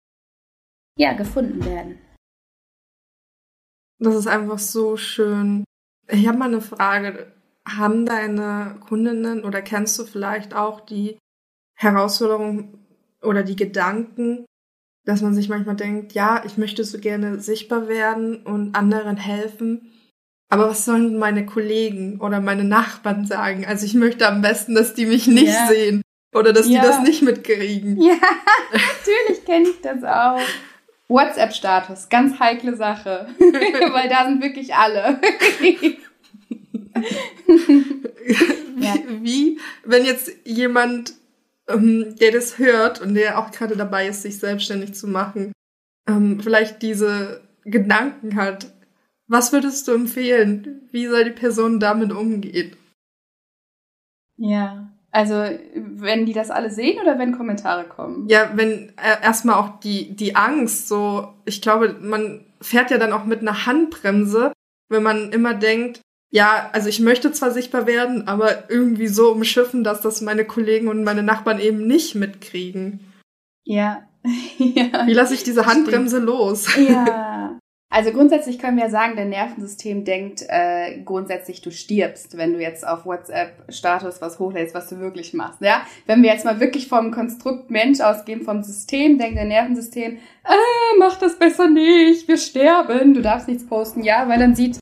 ja 0.98 1.14
gefunden 1.14 1.64
werden. 1.64 1.98
Das 3.98 4.14
ist 4.14 4.26
einfach 4.26 4.58
so 4.58 4.98
schön. 4.98 5.64
Ich 6.08 6.28
habe 6.28 6.36
mal 6.36 6.48
eine 6.48 6.60
Frage. 6.60 7.32
Haben 7.66 8.04
deine 8.04 8.80
Kundinnen 8.86 9.44
oder 9.44 9.62
kennst 9.62 9.98
du 9.98 10.04
vielleicht 10.04 10.54
auch 10.54 10.80
die 10.80 11.18
Herausforderung 11.78 12.86
oder 13.22 13.44
die 13.44 13.56
Gedanken, 13.56 14.44
dass 15.04 15.22
man 15.22 15.34
sich 15.34 15.48
manchmal 15.48 15.76
denkt, 15.76 16.12
ja, 16.12 16.42
ich 16.44 16.56
möchte 16.58 16.84
so 16.84 16.98
gerne 16.98 17.40
sichtbar 17.40 17.88
werden 17.88 18.42
und 18.44 18.74
anderen 18.74 19.16
helfen, 19.16 19.90
aber 20.50 20.68
was 20.68 20.84
sollen 20.84 21.16
meine 21.16 21.46
Kollegen 21.46 22.20
oder 22.20 22.40
meine 22.40 22.64
Nachbarn 22.64 23.24
sagen? 23.24 23.64
Also 23.66 23.86
ich 23.86 23.94
möchte 23.94 24.26
am 24.26 24.42
besten, 24.42 24.74
dass 24.74 24.94
die 24.94 25.06
mich 25.06 25.28
nicht 25.28 25.46
yeah. 25.46 25.68
sehen 25.68 26.02
oder 26.34 26.52
dass 26.52 26.68
ja. 26.68 26.80
die 26.80 26.86
das 26.86 27.00
nicht 27.02 27.22
mitkriegen. 27.22 28.00
Ja, 28.02 28.16
natürlich 28.72 29.44
kenne 29.44 29.68
ich 29.68 29.80
das 29.80 30.02
auch. 30.02 30.40
WhatsApp-Status, 31.06 32.08
ganz 32.08 32.38
heikle 32.38 32.76
Sache, 32.76 33.28
weil 33.38 34.08
da 34.08 34.26
sind 34.26 34.42
wirklich 34.42 34.74
alle. 34.74 35.20
wie, 38.76 39.22
wie, 39.22 39.60
wenn 39.84 40.04
jetzt 40.04 40.30
jemand, 40.44 41.14
ähm, 41.72 42.16
der 42.16 42.32
das 42.32 42.58
hört 42.58 43.00
und 43.00 43.14
der 43.14 43.38
auch 43.38 43.50
gerade 43.50 43.76
dabei 43.76 44.08
ist, 44.08 44.22
sich 44.22 44.38
selbstständig 44.38 44.94
zu 44.94 45.08
machen, 45.08 45.52
ähm, 46.08 46.40
vielleicht 46.40 46.82
diese 46.82 47.42
Gedanken 47.64 48.36
hat, 48.36 48.72
was 49.28 49.52
würdest 49.52 49.86
du 49.86 49.92
empfehlen? 49.92 50.88
Wie 50.90 51.06
soll 51.06 51.24
die 51.24 51.30
Person 51.30 51.78
damit 51.78 52.12
umgehen? 52.12 52.74
Ja, 54.36 54.90
also, 55.12 55.44
wenn 55.74 56.26
die 56.26 56.32
das 56.32 56.50
alle 56.50 56.70
sehen 56.70 57.00
oder 57.00 57.18
wenn 57.18 57.36
Kommentare 57.36 57.84
kommen? 57.84 58.28
Ja, 58.28 58.50
wenn 58.54 58.90
äh, 58.96 59.22
erstmal 59.22 59.56
auch 59.56 59.80
die, 59.80 60.14
die 60.14 60.36
Angst, 60.36 60.88
so, 60.88 61.34
ich 61.44 61.60
glaube, 61.60 61.96
man 62.00 62.44
fährt 62.60 62.90
ja 62.90 62.98
dann 62.98 63.12
auch 63.12 63.24
mit 63.24 63.40
einer 63.40 63.66
Handbremse, 63.66 64.52
wenn 64.88 65.02
man 65.02 65.32
immer 65.32 65.54
denkt, 65.54 66.00
ja, 66.30 66.70
also 66.72 66.88
ich 66.88 67.00
möchte 67.00 67.32
zwar 67.32 67.50
sichtbar 67.50 67.86
werden, 67.86 68.28
aber 68.28 68.70
irgendwie 68.70 69.08
so 69.08 69.32
umschiffen, 69.32 69.82
dass 69.82 70.00
das 70.00 70.20
meine 70.20 70.44
Kollegen 70.44 70.88
und 70.88 71.02
meine 71.02 71.24
Nachbarn 71.24 71.58
eben 71.58 71.86
nicht 71.86 72.14
mitkriegen. 72.14 73.00
Ja. 73.64 74.02
ja. 74.58 75.06
Wie 75.06 75.12
lasse 75.12 75.34
ich 75.34 75.42
diese 75.42 75.66
Handbremse 75.66 76.16
stimmt. 76.16 76.26
los? 76.26 76.68
Ja. 76.76 77.58
Also 77.92 78.12
grundsätzlich 78.12 78.60
können 78.60 78.78
wir 78.78 78.88
sagen, 78.88 79.16
dein 79.16 79.30
Nervensystem 79.30 80.04
denkt 80.04 80.44
äh, 80.46 81.02
grundsätzlich, 81.02 81.60
du 81.60 81.72
stirbst, 81.72 82.36
wenn 82.36 82.52
du 82.52 82.60
jetzt 82.60 82.86
auf 82.86 83.04
WhatsApp-Status 83.04 84.22
was 84.22 84.38
hochlädst, 84.38 84.76
was 84.76 84.88
du 84.88 85.00
wirklich 85.00 85.34
machst. 85.34 85.60
Ja, 85.60 85.82
wenn 86.06 86.22
wir 86.22 86.30
jetzt 86.30 86.44
mal 86.44 86.60
wirklich 86.60 86.86
vom 86.86 87.10
Konstrukt 87.10 87.68
Mensch 87.68 87.98
ausgehen, 88.00 88.42
vom 88.42 88.62
System, 88.62 89.18
denkt 89.18 89.36
dein 89.36 89.48
Nervensystem, 89.48 90.18
äh, 90.44 90.98
mach 91.00 91.18
das 91.18 91.36
besser 91.36 91.68
nicht, 91.68 92.28
wir 92.28 92.36
sterben, 92.36 93.12
du 93.12 93.22
darfst 93.22 93.48
nichts 93.48 93.66
posten, 93.66 94.04
ja, 94.04 94.28
weil 94.28 94.38
dann 94.38 94.54
sieht, 94.54 94.78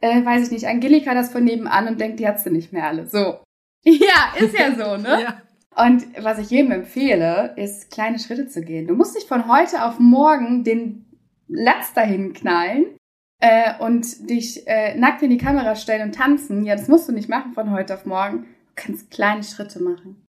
äh, 0.00 0.24
weiß 0.24 0.46
ich 0.46 0.50
nicht, 0.50 0.66
Angelika 0.66 1.14
das 1.14 1.30
von 1.30 1.44
nebenan 1.44 1.88
und 1.88 2.00
denkt, 2.00 2.20
die 2.20 2.28
hat 2.28 2.40
sie 2.40 2.50
nicht 2.50 2.72
mehr 2.72 2.86
alle. 2.86 3.06
So. 3.06 3.40
Ja, 3.84 4.34
ist 4.38 4.58
ja 4.58 4.74
so, 4.74 5.00
ne? 5.00 5.22
ja. 5.22 5.42
Und 5.76 6.04
was 6.22 6.38
ich 6.38 6.50
jedem 6.50 6.72
empfehle, 6.72 7.54
ist 7.56 7.90
kleine 7.90 8.18
Schritte 8.18 8.48
zu 8.48 8.60
gehen. 8.62 8.88
Du 8.88 8.94
musst 8.94 9.14
nicht 9.14 9.28
von 9.28 9.46
heute 9.48 9.84
auf 9.84 10.00
morgen 10.00 10.64
den 10.64 11.06
Latz 11.46 11.94
dahin 11.94 12.32
knallen 12.32 12.96
äh, 13.40 13.78
und 13.78 14.28
dich 14.28 14.66
äh, 14.66 14.96
nackt 14.96 15.22
in 15.22 15.30
die 15.30 15.38
Kamera 15.38 15.76
stellen 15.76 16.08
und 16.08 16.14
tanzen. 16.16 16.64
Ja, 16.64 16.74
das 16.74 16.88
musst 16.88 17.08
du 17.08 17.12
nicht 17.12 17.28
machen 17.28 17.52
von 17.52 17.70
heute 17.70 17.94
auf 17.94 18.06
morgen. 18.06 18.42
Du 18.42 18.72
kannst 18.74 19.10
kleine 19.10 19.44
Schritte 19.44 19.80
machen. 19.80 20.26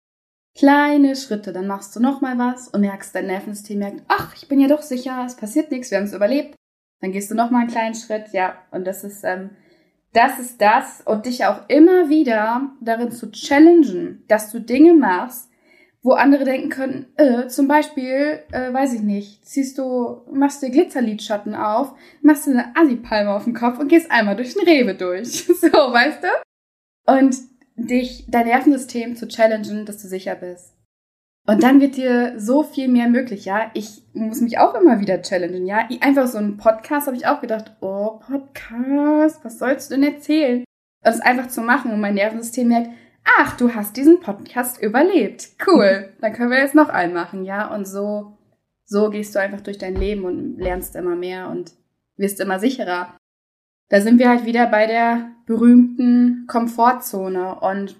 Kleine 0.57 1.15
Schritte, 1.15 1.51
dann 1.51 1.67
machst 1.67 1.95
du 1.95 1.99
nochmal 1.99 2.37
was 2.37 2.67
und 2.67 2.81
merkst, 2.81 3.13
dein 3.13 3.25
Nervensystem 3.25 3.79
merkt, 3.79 4.03
ach, 4.07 4.35
ich 4.35 4.47
bin 4.47 4.59
ja 4.59 4.67
doch 4.67 4.83
sicher, 4.83 5.23
es 5.25 5.35
passiert 5.35 5.71
nichts, 5.71 5.89
wir 5.89 5.97
haben 5.97 6.05
es 6.05 6.13
überlebt. 6.13 6.55
Dann 7.03 7.11
gehst 7.11 7.29
du 7.29 7.35
nochmal 7.35 7.63
einen 7.63 7.69
kleinen 7.69 7.95
Schritt, 7.95 8.29
ja, 8.31 8.55
und 8.71 8.87
das 8.87 9.03
ist, 9.03 9.25
ähm, 9.25 9.49
das 10.13 10.39
ist 10.39 10.61
das 10.61 11.01
und 11.01 11.25
dich 11.25 11.43
auch 11.45 11.67
immer 11.67 12.07
wieder 12.07 12.71
darin 12.79 13.11
zu 13.11 13.29
challengen, 13.29 14.23
dass 14.29 14.53
du 14.53 14.61
Dinge 14.61 14.93
machst, 14.93 15.49
wo 16.01 16.13
andere 16.13 16.45
denken 16.45 16.69
können, 16.69 17.07
äh, 17.17 17.47
zum 17.47 17.67
Beispiel, 17.67 18.39
äh, 18.53 18.71
weiß 18.71 18.93
ich 18.93 19.01
nicht, 19.01 19.45
ziehst 19.45 19.77
du, 19.77 20.21
machst 20.31 20.63
dir 20.63 20.69
Glitzerlidschatten 20.69 21.55
auf, 21.55 21.93
machst 22.21 22.47
dir 22.47 22.51
eine 22.51 22.73
Asipalme 22.73 23.33
auf 23.33 23.43
den 23.43 23.53
Kopf 23.53 23.79
und 23.79 23.89
gehst 23.89 24.09
einmal 24.09 24.37
durch 24.37 24.53
den 24.53 24.65
Rewe 24.65 24.95
durch. 24.95 25.43
so, 25.47 25.67
weißt 25.67 26.23
du? 26.23 27.13
Und 27.13 27.35
dich, 27.75 28.27
dein 28.29 28.47
Nervensystem 28.47 29.17
zu 29.17 29.27
challengen, 29.27 29.85
dass 29.85 30.01
du 30.01 30.07
sicher 30.07 30.35
bist. 30.35 30.73
Und 31.45 31.61
dann 31.61 31.81
wird 31.81 31.97
dir 31.97 32.39
so 32.39 32.63
viel 32.63 32.87
mehr 32.87 33.09
möglich, 33.09 33.45
ja. 33.45 33.69
Ich 33.73 34.03
muss 34.13 34.41
mich 34.41 34.59
auch 34.59 34.73
immer 34.75 34.99
wieder 34.99 35.21
challengen, 35.21 35.65
ja. 35.65 35.87
Einfach 36.01 36.27
so 36.27 36.37
ein 36.37 36.57
Podcast 36.57 37.07
habe 37.07 37.17
ich 37.17 37.27
auch 37.27 37.41
gedacht, 37.41 37.75
oh, 37.81 38.19
Podcast, 38.25 39.43
was 39.43 39.59
sollst 39.59 39.91
du 39.91 39.95
denn 39.95 40.13
erzählen? 40.13 40.63
Und 41.03 41.11
es 41.11 41.19
einfach 41.19 41.47
zu 41.47 41.61
machen 41.61 41.91
und 41.91 41.99
mein 41.99 42.13
Nervensystem 42.15 42.69
merkt, 42.69 42.89
ach, 43.39 43.57
du 43.57 43.75
hast 43.75 43.97
diesen 43.97 44.21
Podcast 44.21 44.81
überlebt. 44.81 45.49
Cool. 45.67 46.13
Dann 46.21 46.33
können 46.33 46.51
wir 46.51 46.59
jetzt 46.59 46.75
noch 46.75 46.89
einen 46.89 47.13
machen, 47.13 47.43
ja. 47.43 47.73
Und 47.73 47.85
so, 47.85 48.37
so 48.85 49.09
gehst 49.09 49.35
du 49.35 49.39
einfach 49.39 49.61
durch 49.61 49.77
dein 49.77 49.95
Leben 49.95 50.23
und 50.23 50.57
lernst 50.57 50.95
immer 50.95 51.15
mehr 51.15 51.49
und 51.49 51.73
wirst 52.15 52.39
immer 52.39 52.59
sicherer 52.59 53.17
da 53.93 54.01
sind 54.01 54.17
wir 54.17 54.27
halt 54.27 54.45
wieder 54.45 54.65
bei 54.65 54.87
der 54.87 55.31
berühmten 55.45 56.45
Komfortzone. 56.47 57.59
Und 57.59 57.95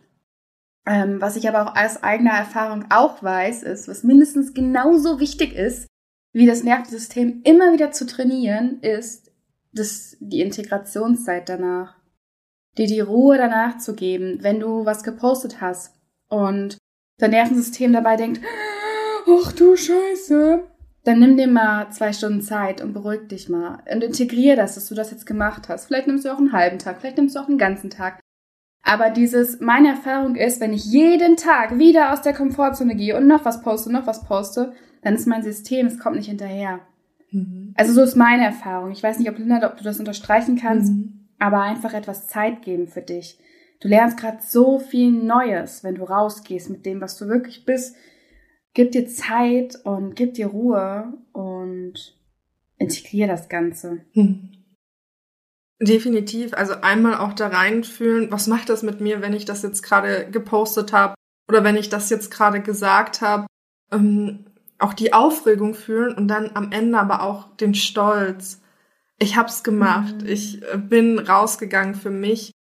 ähm, 0.86 1.22
was 1.22 1.36
ich 1.36 1.48
aber 1.48 1.64
auch 1.64 1.76
aus 1.76 2.04
eigener 2.04 2.34
Erfahrung 2.34 2.86
auch 2.90 3.24
weiß, 3.24 3.64
ist, 3.64 3.88
was 3.88 4.04
mindestens 4.04 4.54
genauso 4.54 5.20
wichtig 5.20 5.56
ist, 5.56 5.88
wie 6.34 6.46
das 6.46 6.64
Nervensystem 6.64 7.42
immer 7.44 7.74
wieder 7.74 7.92
zu 7.92 8.06
trainieren, 8.06 8.80
ist 8.82 9.32
das, 9.72 10.18
die 10.20 10.42
Integrationszeit 10.42 11.48
danach. 11.48 11.96
Dir 12.78 12.88
die 12.88 13.00
Ruhe 13.00 13.38
danach 13.38 13.78
zu 13.78 13.94
geben, 13.96 14.40
wenn 14.42 14.60
du 14.60 14.86
was 14.86 15.04
gepostet 15.04 15.62
hast 15.62 15.96
und 16.28 16.78
dein 17.20 17.32
Nervensystem 17.32 17.94
dabei 17.94 18.16
denkt, 18.16 18.42
ach 19.28 19.52
du 19.52 19.76
Scheiße, 19.76 20.64
dann 21.04 21.20
nimm 21.20 21.38
dir 21.38 21.48
mal 21.48 21.92
zwei 21.92 22.14
Stunden 22.14 22.42
Zeit 22.42 22.82
und 22.82 22.94
beruhig 22.94 23.28
dich 23.28 23.48
mal 23.48 23.84
und 23.92 24.04
integrier 24.04 24.56
das, 24.56 24.76
dass 24.76 24.90
du 24.90 24.96
das 24.96 25.12
jetzt 25.12 25.26
gemacht 25.26 25.70
hast. 25.70 25.86
Vielleicht 25.86 26.08
nimmst 26.08 26.26
du 26.26 26.34
auch 26.34 26.40
einen 26.40 26.52
halben 26.52 26.80
Tag, 26.80 27.00
vielleicht 27.00 27.18
nimmst 27.18 27.36
du 27.36 27.40
auch 27.40 27.48
einen 27.48 27.58
ganzen 27.58 27.90
Tag. 27.90 28.20
Aber 28.84 29.10
dieses, 29.10 29.62
meine 29.62 29.90
Erfahrung 29.90 30.36
ist, 30.36 30.60
wenn 30.60 30.74
ich 30.74 30.86
jeden 30.86 31.38
Tag 31.38 31.80
wieder 31.80 32.12
aus 32.12 32.22
der 32.22 32.34
Komfortzone 32.34 32.96
gehe 32.96 33.18
und 33.18 33.28
noch 33.28 33.46
was 33.46 33.62
poste, 33.62 33.92
noch 33.92 34.06
was 34.06 34.26
poste, 34.26 34.74
dann 35.02 35.16
ist 35.16 35.26
mein 35.26 35.42
System, 35.42 35.88
es 35.88 35.98
kommt 35.98 36.18
nicht 36.18 36.28
hinterher. 36.28 36.82
Mhm. 37.32 37.74
Also 37.76 37.94
so 37.94 38.02
ist 38.02 38.16
meine 38.16 38.44
Erfahrung. 38.44 38.92
Ich 38.92 39.02
weiß 39.02 39.20
nicht, 39.20 39.30
ob 39.30 39.38
Linda, 39.38 39.66
ob 39.66 39.78
du 39.78 39.86
das 39.86 40.00
unterstreichen 40.00 40.58
kannst, 40.58 40.92
mhm. 40.92 41.28
aber 41.40 41.62
einfach 41.62 41.94
etwas 41.94 42.28
Zeit 42.28 42.62
geben 42.62 42.88
für 42.88 43.02
dich. 43.02 43.40
Du 43.80 43.88
lernst 43.88 44.18
gerade 44.18 44.40
so 44.42 44.80
viel 44.80 45.12
Neues, 45.12 45.84
wenn 45.84 45.96
du 45.96 46.04
rausgehst 46.04 46.70
mit 46.70 46.86
dem, 46.86 47.02
was 47.02 47.18
du 47.18 47.28
wirklich 47.28 47.66
bist, 47.66 47.96
gib 48.74 48.92
dir 48.92 49.08
Zeit 49.08 49.78
und 49.84 50.16
gib 50.16 50.34
dir 50.34 50.48
Ruhe 50.48 51.14
und 51.32 52.18
integriere 52.78 53.30
das 53.30 53.50
Ganze. 53.50 54.02
Hm. 54.14 54.52
Definitiv. 55.82 56.54
Also 56.54 56.76
einmal 56.82 57.18
auch 57.18 57.34
da 57.34 57.48
reinfühlen, 57.48 58.32
was 58.32 58.48
macht 58.48 58.70
das 58.70 58.84
mit 58.84 59.02
mir, 59.02 59.22
wenn 59.22 59.34
ich 59.34 59.46
das 59.46 59.64
jetzt 59.64 59.82
gerade 59.82 60.30
gepostet 60.30 60.94
habe 60.94 61.16
oder 61.50 61.64
wenn 61.64 61.76
ich 61.76 61.90
das 61.90 62.10
jetzt 62.10 62.32
gerade 62.32 62.62
gesagt 62.62 63.22
habe. 63.22 63.48
Ähm, 63.92 64.46
auch 64.80 64.94
die 64.94 65.14
Aufregung 65.14 65.76
fühlen 65.76 66.16
und 66.16 66.28
dann 66.28 66.52
am 66.56 66.72
Ende 66.72 67.00
aber 67.00 67.22
auch 67.22 67.56
den 67.58 67.76
Stolz. 67.76 68.62
Ich 69.20 69.38
hab's 69.38 69.64
gemacht. 69.64 70.22
Mhm. 70.22 70.28
Ich 70.28 70.62
äh, 70.64 70.78
bin 70.78 71.20
rausgegangen 71.20 71.96
für 71.96 72.12
mich 72.12 72.52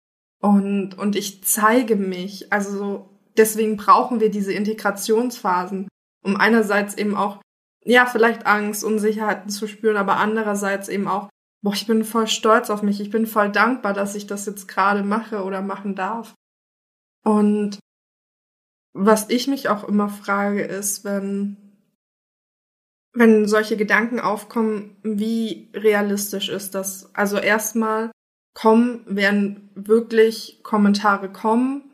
und, 0.41 0.97
und 0.97 1.15
ich 1.15 1.43
zeige 1.43 1.95
mich. 1.95 2.51
Also 2.51 3.09
deswegen 3.37 3.77
brauchen 3.77 4.19
wir 4.19 4.29
diese 4.29 4.53
Integrationsphasen 4.53 5.87
um 6.23 6.37
einerseits 6.37 6.95
eben 6.95 7.15
auch, 7.15 7.41
ja, 7.85 8.05
vielleicht 8.05 8.45
Angst, 8.47 8.83
Unsicherheiten 8.83 9.49
zu 9.49 9.67
spüren, 9.67 9.97
aber 9.97 10.17
andererseits 10.17 10.87
eben 10.89 11.07
auch, 11.07 11.29
boah, 11.63 11.73
ich 11.73 11.87
bin 11.87 12.03
voll 12.03 12.27
stolz 12.27 12.69
auf 12.69 12.83
mich, 12.83 13.01
ich 13.01 13.09
bin 13.09 13.25
voll 13.25 13.51
dankbar, 13.51 13.93
dass 13.93 14.15
ich 14.15 14.27
das 14.27 14.45
jetzt 14.45 14.67
gerade 14.67 15.03
mache 15.03 15.43
oder 15.43 15.61
machen 15.61 15.95
darf. 15.95 16.35
Und 17.23 17.79
was 18.93 19.29
ich 19.29 19.47
mich 19.47 19.69
auch 19.69 19.83
immer 19.85 20.09
frage, 20.09 20.61
ist, 20.61 21.03
wenn, 21.03 21.57
wenn 23.13 23.47
solche 23.47 23.77
Gedanken 23.77 24.19
aufkommen, 24.19 24.97
wie 25.01 25.71
realistisch 25.73 26.49
ist 26.49 26.75
das? 26.75 27.09
Also 27.15 27.37
erstmal 27.37 28.11
kommen, 28.53 29.03
werden 29.07 29.71
wirklich 29.73 30.61
Kommentare 30.61 31.31
kommen. 31.31 31.89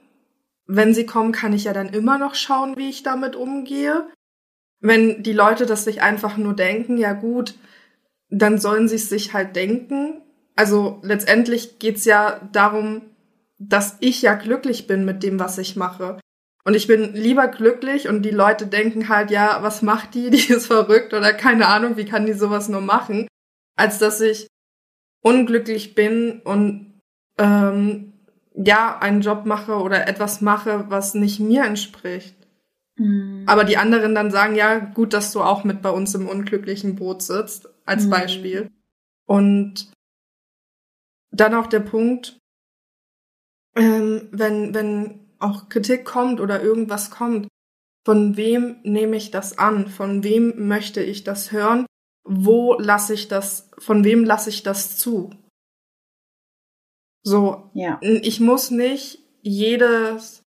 Wenn 0.66 0.94
sie 0.94 1.06
kommen, 1.06 1.32
kann 1.32 1.54
ich 1.54 1.64
ja 1.64 1.74
dann 1.74 1.90
immer 1.90 2.18
noch 2.18 2.36
schauen, 2.36 2.76
wie 2.76 2.90
ich 2.90 3.04
damit 3.04 3.36
umgehe 3.38 4.08
wenn 4.82 5.24
die 5.24 5.34
Leute 5.34 5.66
das 5.66 5.84
sich 5.84 6.02
einfach 6.02 6.38
nur 6.38 6.56
denken, 6.56 6.98
ja 6.98 7.14
gut, 7.14 7.56
dann 8.30 8.60
sollen 8.60 8.88
sie 8.88 8.96
es 8.96 9.10
sich 9.10 9.34
halt 9.34 9.56
denken. 9.56 10.22
Also 10.56 11.00
letztendlich 11.04 11.80
geht's 11.80 12.06
ja 12.06 12.42
darum, 12.52 13.02
dass 13.58 13.98
ich 14.00 14.22
ja 14.22 14.36
glücklich 14.36 14.88
bin 14.88 15.06
mit 15.06 15.24
dem, 15.24 15.40
was 15.40 15.58
ich 15.58 15.76
mache. 15.76 16.20
Und 16.64 16.76
ich 16.76 16.88
bin 16.88 17.14
lieber 17.14 17.48
glücklich 17.48 18.08
und 18.08 18.22
die 18.24 18.32
Leute 18.32 18.68
denken 18.68 19.10
halt, 19.10 19.32
ja, 19.32 19.60
was 19.62 19.82
macht 19.82 20.14
die? 20.14 20.30
Die 20.32 20.54
ist 20.54 20.68
verrückt 20.68 21.14
oder 21.14 21.34
keine 21.34 21.68
Ahnung, 21.68 21.98
wie 21.98 22.06
kann 22.06 22.26
die 22.26 22.34
sowas 22.34 22.70
nur 22.70 22.82
machen? 22.82 23.28
Als 23.76 23.98
dass 23.98 24.22
ich 24.22 24.48
unglücklich 25.22 25.96
bin 25.96 26.42
und 26.44 27.02
ähm, 27.38 28.14
ja, 28.54 28.98
einen 29.00 29.22
Job 29.22 29.46
mache 29.46 29.76
oder 29.76 30.08
etwas 30.08 30.42
mache, 30.42 30.86
was 30.90 31.14
nicht 31.14 31.40
mir 31.40 31.64
entspricht. 31.64 32.36
Mhm. 32.98 33.44
Aber 33.48 33.64
die 33.64 33.78
anderen 33.78 34.14
dann 34.14 34.32
sagen, 34.32 34.56
ja, 34.56 34.80
gut, 34.80 35.14
dass 35.14 35.32
du 35.32 35.42
auch 35.42 35.64
mit 35.64 35.82
bei 35.82 35.90
uns 35.90 36.14
im 36.14 36.28
unglücklichen 36.28 36.96
Boot 36.96 37.22
sitzt, 37.22 37.70
als 37.90 38.06
mhm. 38.06 38.10
Beispiel. 38.10 38.72
Und 39.26 39.92
dann 41.32 41.54
auch 41.54 41.68
der 41.68 41.82
Punkt, 41.82 42.38
ähm, 43.76 44.30
wenn, 44.32 44.74
wenn 44.74 45.28
auch 45.40 45.70
Kritik 45.70 46.06
kommt 46.06 46.40
oder 46.40 46.62
irgendwas 46.62 47.12
kommt, 47.12 47.48
von 48.06 48.38
wem 48.38 48.78
nehme 48.84 49.18
ich 49.18 49.32
das 49.32 49.58
an? 49.58 49.88
Von 49.88 50.24
wem 50.24 50.68
möchte 50.68 51.02
ich 51.04 51.24
das 51.24 51.52
hören? 51.52 51.86
Wo 52.24 52.76
lasse 52.80 53.14
ich 53.14 53.28
das, 53.28 53.70
von 53.78 54.04
wem 54.04 54.24
lasse 54.24 54.50
ich 54.50 54.64
das 54.64 54.98
zu? 54.98 55.32
So, 57.24 57.70
ja. 57.74 58.00
ich 58.02 58.40
muss 58.40 58.72
nicht 58.72 59.20
jedes 59.42 60.44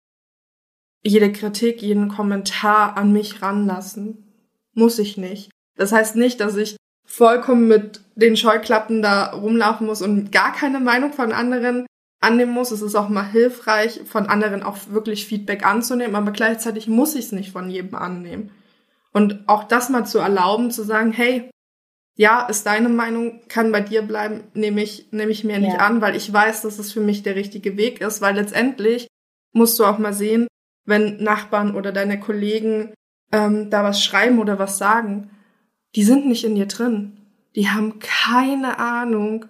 jede 1.04 1.32
Kritik, 1.32 1.82
jeden 1.82 2.10
Kommentar 2.10 2.98
an 2.98 3.12
mich 3.14 3.42
ranlassen. 3.42 4.26
Muss 4.74 5.00
ich 5.00 5.18
nicht. 5.18 5.50
Das 5.76 5.92
heißt 5.92 6.16
nicht, 6.16 6.40
dass 6.40 6.56
ich 6.56 6.78
vollkommen 7.10 7.68
mit 7.68 8.02
den 8.16 8.38
Scheuklappen 8.38 9.02
da 9.02 9.32
rumlaufen 9.32 9.88
muss 9.88 10.02
und 10.02 10.32
gar 10.32 10.54
keine 10.54 10.80
Meinung 10.80 11.12
von 11.12 11.34
anderen 11.34 11.88
annehmen 12.22 12.52
muss. 12.52 12.72
Es 12.72 12.82
ist 12.82 12.96
auch 12.96 13.10
mal 13.10 13.28
hilfreich, 13.28 14.02
von 14.06 14.28
anderen 14.28 14.62
auch 14.62 14.78
wirklich 14.90 15.26
Feedback 15.26 15.66
anzunehmen, 15.66 16.16
aber 16.16 16.32
gleichzeitig 16.32 16.88
muss 16.88 17.16
ich 17.16 17.26
es 17.26 17.32
nicht 17.32 17.52
von 17.52 17.70
jedem 17.70 17.96
annehmen. 17.96 18.52
Und 19.12 19.44
auch 19.48 19.64
das 19.64 19.90
mal 19.90 20.06
zu 20.06 20.20
erlauben, 20.20 20.70
zu 20.70 20.84
sagen, 20.84 21.12
hey, 21.12 21.50
ja, 22.16 22.46
ist 22.46 22.68
deine 22.68 22.90
Meinung, 22.90 23.42
kann 23.48 23.72
bei 23.72 23.82
dir 23.82 24.04
bleiben, 24.04 24.44
nehme 24.54 24.84
ich, 24.84 25.08
nehme 25.12 25.32
ich 25.32 25.44
mir 25.44 25.54
ja. 25.54 25.60
nicht 25.60 25.80
an, 25.80 26.02
weil 26.02 26.16
ich 26.16 26.32
weiß, 26.32 26.62
dass 26.62 26.78
es 26.78 26.92
für 26.92 27.02
mich 27.02 27.24
der 27.24 27.36
richtige 27.36 27.76
Weg 27.76 28.02
ist, 28.02 28.22
weil 28.22 28.36
letztendlich 28.36 29.08
musst 29.52 29.80
du 29.80 29.86
auch 29.86 29.98
mal 29.98 30.14
sehen, 30.14 30.48
wenn 30.86 31.24
Nachbarn 31.24 31.76
oder 31.76 31.92
deine 31.92 32.20
Kollegen 32.20 32.94
ähm, 33.32 33.70
da 33.72 33.84
was 33.84 34.04
schreiben 34.04 34.40
oder 34.40 34.60
was 34.60 34.78
sagen, 34.78 35.32
die 35.96 36.04
sind 36.04 36.26
nicht 36.28 36.44
in 36.44 36.56
dir 36.56 36.68
drin. 36.68 37.18
Die 37.56 37.70
haben 37.70 38.00
keine 38.00 38.80
Ahnung, 38.80 39.46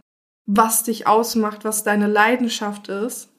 was 0.46 0.84
dich 0.84 1.06
ausmacht, 1.06 1.66
was 1.66 1.84
deine 1.84 2.08
Leidenschaft 2.08 2.88
ist. 2.88 3.30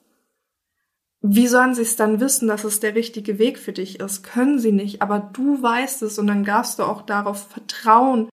Wie 1.22 1.48
sollen 1.48 1.74
sie 1.74 1.82
es 1.82 1.96
dann 1.96 2.20
wissen, 2.20 2.48
dass 2.48 2.64
es 2.64 2.80
der 2.80 2.94
richtige 2.94 3.38
Weg 3.38 3.58
für 3.58 3.72
dich 3.72 4.00
ist? 4.00 4.22
Können 4.22 4.58
sie 4.58 4.72
nicht, 4.72 5.02
aber 5.02 5.18
du 5.18 5.60
weißt 5.62 6.02
es 6.02 6.18
und 6.18 6.26
dann 6.28 6.44
darfst 6.44 6.78
du 6.78 6.84
auch 6.84 7.02
darauf 7.02 7.48
vertrauen, 7.48 8.28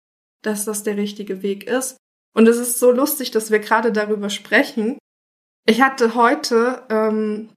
dass 0.41 0.65
das 0.65 0.83
der 0.83 0.97
richtige 0.97 1.41
Weg 1.41 1.65
ist. 1.65 1.97
Und 2.33 2.47
es 2.47 2.57
ist 2.57 2.79
so 2.79 2.91
lustig, 2.91 3.31
dass 3.31 3.51
wir 3.51 3.59
gerade 3.59 3.91
darüber 3.91 4.29
sprechen. 4.29 4.97
Ich 5.65 5.81
hatte 5.81 6.15
heute 6.15 6.83
ähm, 6.89 7.49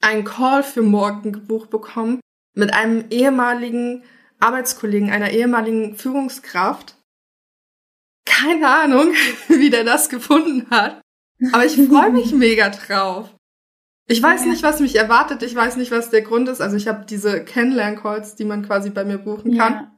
einen 0.00 0.24
Call 0.24 0.62
für 0.62 0.82
morgen 0.82 1.32
gebucht 1.32 1.68
bekommen 1.68 2.20
mit 2.54 2.72
einem 2.72 3.06
ehemaligen 3.10 4.04
Arbeitskollegen, 4.44 5.10
einer 5.10 5.30
ehemaligen 5.30 5.96
Führungskraft. 5.96 6.96
Keine 8.26 8.68
Ahnung, 8.68 9.12
wie 9.48 9.70
der 9.70 9.84
das 9.84 10.08
gefunden 10.08 10.68
hat. 10.70 11.00
Aber 11.52 11.64
ich 11.64 11.76
freue 11.76 12.10
mich 12.10 12.32
mega 12.34 12.68
drauf. 12.70 13.30
Ich 14.06 14.22
weiß 14.22 14.44
nicht, 14.44 14.62
was 14.62 14.80
mich 14.80 14.96
erwartet. 14.96 15.42
Ich 15.42 15.54
weiß 15.54 15.76
nicht, 15.76 15.90
was 15.90 16.10
der 16.10 16.22
Grund 16.22 16.48
ist. 16.48 16.60
Also 16.60 16.76
ich 16.76 16.88
habe 16.88 17.06
diese 17.06 17.42
Kennenlern-Calls, 17.42 18.36
die 18.36 18.44
man 18.44 18.66
quasi 18.66 18.90
bei 18.90 19.04
mir 19.04 19.16
buchen 19.16 19.56
kann. 19.56 19.72
Ja. 19.72 19.90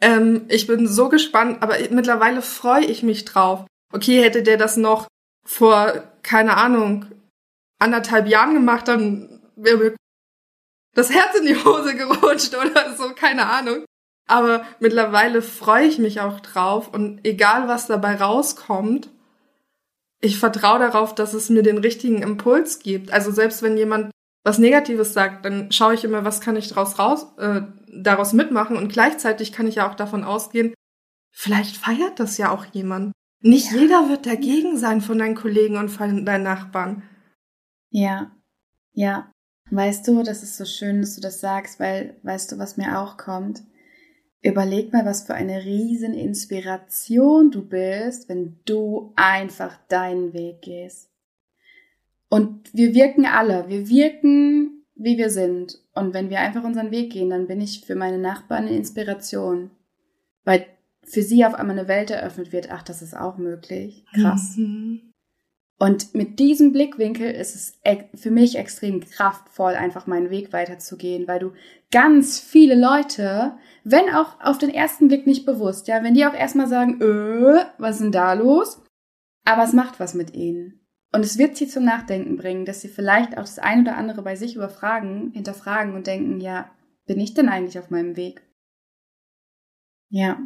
Ähm, 0.00 0.46
ich 0.48 0.66
bin 0.66 0.88
so 0.88 1.10
gespannt, 1.10 1.62
aber 1.62 1.76
mittlerweile 1.90 2.40
freue 2.40 2.86
ich 2.86 3.02
mich 3.02 3.26
drauf. 3.26 3.66
Okay, 3.92 4.22
hätte 4.22 4.42
der 4.42 4.56
das 4.56 4.78
noch 4.78 5.08
vor, 5.44 6.04
keine 6.22 6.56
Ahnung, 6.56 7.04
anderthalb 7.78 8.28
Jahren 8.28 8.54
gemacht, 8.54 8.88
dann 8.88 9.40
wäre 9.56 9.76
mir 9.76 9.96
das 10.94 11.10
Herz 11.10 11.36
in 11.38 11.46
die 11.46 11.56
Hose 11.56 11.94
gerutscht 11.94 12.54
oder 12.54 12.96
so, 12.96 13.12
keine 13.14 13.46
Ahnung. 13.46 13.84
Aber 14.30 14.64
mittlerweile 14.78 15.42
freue 15.42 15.86
ich 15.86 15.98
mich 15.98 16.20
auch 16.20 16.40
drauf 16.40 16.92
und 16.92 17.20
egal 17.24 17.68
was 17.68 17.86
dabei 17.86 18.14
rauskommt, 18.14 19.10
ich 20.20 20.38
vertraue 20.38 20.78
darauf, 20.78 21.14
dass 21.14 21.34
es 21.34 21.50
mir 21.50 21.62
den 21.62 21.78
richtigen 21.78 22.22
Impuls 22.22 22.78
gibt. 22.78 23.12
Also 23.12 23.32
selbst 23.32 23.62
wenn 23.62 23.76
jemand 23.76 24.10
was 24.44 24.58
Negatives 24.58 25.12
sagt, 25.12 25.44
dann 25.44 25.70
schaue 25.72 25.94
ich 25.94 26.04
immer, 26.04 26.24
was 26.24 26.40
kann 26.40 26.56
ich 26.56 26.68
daraus 26.68 26.98
raus, 26.98 27.26
äh, 27.38 27.62
daraus 27.92 28.32
mitmachen 28.32 28.76
und 28.76 28.92
gleichzeitig 28.92 29.52
kann 29.52 29.66
ich 29.66 29.76
ja 29.76 29.90
auch 29.90 29.94
davon 29.94 30.24
ausgehen, 30.24 30.74
vielleicht 31.30 31.76
feiert 31.76 32.20
das 32.20 32.38
ja 32.38 32.50
auch 32.50 32.64
jemand. 32.66 33.12
Nicht 33.42 33.72
ja. 33.72 33.78
jeder 33.78 34.08
wird 34.08 34.26
dagegen 34.26 34.78
sein 34.78 35.00
von 35.00 35.18
deinen 35.18 35.34
Kollegen 35.34 35.76
und 35.76 35.88
von 35.88 36.24
deinen 36.24 36.44
Nachbarn. 36.44 37.02
Ja, 37.90 38.30
ja. 38.92 39.30
Weißt 39.70 40.08
du, 40.08 40.22
das 40.22 40.42
ist 40.42 40.56
so 40.56 40.64
schön, 40.64 41.00
dass 41.00 41.14
du 41.14 41.20
das 41.20 41.40
sagst, 41.40 41.78
weil, 41.78 42.18
weißt 42.22 42.52
du, 42.52 42.58
was 42.58 42.76
mir 42.76 42.98
auch 42.98 43.16
kommt? 43.16 43.62
Überleg 44.42 44.92
mal, 44.92 45.04
was 45.04 45.22
für 45.22 45.34
eine 45.34 45.64
riesen 45.64 46.14
Inspiration 46.14 47.50
du 47.50 47.62
bist, 47.62 48.28
wenn 48.28 48.58
du 48.64 49.12
einfach 49.16 49.78
deinen 49.88 50.32
Weg 50.32 50.62
gehst. 50.62 51.10
Und 52.30 52.72
wir 52.72 52.94
wirken 52.94 53.26
alle, 53.26 53.68
wir 53.68 53.88
wirken, 53.88 54.84
wie 54.94 55.18
wir 55.18 55.30
sind. 55.30 55.82
Und 55.94 56.14
wenn 56.14 56.30
wir 56.30 56.40
einfach 56.40 56.64
unseren 56.64 56.90
Weg 56.90 57.12
gehen, 57.12 57.30
dann 57.30 57.48
bin 57.48 57.60
ich 57.60 57.84
für 57.84 57.96
meine 57.96 58.18
Nachbarn 58.18 58.66
eine 58.66 58.76
Inspiration. 58.76 59.70
Weil 60.44 60.66
für 61.02 61.22
sie 61.22 61.44
auf 61.44 61.54
einmal 61.54 61.78
eine 61.78 61.88
Welt 61.88 62.10
eröffnet 62.10 62.52
wird. 62.52 62.70
Ach, 62.70 62.82
das 62.82 63.02
ist 63.02 63.16
auch 63.16 63.36
möglich. 63.36 64.04
Krass. 64.14 64.56
Mhm. 64.56 65.09
Und 65.82 66.14
mit 66.14 66.38
diesem 66.38 66.72
Blickwinkel 66.72 67.30
ist 67.30 67.54
es 67.54 67.80
für 68.14 68.30
mich 68.30 68.58
extrem 68.58 69.00
kraftvoll, 69.00 69.72
einfach 69.72 70.06
meinen 70.06 70.28
Weg 70.28 70.52
weiterzugehen, 70.52 71.26
weil 71.26 71.38
du 71.38 71.52
ganz 71.90 72.38
viele 72.38 72.78
Leute, 72.78 73.56
wenn 73.82 74.10
auch 74.10 74.38
auf 74.42 74.58
den 74.58 74.68
ersten 74.68 75.08
Blick 75.08 75.26
nicht 75.26 75.46
bewusst, 75.46 75.88
ja, 75.88 76.04
wenn 76.04 76.12
die 76.12 76.26
auch 76.26 76.34
erstmal 76.34 76.66
sagen, 76.66 77.00
äh, 77.00 77.64
was 77.78 77.96
ist 77.96 78.02
denn 78.02 78.12
da 78.12 78.34
los? 78.34 78.82
Aber 79.46 79.64
es 79.64 79.72
macht 79.72 79.98
was 79.98 80.12
mit 80.12 80.34
ihnen. 80.34 80.86
Und 81.14 81.24
es 81.24 81.38
wird 81.38 81.56
sie 81.56 81.66
zum 81.66 81.86
Nachdenken 81.86 82.36
bringen, 82.36 82.66
dass 82.66 82.82
sie 82.82 82.88
vielleicht 82.88 83.38
auch 83.38 83.42
das 83.42 83.58
ein 83.58 83.80
oder 83.80 83.96
andere 83.96 84.20
bei 84.20 84.36
sich 84.36 84.56
überfragen, 84.56 85.30
hinterfragen 85.32 85.94
und 85.94 86.06
denken, 86.06 86.42
ja, 86.42 86.70
bin 87.06 87.18
ich 87.18 87.32
denn 87.32 87.48
eigentlich 87.48 87.78
auf 87.78 87.88
meinem 87.88 88.16
Weg? 88.16 88.42
Ja. 90.10 90.40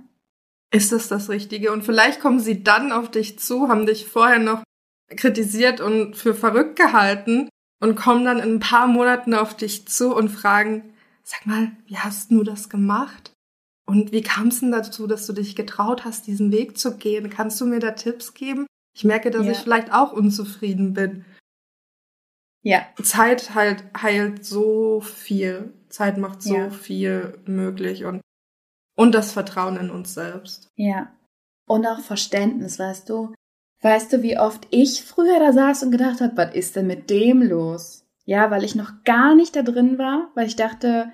Ist 0.70 0.92
das 0.92 1.08
das 1.08 1.28
Richtige? 1.28 1.72
Und 1.72 1.82
vielleicht 1.82 2.20
kommen 2.20 2.38
sie 2.38 2.62
dann 2.62 2.92
auf 2.92 3.10
dich 3.10 3.40
zu, 3.40 3.66
haben 3.66 3.84
dich 3.84 4.06
vorher 4.06 4.38
noch 4.38 4.62
kritisiert 5.08 5.80
und 5.80 6.16
für 6.16 6.34
verrückt 6.34 6.76
gehalten 6.76 7.48
und 7.80 7.96
kommen 7.96 8.24
dann 8.24 8.38
in 8.38 8.54
ein 8.54 8.60
paar 8.60 8.86
Monaten 8.86 9.34
auf 9.34 9.56
dich 9.56 9.86
zu 9.86 10.14
und 10.14 10.28
fragen, 10.28 10.94
sag 11.22 11.46
mal, 11.46 11.72
wie 11.86 11.98
hast 11.98 12.30
du 12.30 12.42
das 12.42 12.68
gemacht? 12.68 13.32
Und 13.86 14.12
wie 14.12 14.22
kam 14.22 14.48
es 14.48 14.60
denn 14.60 14.72
dazu, 14.72 15.06
dass 15.06 15.26
du 15.26 15.32
dich 15.32 15.56
getraut 15.56 16.04
hast, 16.04 16.26
diesen 16.26 16.52
Weg 16.52 16.78
zu 16.78 16.96
gehen? 16.96 17.28
Kannst 17.28 17.60
du 17.60 17.66
mir 17.66 17.80
da 17.80 17.90
Tipps 17.90 18.32
geben? 18.32 18.66
Ich 18.96 19.04
merke, 19.04 19.30
dass 19.30 19.44
ja. 19.44 19.52
ich 19.52 19.58
vielleicht 19.58 19.92
auch 19.92 20.12
unzufrieden 20.12 20.94
bin. 20.94 21.24
Ja. 22.62 22.86
Zeit 23.02 23.54
halt 23.54 23.84
heilt 24.00 24.44
so 24.44 25.00
viel. 25.00 25.74
Zeit 25.90 26.16
macht 26.16 26.42
so 26.42 26.54
ja. 26.54 26.70
viel 26.70 27.38
möglich 27.44 28.06
und, 28.06 28.22
und 28.96 29.14
das 29.14 29.32
Vertrauen 29.32 29.76
in 29.76 29.90
uns 29.90 30.14
selbst. 30.14 30.68
Ja. 30.76 31.12
Und 31.66 31.86
auch 31.86 32.00
Verständnis, 32.00 32.78
weißt 32.78 33.08
du? 33.10 33.34
Weißt 33.84 34.14
du, 34.14 34.22
wie 34.22 34.38
oft 34.38 34.66
ich 34.70 35.02
früher 35.02 35.38
da 35.38 35.52
saß 35.52 35.82
und 35.82 35.90
gedacht 35.90 36.22
habe, 36.22 36.38
was 36.38 36.54
ist 36.54 36.74
denn 36.74 36.86
mit 36.86 37.10
dem 37.10 37.42
los? 37.42 38.06
Ja, 38.24 38.50
weil 38.50 38.64
ich 38.64 38.74
noch 38.74 39.04
gar 39.04 39.34
nicht 39.34 39.54
da 39.54 39.62
drin 39.62 39.98
war, 39.98 40.30
weil 40.34 40.46
ich 40.46 40.56
dachte, 40.56 41.12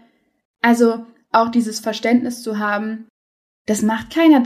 also 0.62 1.04
auch 1.32 1.48
dieses 1.48 1.80
Verständnis 1.80 2.44
zu 2.44 2.60
haben, 2.60 3.08
das 3.66 3.82
macht 3.82 4.14
keiner. 4.14 4.44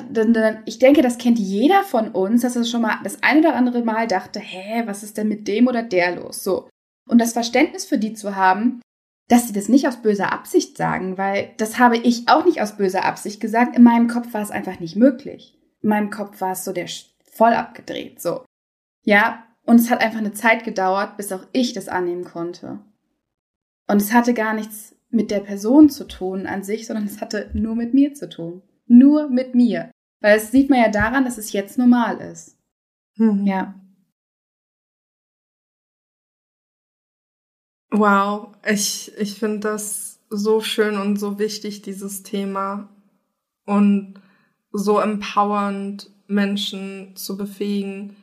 Ich 0.64 0.78
denke, 0.78 1.02
das 1.02 1.18
kennt 1.18 1.38
jeder 1.38 1.82
von 1.82 2.12
uns, 2.12 2.40
dass 2.40 2.56
er 2.56 2.64
schon 2.64 2.80
mal 2.80 2.98
das 3.04 3.22
ein 3.22 3.40
oder 3.40 3.54
andere 3.56 3.84
Mal 3.84 4.06
dachte, 4.06 4.40
hä, 4.40 4.84
was 4.86 5.02
ist 5.02 5.18
denn 5.18 5.28
mit 5.28 5.46
dem 5.46 5.66
oder 5.66 5.82
der 5.82 6.16
los? 6.16 6.42
So. 6.42 6.70
Und 7.06 7.20
das 7.20 7.34
Verständnis 7.34 7.84
für 7.84 7.98
die 7.98 8.14
zu 8.14 8.36
haben, 8.36 8.80
dass 9.28 9.48
sie 9.48 9.52
das 9.52 9.68
nicht 9.68 9.86
aus 9.86 10.00
böser 10.00 10.32
Absicht 10.32 10.78
sagen, 10.78 11.18
weil 11.18 11.50
das 11.58 11.78
habe 11.78 11.98
ich 11.98 12.26
auch 12.28 12.46
nicht 12.46 12.62
aus 12.62 12.78
böser 12.78 13.04
Absicht 13.04 13.38
gesagt. 13.42 13.76
In 13.76 13.82
meinem 13.82 14.08
Kopf 14.08 14.32
war 14.32 14.40
es 14.40 14.50
einfach 14.50 14.80
nicht 14.80 14.96
möglich. 14.96 15.58
In 15.82 15.90
meinem 15.90 16.08
Kopf 16.08 16.40
war 16.40 16.52
es 16.52 16.64
so 16.64 16.72
der 16.72 16.86
voll 17.34 17.52
abgedreht, 17.52 18.20
so. 18.20 18.44
Ja, 19.04 19.44
und 19.64 19.76
es 19.76 19.90
hat 19.90 20.00
einfach 20.00 20.18
eine 20.18 20.32
Zeit 20.32 20.64
gedauert, 20.64 21.16
bis 21.16 21.32
auch 21.32 21.46
ich 21.52 21.72
das 21.72 21.88
annehmen 21.88 22.24
konnte. 22.24 22.80
Und 23.86 24.00
es 24.00 24.12
hatte 24.12 24.34
gar 24.34 24.54
nichts 24.54 24.96
mit 25.10 25.30
der 25.30 25.40
Person 25.40 25.90
zu 25.90 26.06
tun 26.06 26.46
an 26.46 26.62
sich, 26.62 26.86
sondern 26.86 27.06
es 27.06 27.20
hatte 27.20 27.50
nur 27.54 27.76
mit 27.76 27.94
mir 27.94 28.14
zu 28.14 28.28
tun. 28.28 28.62
Nur 28.86 29.28
mit 29.28 29.54
mir. 29.54 29.90
Weil 30.20 30.36
es 30.36 30.50
sieht 30.50 30.70
man 30.70 30.80
ja 30.80 30.88
daran, 30.88 31.24
dass 31.24 31.38
es 31.38 31.52
jetzt 31.52 31.78
normal 31.78 32.18
ist. 32.18 32.58
Mhm. 33.16 33.46
Ja. 33.46 33.74
Wow, 37.90 38.56
ich, 38.66 39.12
ich 39.18 39.38
finde 39.38 39.60
das 39.60 40.20
so 40.28 40.60
schön 40.60 40.96
und 40.96 41.16
so 41.16 41.38
wichtig, 41.38 41.82
dieses 41.82 42.22
Thema. 42.22 42.88
Und 43.66 44.20
so 44.72 44.98
empowernd 44.98 46.10
Menschen 46.26 47.14
zu 47.16 47.36
befähigen, 47.36 48.16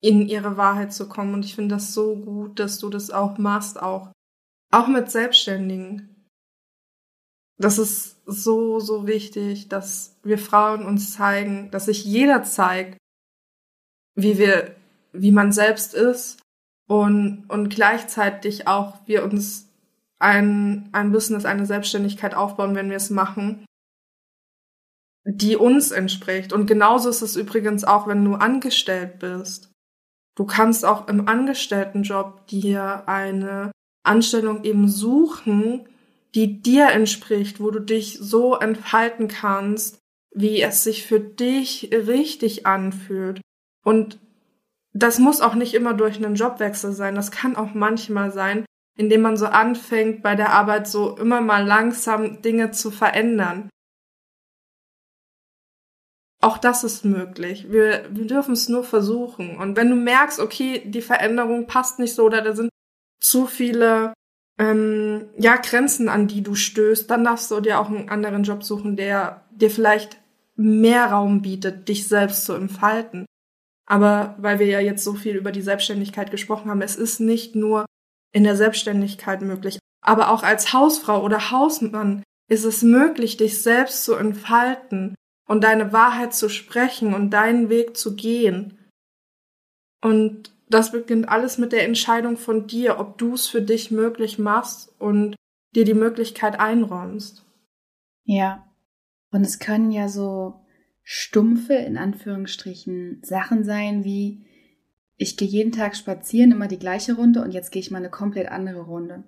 in 0.00 0.28
ihre 0.28 0.56
Wahrheit 0.56 0.92
zu 0.92 1.08
kommen. 1.08 1.34
Und 1.34 1.44
ich 1.44 1.54
finde 1.54 1.76
das 1.76 1.94
so 1.94 2.16
gut, 2.16 2.58
dass 2.58 2.78
du 2.78 2.90
das 2.90 3.10
auch 3.10 3.38
machst, 3.38 3.80
auch, 3.80 4.12
auch 4.70 4.86
mit 4.86 5.10
Selbstständigen. 5.10 6.26
Das 7.58 7.78
ist 7.78 8.20
so, 8.26 8.80
so 8.80 9.06
wichtig, 9.06 9.68
dass 9.68 10.18
wir 10.22 10.38
Frauen 10.38 10.84
uns 10.84 11.14
zeigen, 11.14 11.70
dass 11.70 11.86
sich 11.86 12.04
jeder 12.04 12.42
zeigt, 12.42 12.98
wie 14.16 14.38
wir, 14.38 14.74
wie 15.12 15.32
man 15.32 15.52
selbst 15.52 15.94
ist 15.94 16.40
und, 16.88 17.44
und 17.48 17.68
gleichzeitig 17.68 18.66
auch 18.66 18.98
wir 19.06 19.24
uns 19.24 19.68
ein, 20.18 20.88
ein 20.92 21.12
Business, 21.12 21.44
eine 21.44 21.66
Selbstständigkeit 21.66 22.34
aufbauen, 22.34 22.74
wenn 22.74 22.90
wir 22.90 22.96
es 22.96 23.10
machen, 23.10 23.64
die 25.24 25.56
uns 25.56 25.90
entspricht. 25.90 26.52
Und 26.52 26.66
genauso 26.66 27.08
ist 27.08 27.22
es 27.22 27.36
übrigens 27.36 27.84
auch, 27.84 28.06
wenn 28.06 28.24
du 28.24 28.34
angestellt 28.34 29.18
bist. 29.18 29.70
Du 30.36 30.44
kannst 30.44 30.84
auch 30.84 31.08
im 31.08 31.28
Angestelltenjob 31.28 32.46
dir 32.46 33.04
eine 33.06 33.70
Anstellung 34.04 34.64
eben 34.64 34.88
suchen, 34.88 35.88
die 36.34 36.60
dir 36.60 36.88
entspricht, 36.88 37.60
wo 37.60 37.70
du 37.70 37.78
dich 37.78 38.18
so 38.20 38.56
entfalten 38.56 39.28
kannst, 39.28 39.98
wie 40.34 40.60
es 40.60 40.82
sich 40.82 41.06
für 41.06 41.20
dich 41.20 41.90
richtig 41.92 42.66
anfühlt. 42.66 43.40
Und 43.84 44.18
das 44.92 45.18
muss 45.18 45.40
auch 45.40 45.54
nicht 45.54 45.74
immer 45.74 45.94
durch 45.94 46.16
einen 46.16 46.34
Jobwechsel 46.34 46.92
sein. 46.92 47.14
Das 47.14 47.30
kann 47.30 47.56
auch 47.56 47.74
manchmal 47.74 48.32
sein, 48.32 48.64
indem 48.96 49.22
man 49.22 49.36
so 49.36 49.46
anfängt, 49.46 50.22
bei 50.22 50.34
der 50.34 50.52
Arbeit 50.52 50.88
so 50.88 51.16
immer 51.16 51.40
mal 51.40 51.64
langsam 51.64 52.42
Dinge 52.42 52.72
zu 52.72 52.90
verändern. 52.90 53.68
Auch 56.44 56.58
das 56.58 56.84
ist 56.84 57.06
möglich. 57.06 57.70
Wir, 57.70 58.04
wir 58.10 58.26
dürfen 58.26 58.52
es 58.52 58.68
nur 58.68 58.84
versuchen. 58.84 59.56
Und 59.56 59.78
wenn 59.78 59.88
du 59.88 59.96
merkst, 59.96 60.40
okay, 60.40 60.82
die 60.84 61.00
Veränderung 61.00 61.66
passt 61.66 61.98
nicht 61.98 62.14
so 62.14 62.24
oder 62.24 62.42
da 62.42 62.54
sind 62.54 62.68
zu 63.18 63.46
viele 63.46 64.12
ähm, 64.58 65.30
ja, 65.38 65.56
Grenzen, 65.56 66.10
an 66.10 66.28
die 66.28 66.42
du 66.42 66.54
stößt, 66.54 67.10
dann 67.10 67.24
darfst 67.24 67.50
du 67.50 67.60
dir 67.60 67.80
auch 67.80 67.88
einen 67.88 68.10
anderen 68.10 68.42
Job 68.42 68.62
suchen, 68.62 68.94
der 68.94 69.48
dir 69.52 69.70
vielleicht 69.70 70.20
mehr 70.54 71.06
Raum 71.06 71.40
bietet, 71.40 71.88
dich 71.88 72.08
selbst 72.08 72.44
zu 72.44 72.52
entfalten. 72.52 73.24
Aber 73.86 74.34
weil 74.36 74.58
wir 74.58 74.66
ja 74.66 74.80
jetzt 74.80 75.02
so 75.02 75.14
viel 75.14 75.36
über 75.36 75.50
die 75.50 75.62
Selbstständigkeit 75.62 76.30
gesprochen 76.30 76.70
haben, 76.70 76.82
es 76.82 76.96
ist 76.96 77.20
nicht 77.20 77.56
nur 77.56 77.86
in 78.32 78.44
der 78.44 78.56
Selbstständigkeit 78.56 79.40
möglich, 79.40 79.78
aber 80.02 80.28
auch 80.28 80.42
als 80.42 80.74
Hausfrau 80.74 81.24
oder 81.24 81.50
Hausmann 81.52 82.22
ist 82.50 82.66
es 82.66 82.82
möglich, 82.82 83.38
dich 83.38 83.62
selbst 83.62 84.04
zu 84.04 84.12
entfalten 84.12 85.14
und 85.46 85.64
deine 85.64 85.92
Wahrheit 85.92 86.34
zu 86.34 86.48
sprechen 86.48 87.14
und 87.14 87.30
deinen 87.30 87.68
Weg 87.68 87.96
zu 87.96 88.16
gehen. 88.16 88.78
Und 90.00 90.52
das 90.68 90.92
beginnt 90.92 91.28
alles 91.28 91.58
mit 91.58 91.72
der 91.72 91.84
Entscheidung 91.84 92.36
von 92.36 92.66
dir, 92.66 92.98
ob 92.98 93.18
du 93.18 93.34
es 93.34 93.46
für 93.46 93.62
dich 93.62 93.90
möglich 93.90 94.38
machst 94.38 94.94
und 94.98 95.36
dir 95.74 95.84
die 95.84 95.94
Möglichkeit 95.94 96.58
einräumst. 96.58 97.44
Ja. 98.24 98.66
Und 99.30 99.42
es 99.42 99.58
können 99.58 99.90
ja 99.90 100.08
so 100.08 100.64
stumpfe, 101.02 101.74
in 101.74 101.98
Anführungsstrichen, 101.98 103.20
Sachen 103.22 103.64
sein 103.64 104.04
wie, 104.04 104.46
ich 105.16 105.36
gehe 105.36 105.48
jeden 105.48 105.72
Tag 105.72 105.96
spazieren, 105.96 106.52
immer 106.52 106.66
die 106.66 106.78
gleiche 106.78 107.14
Runde 107.14 107.42
und 107.42 107.52
jetzt 107.52 107.70
gehe 107.70 107.80
ich 107.80 107.90
mal 107.90 107.98
eine 107.98 108.10
komplett 108.10 108.48
andere 108.48 108.80
Runde. 108.80 109.24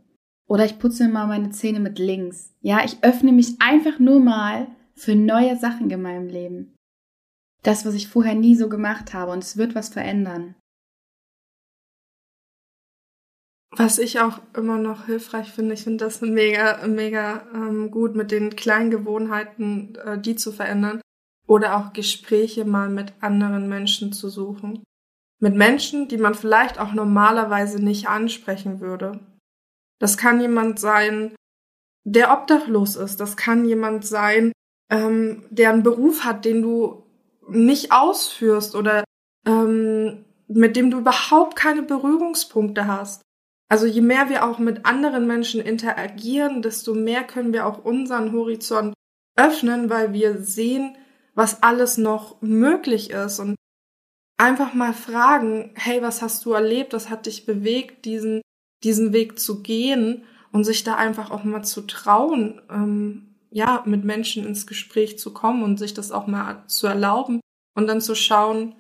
Oder 0.47 0.65
ich 0.65 0.79
putze 0.79 1.09
mal 1.09 1.27
meine 1.27 1.51
Zähne 1.51 1.81
mit 1.81 1.99
links. 1.99 2.55
Ja, 2.61 2.85
ich 2.85 3.03
öffne 3.03 3.33
mich 3.33 3.61
einfach 3.61 3.99
nur 3.99 4.21
mal 4.21 4.69
für 4.97 5.15
neue 5.15 5.57
Sachen 5.57 5.91
in 5.91 6.03
meinem 6.03 6.29
Leben. 6.29 6.75
Das, 7.63 7.85
was 7.85 7.95
ich 7.95 8.09
vorher 8.09 8.35
nie 8.35 8.55
so 8.55 8.69
gemacht 8.69 9.13
habe 9.15 9.33
und 9.33 9.43
es 9.43 9.57
wird 9.57 9.75
was 9.75 9.89
verändern. 9.89 10.55
Was 13.77 13.99
ich 13.99 14.21
auch 14.21 14.41
immer 14.55 14.79
noch 14.79 15.07
hilfreich 15.07 15.53
finde, 15.53 15.75
ich 15.75 15.83
finde 15.83 16.05
das 16.05 16.23
mega, 16.23 16.87
mega 16.87 17.47
ähm, 17.53 17.91
gut, 17.91 18.15
mit 18.15 18.31
den 18.31 18.57
kleinen 18.57 18.91
Gewohnheiten, 18.91 19.97
äh, 19.97 20.19
die 20.19 20.37
zu 20.37 20.51
verändern 20.51 21.03
oder 21.47 21.77
auch 21.77 21.93
Gespräche 21.93 22.65
mal 22.65 22.89
mit 22.89 23.13
anderen 23.21 23.69
Menschen 23.69 24.13
zu 24.13 24.31
suchen. 24.31 24.83
Mit 25.41 25.55
Menschen, 25.55 26.09
die 26.09 26.17
man 26.17 26.35
vielleicht 26.35 26.79
auch 26.79 26.93
normalerweise 26.93 27.83
nicht 27.83 28.09
ansprechen 28.09 28.81
würde. 28.81 29.21
Das 30.01 30.17
kann 30.17 30.41
jemand 30.41 30.79
sein, 30.79 31.35
der 32.05 32.33
obdachlos 32.33 32.97
ist. 32.97 33.21
Das 33.21 33.37
kann 33.37 33.67
jemand 33.67 34.07
sein, 34.07 34.53
ähm, 34.91 35.45
der 35.51 35.71
einen 35.71 35.83
Beruf 35.83 36.25
hat, 36.25 36.45
den 36.45 36.63
du 36.63 37.05
nicht 37.49 37.93
ausführst 37.93 38.75
oder 38.75 39.05
ähm, 39.47 40.25
mit 40.49 40.77
dem 40.77 40.91
du 40.91 40.99
überhaupt 40.99 41.57
keine 41.57 41.83
Berührungspunkte 41.83 42.87
hast. 42.87 43.23
Also 43.69 43.87
je 43.87 44.01
mehr 44.01 44.29
wir 44.29 44.45
auch 44.45 44.59
mit 44.59 44.87
anderen 44.87 45.27
Menschen 45.27 45.61
interagieren, 45.61 46.63
desto 46.63 46.95
mehr 46.95 47.25
können 47.25 47.53
wir 47.53 47.67
auch 47.67 47.85
unseren 47.85 48.33
Horizont 48.33 48.95
öffnen, 49.37 49.91
weil 49.91 50.13
wir 50.13 50.39
sehen, 50.39 50.97
was 51.35 51.63
alles 51.63 51.99
noch 51.99 52.41
möglich 52.41 53.11
ist. 53.11 53.41
Und 53.41 53.57
einfach 54.39 54.73
mal 54.73 54.93
fragen, 54.93 55.73
hey, 55.75 56.01
was 56.01 56.23
hast 56.23 56.45
du 56.45 56.53
erlebt, 56.53 56.93
was 56.93 57.11
hat 57.11 57.27
dich 57.27 57.45
bewegt, 57.45 58.05
diesen 58.05 58.41
diesen 58.85 59.13
Weg 59.13 59.39
zu 59.39 59.63
gehen? 59.63 60.25
Und 60.53 60.65
sich 60.65 60.85
da 60.85 60.95
einfach 60.95 61.31
auch 61.31 61.45
mal 61.45 61.65
zu 61.65 61.83
trauen, 61.83 62.63
ähm, 62.71 63.26
ja, 63.57 63.83
mit 63.87 64.05
Menschen 64.05 64.45
ins 64.45 64.67
Gespräch 64.67 65.19
zu 65.19 65.33
kommen 65.33 65.63
und 65.63 65.79
sich 65.79 65.95
das 65.95 66.13
auch 66.13 66.27
mal 66.27 66.63
zu 66.67 66.87
erlauben 66.89 67.41
und 67.75 67.87
dann 67.87 68.03
zu 68.03 68.15
schauen, 68.15 68.75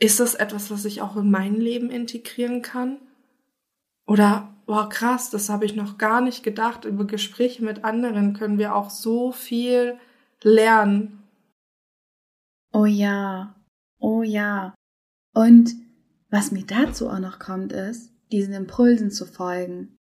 ist 0.00 0.18
das 0.18 0.34
etwas, 0.34 0.72
was 0.72 0.84
ich 0.86 1.02
auch 1.02 1.14
in 1.14 1.30
mein 1.30 1.54
Leben 1.54 1.88
integrieren 1.88 2.60
kann? 2.60 2.98
Oder, 4.08 4.52
boah, 4.66 4.88
krass, 4.88 5.30
das 5.30 5.48
habe 5.48 5.66
ich 5.66 5.76
noch 5.76 5.98
gar 5.98 6.20
nicht 6.20 6.42
gedacht. 6.42 6.84
Über 6.84 7.04
Gespräche 7.04 7.64
mit 7.64 7.84
anderen 7.84 8.32
können 8.32 8.58
wir 8.58 8.74
auch 8.74 8.90
so 8.90 9.30
viel 9.30 9.96
lernen. 10.42 11.22
Oh 12.72 12.86
ja, 12.86 13.54
oh 14.00 14.24
ja. 14.24 14.74
Und 15.32 15.76
was 16.28 16.50
mir 16.50 16.64
dazu 16.66 17.08
auch 17.08 17.20
noch 17.20 17.38
kommt, 17.38 17.72
ist, 17.72 18.12
diesen 18.32 18.52
Impulsen 18.52 19.12
zu 19.12 19.26
folgen. 19.26 19.96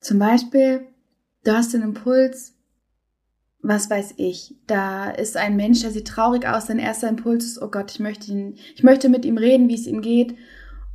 Zum 0.00 0.20
Beispiel, 0.20 0.86
du 1.42 1.52
hast 1.52 1.74
den 1.74 1.82
Impuls, 1.82 2.55
was 3.62 3.90
weiß 3.90 4.14
ich, 4.16 4.54
da 4.66 5.10
ist 5.10 5.36
ein 5.36 5.56
Mensch, 5.56 5.80
der 5.80 5.90
sieht 5.90 6.08
traurig 6.08 6.46
aus, 6.46 6.66
dein 6.66 6.78
erster 6.78 7.08
Impuls 7.08 7.44
ist, 7.44 7.60
oh 7.60 7.68
Gott, 7.68 7.90
ich 7.90 8.00
möchte 8.00 8.30
ihn, 8.30 8.56
ich 8.74 8.82
möchte 8.82 9.08
mit 9.08 9.24
ihm 9.24 9.38
reden, 9.38 9.68
wie 9.68 9.74
es 9.74 9.86
ihm 9.86 10.02
geht. 10.02 10.34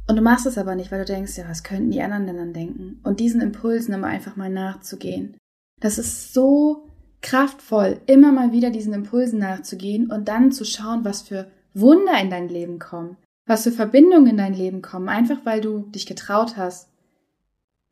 Und 0.07 0.15
du 0.15 0.21
machst 0.21 0.45
es 0.45 0.57
aber 0.57 0.75
nicht, 0.75 0.91
weil 0.91 0.99
du 0.99 1.13
denkst, 1.13 1.37
ja, 1.37 1.47
was 1.47 1.63
könnten 1.63 1.91
die 1.91 2.01
anderen 2.01 2.27
denn 2.27 2.37
dann 2.37 2.53
denken? 2.53 2.99
Und 3.03 3.19
diesen 3.19 3.41
Impulsen 3.41 3.93
immer 3.93 4.07
einfach 4.07 4.35
mal 4.35 4.49
nachzugehen. 4.49 5.37
Das 5.79 5.97
ist 5.97 6.33
so 6.33 6.89
kraftvoll, 7.21 7.99
immer 8.07 8.31
mal 8.31 8.51
wieder 8.51 8.71
diesen 8.71 8.93
Impulsen 8.93 9.39
nachzugehen 9.39 10.11
und 10.11 10.27
dann 10.27 10.51
zu 10.51 10.65
schauen, 10.65 11.05
was 11.05 11.21
für 11.21 11.51
Wunder 11.73 12.19
in 12.19 12.29
dein 12.29 12.49
Leben 12.49 12.79
kommen 12.79 13.17
was 13.51 13.63
für 13.63 13.71
Verbindungen 13.71 14.27
in 14.27 14.37
dein 14.37 14.53
Leben 14.53 14.81
kommen, 14.81 15.09
einfach 15.09 15.39
weil 15.45 15.61
du 15.61 15.79
dich 15.79 16.05
getraut 16.05 16.57
hast, 16.57 16.89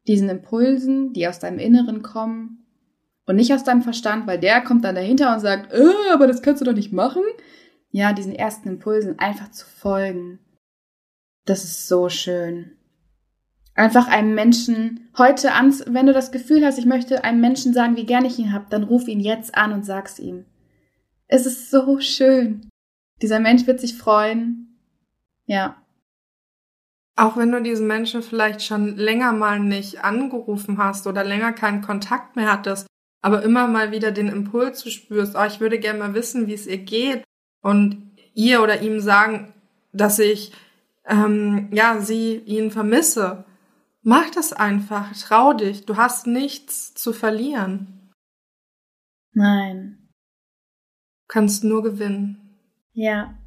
diesen 0.07 0.29
Impulsen, 0.29 1.13
die 1.13 1.27
aus 1.27 1.39
deinem 1.39 1.59
Inneren 1.59 2.01
kommen 2.01 2.58
und 3.29 3.35
nicht 3.35 3.53
aus 3.53 3.63
deinem 3.63 3.83
Verstand, 3.83 4.25
weil 4.25 4.39
der 4.39 4.61
kommt 4.61 4.83
dann 4.83 4.95
dahinter 4.95 5.33
und 5.33 5.39
sagt, 5.39 5.71
äh, 5.71 6.11
aber 6.11 6.25
das 6.25 6.41
kannst 6.41 6.61
du 6.61 6.65
doch 6.65 6.73
nicht 6.73 6.91
machen. 6.91 7.21
Ja, 7.91 8.11
diesen 8.11 8.33
ersten 8.33 8.67
Impulsen 8.67 9.19
einfach 9.19 9.51
zu 9.51 9.67
folgen. 9.67 10.39
Das 11.45 11.63
ist 11.63 11.87
so 11.87 12.09
schön. 12.09 12.71
Einfach 13.75 14.07
einem 14.07 14.33
Menschen 14.33 15.09
heute 15.15 15.53
an, 15.53 15.73
wenn 15.87 16.07
du 16.07 16.13
das 16.13 16.31
Gefühl 16.31 16.65
hast, 16.65 16.79
ich 16.79 16.85
möchte 16.85 17.23
einem 17.23 17.39
Menschen 17.39 17.71
sagen, 17.73 17.95
wie 17.95 18.05
gerne 18.05 18.27
ich 18.27 18.39
ihn 18.39 18.51
habe, 18.51 18.65
dann 18.69 18.83
ruf 18.83 19.07
ihn 19.07 19.19
jetzt 19.19 19.55
an 19.55 19.73
und 19.73 19.85
sag's 19.85 20.17
ihm. 20.17 20.45
Es 21.27 21.45
ist 21.45 21.69
so 21.69 21.99
schön. 21.99 22.67
Dieser 23.21 23.39
Mensch 23.39 23.67
wird 23.67 23.79
sich 23.79 23.95
freuen 23.95 24.69
ja. 25.49 25.77
Auch 27.15 27.35
wenn 27.37 27.51
du 27.51 27.61
diesen 27.61 27.87
Menschen 27.87 28.21
vielleicht 28.21 28.61
schon 28.61 28.95
länger 28.97 29.33
mal 29.33 29.59
nicht 29.59 30.03
angerufen 30.03 30.77
hast 30.77 31.07
oder 31.07 31.23
länger 31.23 31.53
keinen 31.53 31.81
Kontakt 31.81 32.35
mehr 32.35 32.51
hattest, 32.51 32.87
aber 33.21 33.43
immer 33.43 33.67
mal 33.67 33.91
wieder 33.91 34.11
den 34.11 34.27
Impuls 34.27 34.89
spürst, 34.89 35.35
oh, 35.35 35.45
ich 35.45 35.59
würde 35.59 35.79
gerne 35.79 35.99
mal 35.99 36.13
wissen, 36.13 36.47
wie 36.47 36.53
es 36.53 36.67
ihr 36.67 36.77
geht 36.77 37.23
und 37.61 38.11
ihr 38.33 38.61
oder 38.61 38.81
ihm 38.81 38.99
sagen, 38.99 39.53
dass 39.91 40.19
ich 40.19 40.53
ähm, 41.05 41.69
ja 41.71 41.99
sie 41.99 42.37
ihn 42.37 42.71
vermisse. 42.71 43.45
Mach 44.01 44.29
das 44.29 44.53
einfach, 44.53 45.11
trau 45.17 45.53
dich, 45.53 45.85
du 45.85 45.97
hast 45.97 46.27
nichts 46.27 46.93
zu 46.93 47.11
verlieren. 47.11 48.11
Nein. 49.33 50.09
Du 51.27 51.33
kannst 51.33 51.63
nur 51.63 51.83
gewinnen. 51.83 52.57
Ja. 52.93 53.37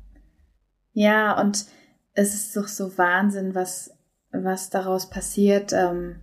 Ja, 0.93 1.41
und 1.41 1.67
es 2.13 2.35
ist 2.35 2.57
doch 2.57 2.69
so 2.69 2.97
Wahnsinn, 2.99 3.55
was, 3.55 3.97
was 4.31 4.71
daraus 4.71 5.09
passiert. 5.09 5.73
Ähm, 5.73 6.21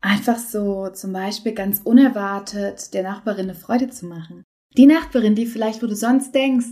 einfach 0.00 0.38
so 0.38 0.88
zum 0.90 1.12
Beispiel 1.12 1.52
ganz 1.52 1.80
unerwartet 1.84 2.94
der 2.94 3.02
Nachbarin 3.02 3.44
eine 3.44 3.54
Freude 3.54 3.88
zu 3.88 4.06
machen. 4.06 4.44
Die 4.76 4.86
Nachbarin, 4.86 5.34
die 5.34 5.46
vielleicht, 5.46 5.82
wo 5.82 5.86
du 5.86 5.96
sonst 5.96 6.34
denkst, 6.34 6.68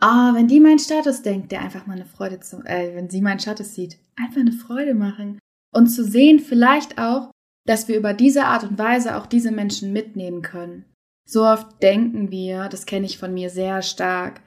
ah, 0.00 0.34
wenn 0.34 0.48
die 0.48 0.60
meinen 0.60 0.78
Status 0.78 1.22
denkt, 1.22 1.52
der 1.52 1.60
einfach 1.62 1.86
mal 1.86 1.94
eine 1.94 2.06
Freude 2.06 2.40
zu, 2.40 2.62
äh, 2.64 2.94
wenn 2.94 3.10
sie 3.10 3.20
meinen 3.20 3.40
Status 3.40 3.74
sieht, 3.74 3.98
einfach 4.16 4.40
eine 4.40 4.52
Freude 4.52 4.94
machen. 4.94 5.38
Und 5.72 5.88
zu 5.88 6.04
sehen 6.04 6.40
vielleicht 6.40 6.98
auch, 6.98 7.30
dass 7.66 7.88
wir 7.88 7.96
über 7.96 8.14
diese 8.14 8.44
Art 8.44 8.64
und 8.64 8.78
Weise 8.78 9.16
auch 9.16 9.26
diese 9.26 9.52
Menschen 9.52 9.92
mitnehmen 9.92 10.42
können. 10.42 10.84
So 11.28 11.44
oft 11.44 11.82
denken 11.82 12.30
wir, 12.30 12.68
das 12.68 12.86
kenne 12.86 13.06
ich 13.06 13.18
von 13.18 13.32
mir 13.32 13.50
sehr 13.50 13.82
stark, 13.82 14.40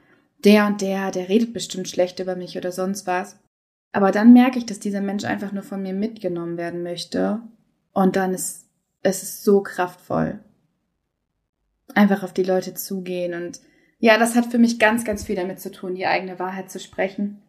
der 0.43 0.67
und 0.67 0.81
der, 0.81 1.11
der 1.11 1.29
redet 1.29 1.53
bestimmt 1.53 1.87
schlecht 1.87 2.19
über 2.19 2.35
mich 2.35 2.57
oder 2.57 2.71
sonst 2.71 3.07
was. 3.07 3.39
Aber 3.93 4.11
dann 4.11 4.33
merke 4.33 4.57
ich, 4.57 4.65
dass 4.65 4.79
dieser 4.79 5.01
Mensch 5.01 5.23
einfach 5.23 5.51
nur 5.51 5.63
von 5.63 5.81
mir 5.81 5.93
mitgenommen 5.93 6.57
werden 6.57 6.83
möchte. 6.83 7.41
Und 7.93 8.15
dann 8.15 8.33
ist 8.33 8.63
es 9.03 9.21
ist 9.21 9.43
so 9.43 9.61
kraftvoll. 9.61 10.39
Einfach 11.93 12.23
auf 12.23 12.33
die 12.33 12.43
Leute 12.43 12.73
zugehen. 12.73 13.33
Und 13.33 13.59
ja, 13.99 14.17
das 14.17 14.35
hat 14.35 14.47
für 14.47 14.57
mich 14.57 14.79
ganz, 14.79 15.03
ganz 15.03 15.25
viel 15.25 15.35
damit 15.35 15.59
zu 15.59 15.71
tun, 15.71 15.95
die 15.95 16.07
eigene 16.07 16.39
Wahrheit 16.39 16.71
zu 16.71 16.79
sprechen. 16.79 17.41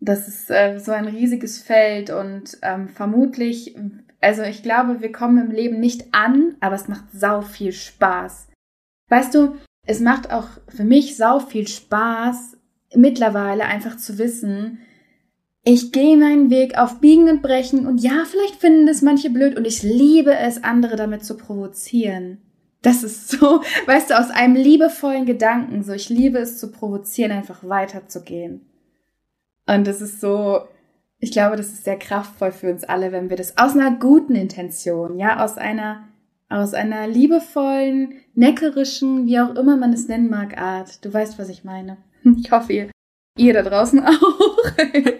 Das 0.00 0.26
ist 0.26 0.50
äh, 0.50 0.78
so 0.78 0.90
ein 0.90 1.06
riesiges 1.06 1.62
Feld 1.62 2.10
und 2.10 2.58
ähm, 2.62 2.88
vermutlich, 2.88 3.76
also 4.20 4.42
ich 4.42 4.64
glaube, 4.64 5.00
wir 5.00 5.12
kommen 5.12 5.46
im 5.46 5.52
Leben 5.52 5.78
nicht 5.78 6.12
an, 6.12 6.56
aber 6.58 6.74
es 6.74 6.88
macht 6.88 7.04
sau 7.12 7.40
viel 7.40 7.72
Spaß. 7.72 8.48
Weißt 9.08 9.32
du, 9.32 9.56
es 9.86 10.00
macht 10.00 10.32
auch 10.32 10.48
für 10.68 10.82
mich 10.82 11.16
sau 11.16 11.38
viel 11.38 11.68
Spaß, 11.68 12.56
mittlerweile 12.96 13.64
einfach 13.64 13.96
zu 13.96 14.18
wissen, 14.18 14.80
ich 15.64 15.92
gehe 15.92 16.16
meinen 16.16 16.50
Weg 16.50 16.76
auf 16.76 17.00
Biegen 17.00 17.28
und 17.28 17.42
Brechen 17.42 17.86
und 17.86 17.98
ja, 17.98 18.24
vielleicht 18.26 18.56
finden 18.56 18.86
das 18.86 19.02
manche 19.02 19.30
blöd 19.30 19.56
und 19.56 19.66
ich 19.66 19.82
liebe 19.82 20.34
es, 20.34 20.64
andere 20.64 20.96
damit 20.96 21.24
zu 21.24 21.36
provozieren. 21.36 22.38
Das 22.82 23.04
ist 23.04 23.28
so, 23.30 23.62
weißt 23.86 24.10
du, 24.10 24.18
aus 24.18 24.30
einem 24.30 24.56
liebevollen 24.56 25.24
Gedanken, 25.24 25.84
so 25.84 25.92
ich 25.92 26.08
liebe 26.08 26.38
es 26.38 26.58
zu 26.58 26.72
provozieren, 26.72 27.32
einfach 27.32 27.66
weiterzugehen. 27.68 28.66
Und 29.66 29.86
das 29.86 30.00
ist 30.00 30.20
so, 30.20 30.62
ich 31.18 31.30
glaube, 31.30 31.56
das 31.56 31.68
ist 31.68 31.84
sehr 31.84 31.98
kraftvoll 31.98 32.50
für 32.50 32.70
uns 32.72 32.82
alle, 32.82 33.12
wenn 33.12 33.30
wir 33.30 33.36
das 33.36 33.56
aus 33.56 33.74
einer 33.74 33.92
guten 33.92 34.34
Intention, 34.34 35.18
ja, 35.18 35.44
aus 35.44 35.58
einer 35.58 36.08
aus 36.52 36.74
einer 36.74 37.08
liebevollen, 37.08 38.20
neckerischen, 38.34 39.26
wie 39.26 39.40
auch 39.40 39.54
immer 39.54 39.78
man 39.78 39.94
es 39.94 40.08
nennen 40.08 40.28
mag, 40.28 40.58
Art. 40.58 41.02
Du 41.02 41.12
weißt, 41.12 41.38
was 41.38 41.48
ich 41.48 41.64
meine. 41.64 41.96
Ich 42.38 42.52
hoffe, 42.52 42.72
ihr, 42.72 42.90
ihr 43.36 43.54
da 43.54 43.62
draußen 43.62 44.00
auch. 44.06 44.38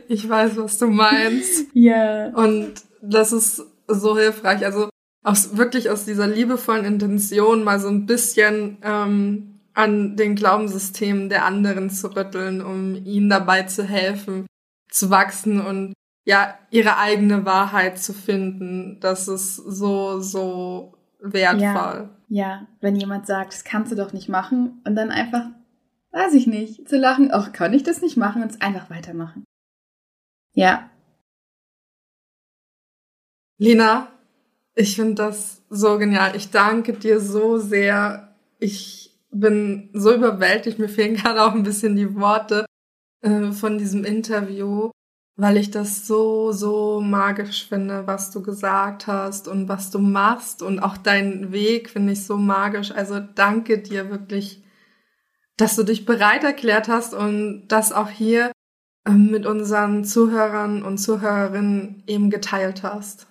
ich 0.08 0.28
weiß, 0.28 0.56
was 0.56 0.78
du 0.78 0.86
meinst. 0.88 1.66
Ja. 1.74 2.28
Und 2.28 2.74
das 3.00 3.32
ist 3.32 3.62
so 3.88 4.16
hilfreich. 4.16 4.64
Also 4.64 4.88
aus, 5.22 5.56
wirklich 5.56 5.90
aus 5.90 6.04
dieser 6.04 6.26
liebevollen 6.26 6.84
Intention 6.84 7.64
mal 7.64 7.78
so 7.78 7.88
ein 7.88 8.06
bisschen 8.06 8.78
ähm, 8.82 9.60
an 9.74 10.16
den 10.16 10.34
Glaubenssystemen 10.34 11.28
der 11.28 11.44
anderen 11.44 11.90
zu 11.90 12.14
rütteln, 12.14 12.60
um 12.60 12.94
ihnen 13.04 13.30
dabei 13.30 13.62
zu 13.62 13.84
helfen, 13.84 14.46
zu 14.90 15.10
wachsen 15.10 15.60
und 15.60 15.94
ja, 16.24 16.54
ihre 16.70 16.98
eigene 16.98 17.44
Wahrheit 17.44 17.98
zu 17.98 18.12
finden. 18.12 18.98
Das 19.00 19.28
ist 19.28 19.56
so, 19.56 20.20
so 20.20 20.94
wertvoll. 21.20 21.62
Ja, 21.62 22.10
ja, 22.28 22.66
wenn 22.80 22.96
jemand 22.96 23.26
sagt, 23.26 23.52
das 23.52 23.64
kannst 23.64 23.92
du 23.92 23.96
doch 23.96 24.12
nicht 24.12 24.28
machen 24.28 24.80
und 24.84 24.94
dann 24.94 25.10
einfach, 25.10 25.46
weiß 26.12 26.34
ich 26.34 26.46
nicht, 26.46 26.88
zu 26.88 26.96
lachen, 26.96 27.30
ach, 27.32 27.52
kann 27.52 27.72
ich 27.72 27.82
das 27.82 28.02
nicht 28.02 28.16
machen 28.16 28.42
und 28.42 28.50
es 28.50 28.60
einfach 28.60 28.90
weitermachen. 28.90 29.44
Ja. 30.54 30.90
Lina, 33.58 34.08
ich 34.74 34.96
finde 34.96 35.14
das 35.14 35.62
so 35.70 35.98
genial. 35.98 36.36
Ich 36.36 36.50
danke 36.50 36.92
dir 36.92 37.20
so 37.20 37.58
sehr. 37.58 38.34
Ich 38.58 39.18
bin 39.30 39.90
so 39.92 40.14
überwältigt. 40.14 40.78
Mir 40.78 40.88
fehlen 40.88 41.16
gerade 41.16 41.42
auch 41.42 41.54
ein 41.54 41.62
bisschen 41.62 41.96
die 41.96 42.14
Worte 42.14 42.66
äh, 43.22 43.52
von 43.52 43.78
diesem 43.78 44.04
Interview 44.04 44.90
weil 45.36 45.56
ich 45.56 45.70
das 45.70 46.06
so, 46.06 46.52
so 46.52 47.00
magisch 47.00 47.66
finde, 47.66 48.06
was 48.06 48.30
du 48.30 48.42
gesagt 48.42 49.06
hast 49.06 49.48
und 49.48 49.68
was 49.68 49.90
du 49.90 49.98
machst 49.98 50.62
und 50.62 50.78
auch 50.80 50.96
dein 50.96 51.52
Weg 51.52 51.90
finde 51.90 52.12
ich 52.12 52.24
so 52.24 52.36
magisch. 52.36 52.92
Also 52.92 53.18
danke 53.34 53.78
dir 53.78 54.10
wirklich, 54.10 54.61
dass 55.56 55.76
du 55.76 55.82
dich 55.82 56.04
bereit 56.04 56.44
erklärt 56.44 56.88
hast 56.88 57.14
und 57.14 57.68
das 57.68 57.92
auch 57.92 58.08
hier 58.08 58.52
ähm, 59.06 59.30
mit 59.30 59.46
unseren 59.46 60.04
Zuhörern 60.04 60.82
und 60.82 60.98
Zuhörerinnen 60.98 62.02
eben 62.06 62.30
geteilt 62.30 62.82
hast. 62.82 63.26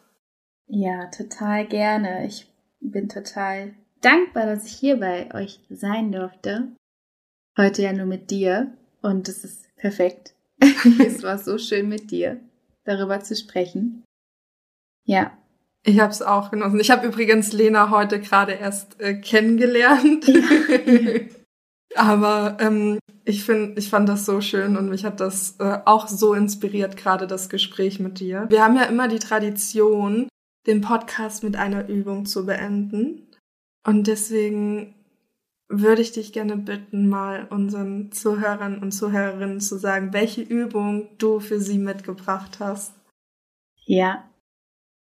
Ja, 0.68 1.08
total 1.08 1.68
gerne. 1.68 2.26
Ich 2.26 2.48
bin 2.80 3.10
total 3.10 3.74
dankbar, 4.02 4.46
dass 4.46 4.66
ich 4.66 4.74
hier 4.74 5.00
bei 5.00 5.34
euch 5.34 5.60
sein 5.70 6.12
durfte. 6.12 6.70
Heute 7.58 7.82
ja 7.82 7.94
nur 7.94 8.06
mit 8.06 8.32
dir 8.32 8.72
und 9.02 9.28
es 9.28 9.44
ist 9.44 9.76
perfekt. 9.76 10.34
es 11.00 11.24
war 11.24 11.38
so 11.38 11.58
schön 11.58 11.90
mit 11.90 12.12
dir, 12.12 12.40
darüber 12.86 13.20
zu 13.20 13.36
sprechen. 13.36 14.04
Ja. 15.06 15.38
Ich 15.84 16.00
habe 16.00 16.12
es 16.12 16.22
auch 16.22 16.52
genossen. 16.52 16.80
Ich 16.80 16.92
habe 16.92 17.08
übrigens 17.08 17.54
Lena 17.54 17.90
heute 17.90 18.20
gerade 18.20 18.54
erst 18.54 19.00
äh, 19.02 19.16
kennengelernt. 19.16 20.28
Ja. 20.28 21.20
Aber 21.96 22.58
ähm, 22.60 23.00
ich 23.26 23.44
finde, 23.44 23.80
ich 23.80 23.90
fand 23.90 24.08
das 24.08 24.26
so 24.26 24.42
schön 24.42 24.78
und 24.78 24.90
mich 24.90 25.06
hat 25.06 25.20
das 25.20 25.56
äh, 25.60 25.80
auch 25.86 26.08
so 26.08 26.34
inspiriert, 26.34 26.98
gerade 26.98 27.28
das 27.28 27.50
Gespräch 27.50 28.00
mit 28.00 28.20
dir. 28.20 28.46
Wir 28.50 28.64
haben 28.64 28.76
ja 28.76 28.84
immer 28.84 29.08
die 29.08 29.20
Tradition, 29.20 30.30
den 30.68 30.82
Podcast 30.82 31.44
mit 31.44 31.56
einer 31.56 31.90
Übung 31.90 32.26
zu 32.26 32.46
beenden. 32.46 33.28
Und 33.86 34.08
deswegen 34.08 34.96
würde 35.68 36.02
ich 36.02 36.12
dich 36.12 36.34
gerne 36.34 36.58
bitten, 36.58 37.08
mal 37.08 37.48
unseren 37.50 38.12
Zuhörern 38.12 38.80
und 38.80 38.92
Zuhörerinnen 38.92 39.62
zu 39.62 39.78
sagen, 39.78 40.14
welche 40.14 40.42
Übung 40.42 41.10
du 41.18 41.40
für 41.40 41.60
sie 41.60 41.78
mitgebracht 41.78 42.60
hast. 42.60 42.94
Ja, 43.86 44.30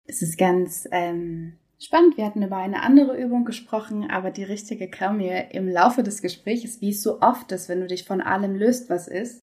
es 0.05 0.23
ist 0.23 0.39
ganz 0.39 0.87
ähm, 0.93 1.60
spannend. 1.81 2.17
Wir 2.17 2.27
hatten 2.27 2.43
über 2.43 2.57
eine 2.57 2.83
andere 2.83 3.17
Übung 3.17 3.45
gesprochen, 3.45 4.11
aber 4.11 4.31
die 4.31 4.45
richtige 4.45 4.89
kam 4.89 5.17
mir 5.17 5.53
im 5.53 5.69
Laufe 5.69 6.03
des 6.03 6.23
Gesprächs, 6.23 6.81
wie 6.81 6.91
es 6.91 7.03
so 7.03 7.21
oft 7.21 7.51
ist, 7.53 7.69
wenn 7.69 7.81
du 7.81 7.87
dich 7.87 8.05
von 8.05 8.21
allem 8.21 8.55
löst, 8.55 8.91
was 8.91 9.09
ist. 9.09 9.41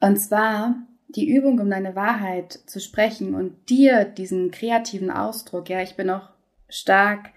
Und 0.00 0.16
zwar 0.16 0.76
die 1.08 1.28
Übung, 1.28 1.60
um 1.60 1.70
deine 1.70 1.94
Wahrheit 1.94 2.52
zu 2.52 2.80
sprechen 2.80 3.34
und 3.34 3.68
dir 3.68 4.04
diesen 4.04 4.50
kreativen 4.50 5.10
Ausdruck, 5.10 5.68
ja, 5.68 5.82
ich 5.82 5.94
bin 5.96 6.10
auch 6.10 6.30
stark 6.68 7.30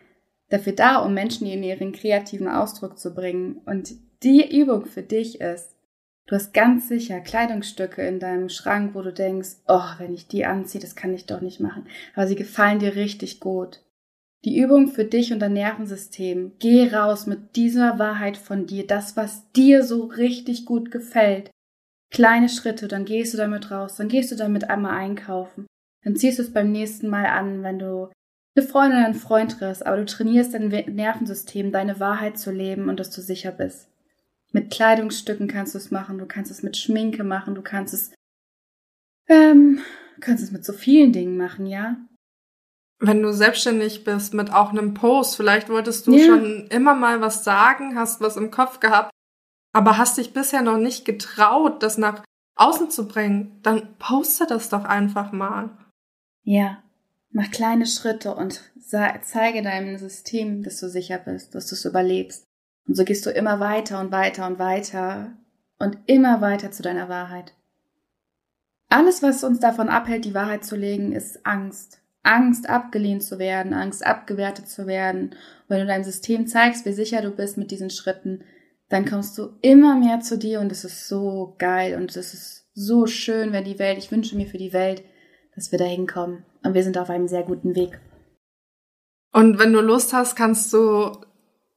dafür 0.50 0.74
da, 0.74 0.98
um 0.98 1.14
Menschen 1.14 1.48
in 1.48 1.64
ihren 1.64 1.92
kreativen 1.92 2.48
Ausdruck 2.48 2.98
zu 2.98 3.14
bringen. 3.14 3.62
Und 3.66 3.94
die 4.24 4.60
Übung 4.60 4.86
für 4.86 5.04
dich 5.04 5.42
ist, 5.42 5.76
du 6.28 6.36
hast 6.36 6.54
ganz 6.54 6.88
sicher 6.88 7.20
Kleidungsstücke 7.20 8.02
in 8.08 8.20
deinem 8.20 8.50
Schrank, 8.50 8.96
wo 8.96 9.02
du 9.02 9.12
denkst, 9.12 9.58
oh, 9.68 9.90
wenn 9.98 10.14
ich 10.14 10.28
die 10.28 10.46
anziehe, 10.46 10.82
das 10.82 10.96
kann 10.96 11.14
ich 11.14 11.26
doch 11.26 11.42
nicht 11.42 11.60
machen. 11.60 11.88
Aber 12.16 12.28
sie 12.28 12.36
gefallen 12.36 12.80
dir 12.80 12.96
richtig 12.96 13.40
gut. 13.40 13.85
Die 14.46 14.60
Übung 14.60 14.88
für 14.88 15.06
dich 15.06 15.34
und 15.34 15.40
dein 15.40 15.54
Nervensystem. 15.54 16.52
Geh 16.60 16.94
raus 16.94 17.26
mit 17.26 17.56
dieser 17.56 17.98
Wahrheit 17.98 18.38
von 18.38 18.68
dir, 18.68 18.86
das, 18.86 19.18
was 19.18 19.52
dir 19.54 19.84
so 19.84 20.04
richtig 20.04 20.66
gut 20.66 20.92
gefällt. 20.92 21.50
Kleine 22.12 22.48
Schritte, 22.48 22.88
dann 22.88 23.06
gehst 23.06 23.34
du 23.34 23.38
damit 23.38 23.72
raus, 23.72 23.96
dann 23.96 24.08
gehst 24.08 24.32
du 24.32 24.36
damit 24.36 24.70
einmal 24.70 24.98
einkaufen. 24.98 25.66
Dann 26.04 26.16
ziehst 26.16 26.38
du 26.38 26.44
es 26.44 26.54
beim 26.54 26.72
nächsten 26.72 27.10
Mal 27.10 27.26
an, 27.26 27.64
wenn 27.64 27.80
du 27.80 28.12
eine 28.56 28.68
Freundin 28.68 29.00
oder 29.00 29.08
ein 29.08 29.16
Freund 29.16 29.58
triffst, 29.58 29.84
aber 29.84 29.98
du 29.98 30.06
trainierst 30.06 30.54
dein 30.54 30.68
Nervensystem, 30.68 31.72
deine 31.72 32.00
Wahrheit 32.00 32.38
zu 32.38 32.52
leben 32.52 32.88
und 32.88 33.00
dass 33.00 33.10
du 33.10 33.22
sicher 33.22 33.52
bist. 33.52 33.90
Mit 34.52 34.70
Kleidungsstücken 34.70 35.48
kannst 35.48 35.74
du 35.74 35.80
es 35.80 35.90
machen, 35.90 36.20
du 36.20 36.28
kannst 36.28 36.52
es 36.52 36.62
mit 36.62 36.78
Schminke 36.78 37.24
machen, 37.24 37.56
du 37.56 37.64
kannst 37.64 37.96
es, 37.96 38.14
ähm, 39.28 39.80
kannst 40.20 40.44
es 40.44 40.52
mit 40.52 40.64
so 40.64 40.72
vielen 40.72 41.12
Dingen 41.12 41.36
machen, 41.36 41.66
ja? 41.66 41.98
Wenn 43.00 43.22
du 43.22 43.34
selbstständig 43.34 44.04
bist 44.04 44.34
mit 44.34 44.54
auch 44.54 44.70
einem 44.70 44.94
Post, 44.94 45.36
vielleicht 45.36 45.70
wolltest 45.70 46.08
du 46.08 46.16
ja. 46.16 46.26
schon 46.26 46.68
immer 46.68 46.96
mal 46.96 47.22
was 47.22 47.44
sagen, 47.44 47.98
hast 47.98 48.22
was 48.22 48.38
im 48.38 48.52
Kopf 48.52 48.80
gehabt, 48.80 49.12
aber 49.74 49.98
hast 49.98 50.18
dich 50.18 50.34
bisher 50.34 50.62
noch 50.62 50.78
nicht 50.78 51.04
getraut, 51.04 51.84
das 51.84 51.98
nach 51.98 52.24
außen 52.56 52.90
zu 52.90 53.08
bringen, 53.08 53.60
dann 53.64 53.98
poste 53.98 54.46
das 54.48 54.70
doch 54.70 54.86
einfach 54.86 55.34
mal. 55.34 55.78
Ja, 56.44 56.82
Mach 57.38 57.52
kleine 57.52 57.86
Schritte 57.86 58.34
und 58.34 58.62
zeige 58.88 59.62
deinem 59.62 59.98
System, 59.98 60.64
dass 60.64 60.80
du 60.80 60.88
sicher 60.88 61.18
bist, 61.18 61.54
dass 61.54 61.68
du 61.68 61.76
es 61.76 61.84
überlebst. 61.84 62.46
Und 62.88 62.96
so 62.96 63.04
gehst 63.04 63.26
du 63.26 63.30
immer 63.30 63.60
weiter 63.60 64.00
und 64.00 64.14
weiter 64.14 64.48
und 64.48 64.58
weiter 64.58 65.34
und 65.78 65.98
immer 66.06 66.40
weiter 66.40 66.72
zu 66.72 66.82
deiner 66.82 67.10
Wahrheit. 67.10 67.54
Alles, 68.88 69.22
was 69.22 69.44
uns 69.44 69.60
davon 69.60 69.90
abhält, 69.90 70.24
die 70.24 70.34
Wahrheit 70.34 70.64
zu 70.64 70.78
legen, 70.78 71.12
ist 71.12 71.46
Angst. 71.46 72.02
Angst, 72.26 72.70
abgelehnt 72.70 73.24
zu 73.24 73.40
werden, 73.40 73.74
Angst, 73.74 74.06
abgewertet 74.06 74.68
zu 74.68 74.88
werden. 74.88 75.30
Und 75.30 75.70
wenn 75.70 75.80
du 75.80 75.86
deinem 75.86 76.04
System 76.04 76.48
zeigst, 76.48 76.86
wie 76.86 76.94
sicher 76.94 77.22
du 77.22 77.32
bist 77.32 77.58
mit 77.58 77.72
diesen 77.72 77.90
Schritten, 77.90 78.44
dann 78.90 79.06
kommst 79.06 79.38
du 79.38 79.50
immer 79.62 79.96
mehr 79.96 80.20
zu 80.20 80.38
dir 80.38 80.60
und 80.60 80.72
es 80.72 80.86
ist 80.86 81.08
so 81.08 81.56
geil 81.58 81.96
und 81.96 82.16
es 82.16 82.34
ist 82.34 82.68
so 82.74 83.08
schön, 83.08 83.52
wenn 83.52 83.64
die 83.64 83.80
Welt, 83.80 83.98
ich 83.98 84.12
wünsche 84.12 84.36
mir 84.36 84.48
für 84.48 84.58
die 84.58 84.74
Welt, 84.74 85.04
dass 85.56 85.72
wir 85.72 85.80
da 85.80 85.86
hinkommen. 85.86 86.44
Und 86.64 86.74
wir 86.74 86.84
sind 86.84 86.98
auf 86.98 87.10
einem 87.10 87.28
sehr 87.28 87.44
guten 87.44 87.76
Weg. 87.76 88.00
Und 89.32 89.60
wenn 89.60 89.74
du 89.74 89.82
Lust 89.82 90.14
hast, 90.14 90.36
kannst 90.36 90.72
du 90.74 91.12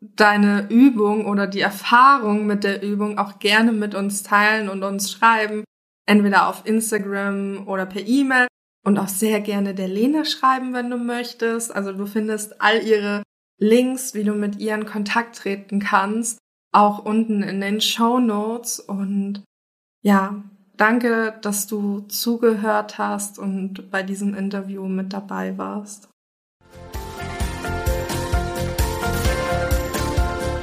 deine 0.01 0.69
Übung 0.71 1.27
oder 1.27 1.47
die 1.47 1.61
Erfahrung 1.61 2.47
mit 2.47 2.65
der 2.65 2.83
Übung 2.83 3.19
auch 3.19 3.39
gerne 3.39 3.73
mit 3.73 3.95
uns 3.95 4.23
teilen 4.23 4.69
und 4.69 4.83
uns 4.83 5.11
schreiben. 5.11 5.65
Entweder 6.07 6.49
auf 6.49 6.65
Instagram 6.65 7.67
oder 7.67 7.87
per 7.87 8.07
E-Mail 8.07 8.47
und 8.85 8.99
auch 8.99 9.09
sehr 9.09 9.41
gerne 9.41 9.75
der 9.75 9.89
Lena 9.89 10.25
schreiben, 10.25 10.73
wenn 10.73 10.91
du 10.91 10.97
möchtest. 10.97 11.75
Also 11.75 11.93
du 11.93 12.07
findest 12.07 12.61
all 12.61 12.83
ihre 12.83 13.23
Links, 13.59 14.15
wie 14.15 14.25
du 14.25 14.35
mit 14.35 14.59
ihr 14.59 14.75
in 14.75 14.87
Kontakt 14.87 15.37
treten 15.37 15.81
kannst, 15.81 16.39
auch 16.73 17.05
unten 17.05 17.43
in 17.43 17.61
den 17.61 17.81
Show 17.81 18.19
Notes. 18.19 18.81
Und 18.81 19.43
ja, 20.03 20.43
Danke, 20.79 21.37
dass 21.43 21.67
du 21.67 22.03
zugehört 22.03 22.99
hast 22.99 23.41
und 23.41 23.91
bei 23.91 24.05
diesem 24.05 24.33
Interview 24.35 24.87
mit 24.87 25.13
dabei 25.13 25.59
warst. 25.59 26.09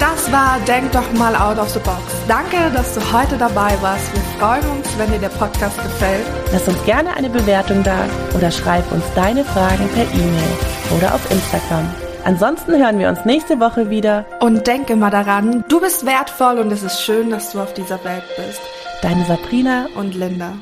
Das 0.06 0.32
war 0.32 0.60
Denk 0.68 0.92
doch 0.92 1.12
mal 1.14 1.36
out 1.36 1.58
of 1.58 1.68
the 1.70 1.80
box. 1.80 2.00
Danke, 2.28 2.72
dass 2.76 2.94
du 2.94 3.02
heute 3.12 3.38
dabei 3.38 3.76
warst. 3.82 4.14
Wir 4.14 4.22
freuen 4.38 4.78
uns, 4.78 4.88
wenn 5.00 5.12
dir 5.12 5.18
der 5.18 5.30
Podcast 5.30 5.82
gefällt. 5.82 6.24
Lass 6.52 6.68
uns 6.68 6.84
gerne 6.86 7.12
eine 7.16 7.28
Bewertung 7.28 7.82
da 7.82 8.06
oder 8.36 8.52
schreib 8.52 8.92
uns 8.92 9.04
deine 9.16 9.44
Fragen 9.44 9.90
per 9.96 10.04
E-Mail 10.04 10.58
oder 10.96 11.16
auf 11.16 11.32
Instagram. 11.32 11.90
Ansonsten 12.24 12.74
hören 12.78 13.00
wir 13.00 13.10
uns 13.10 13.26
nächste 13.26 13.60
Woche 13.60 13.90
wieder. 13.90 14.26
Und 14.42 14.68
denk 14.68 14.92
immer 14.92 15.10
daran, 15.10 15.66
du 15.70 15.82
bist 15.82 16.06
wertvoll 16.06 16.60
und 16.60 16.72
es 16.72 16.84
ist 16.84 17.02
schön, 17.02 17.32
dass 17.32 17.54
du 17.54 17.60
auf 17.60 17.74
dieser 17.74 18.04
Welt 18.04 18.26
bist. 18.38 18.62
Deine 19.02 19.26
Sabrina 19.26 19.88
und 19.96 20.14
Linda. 20.14 20.54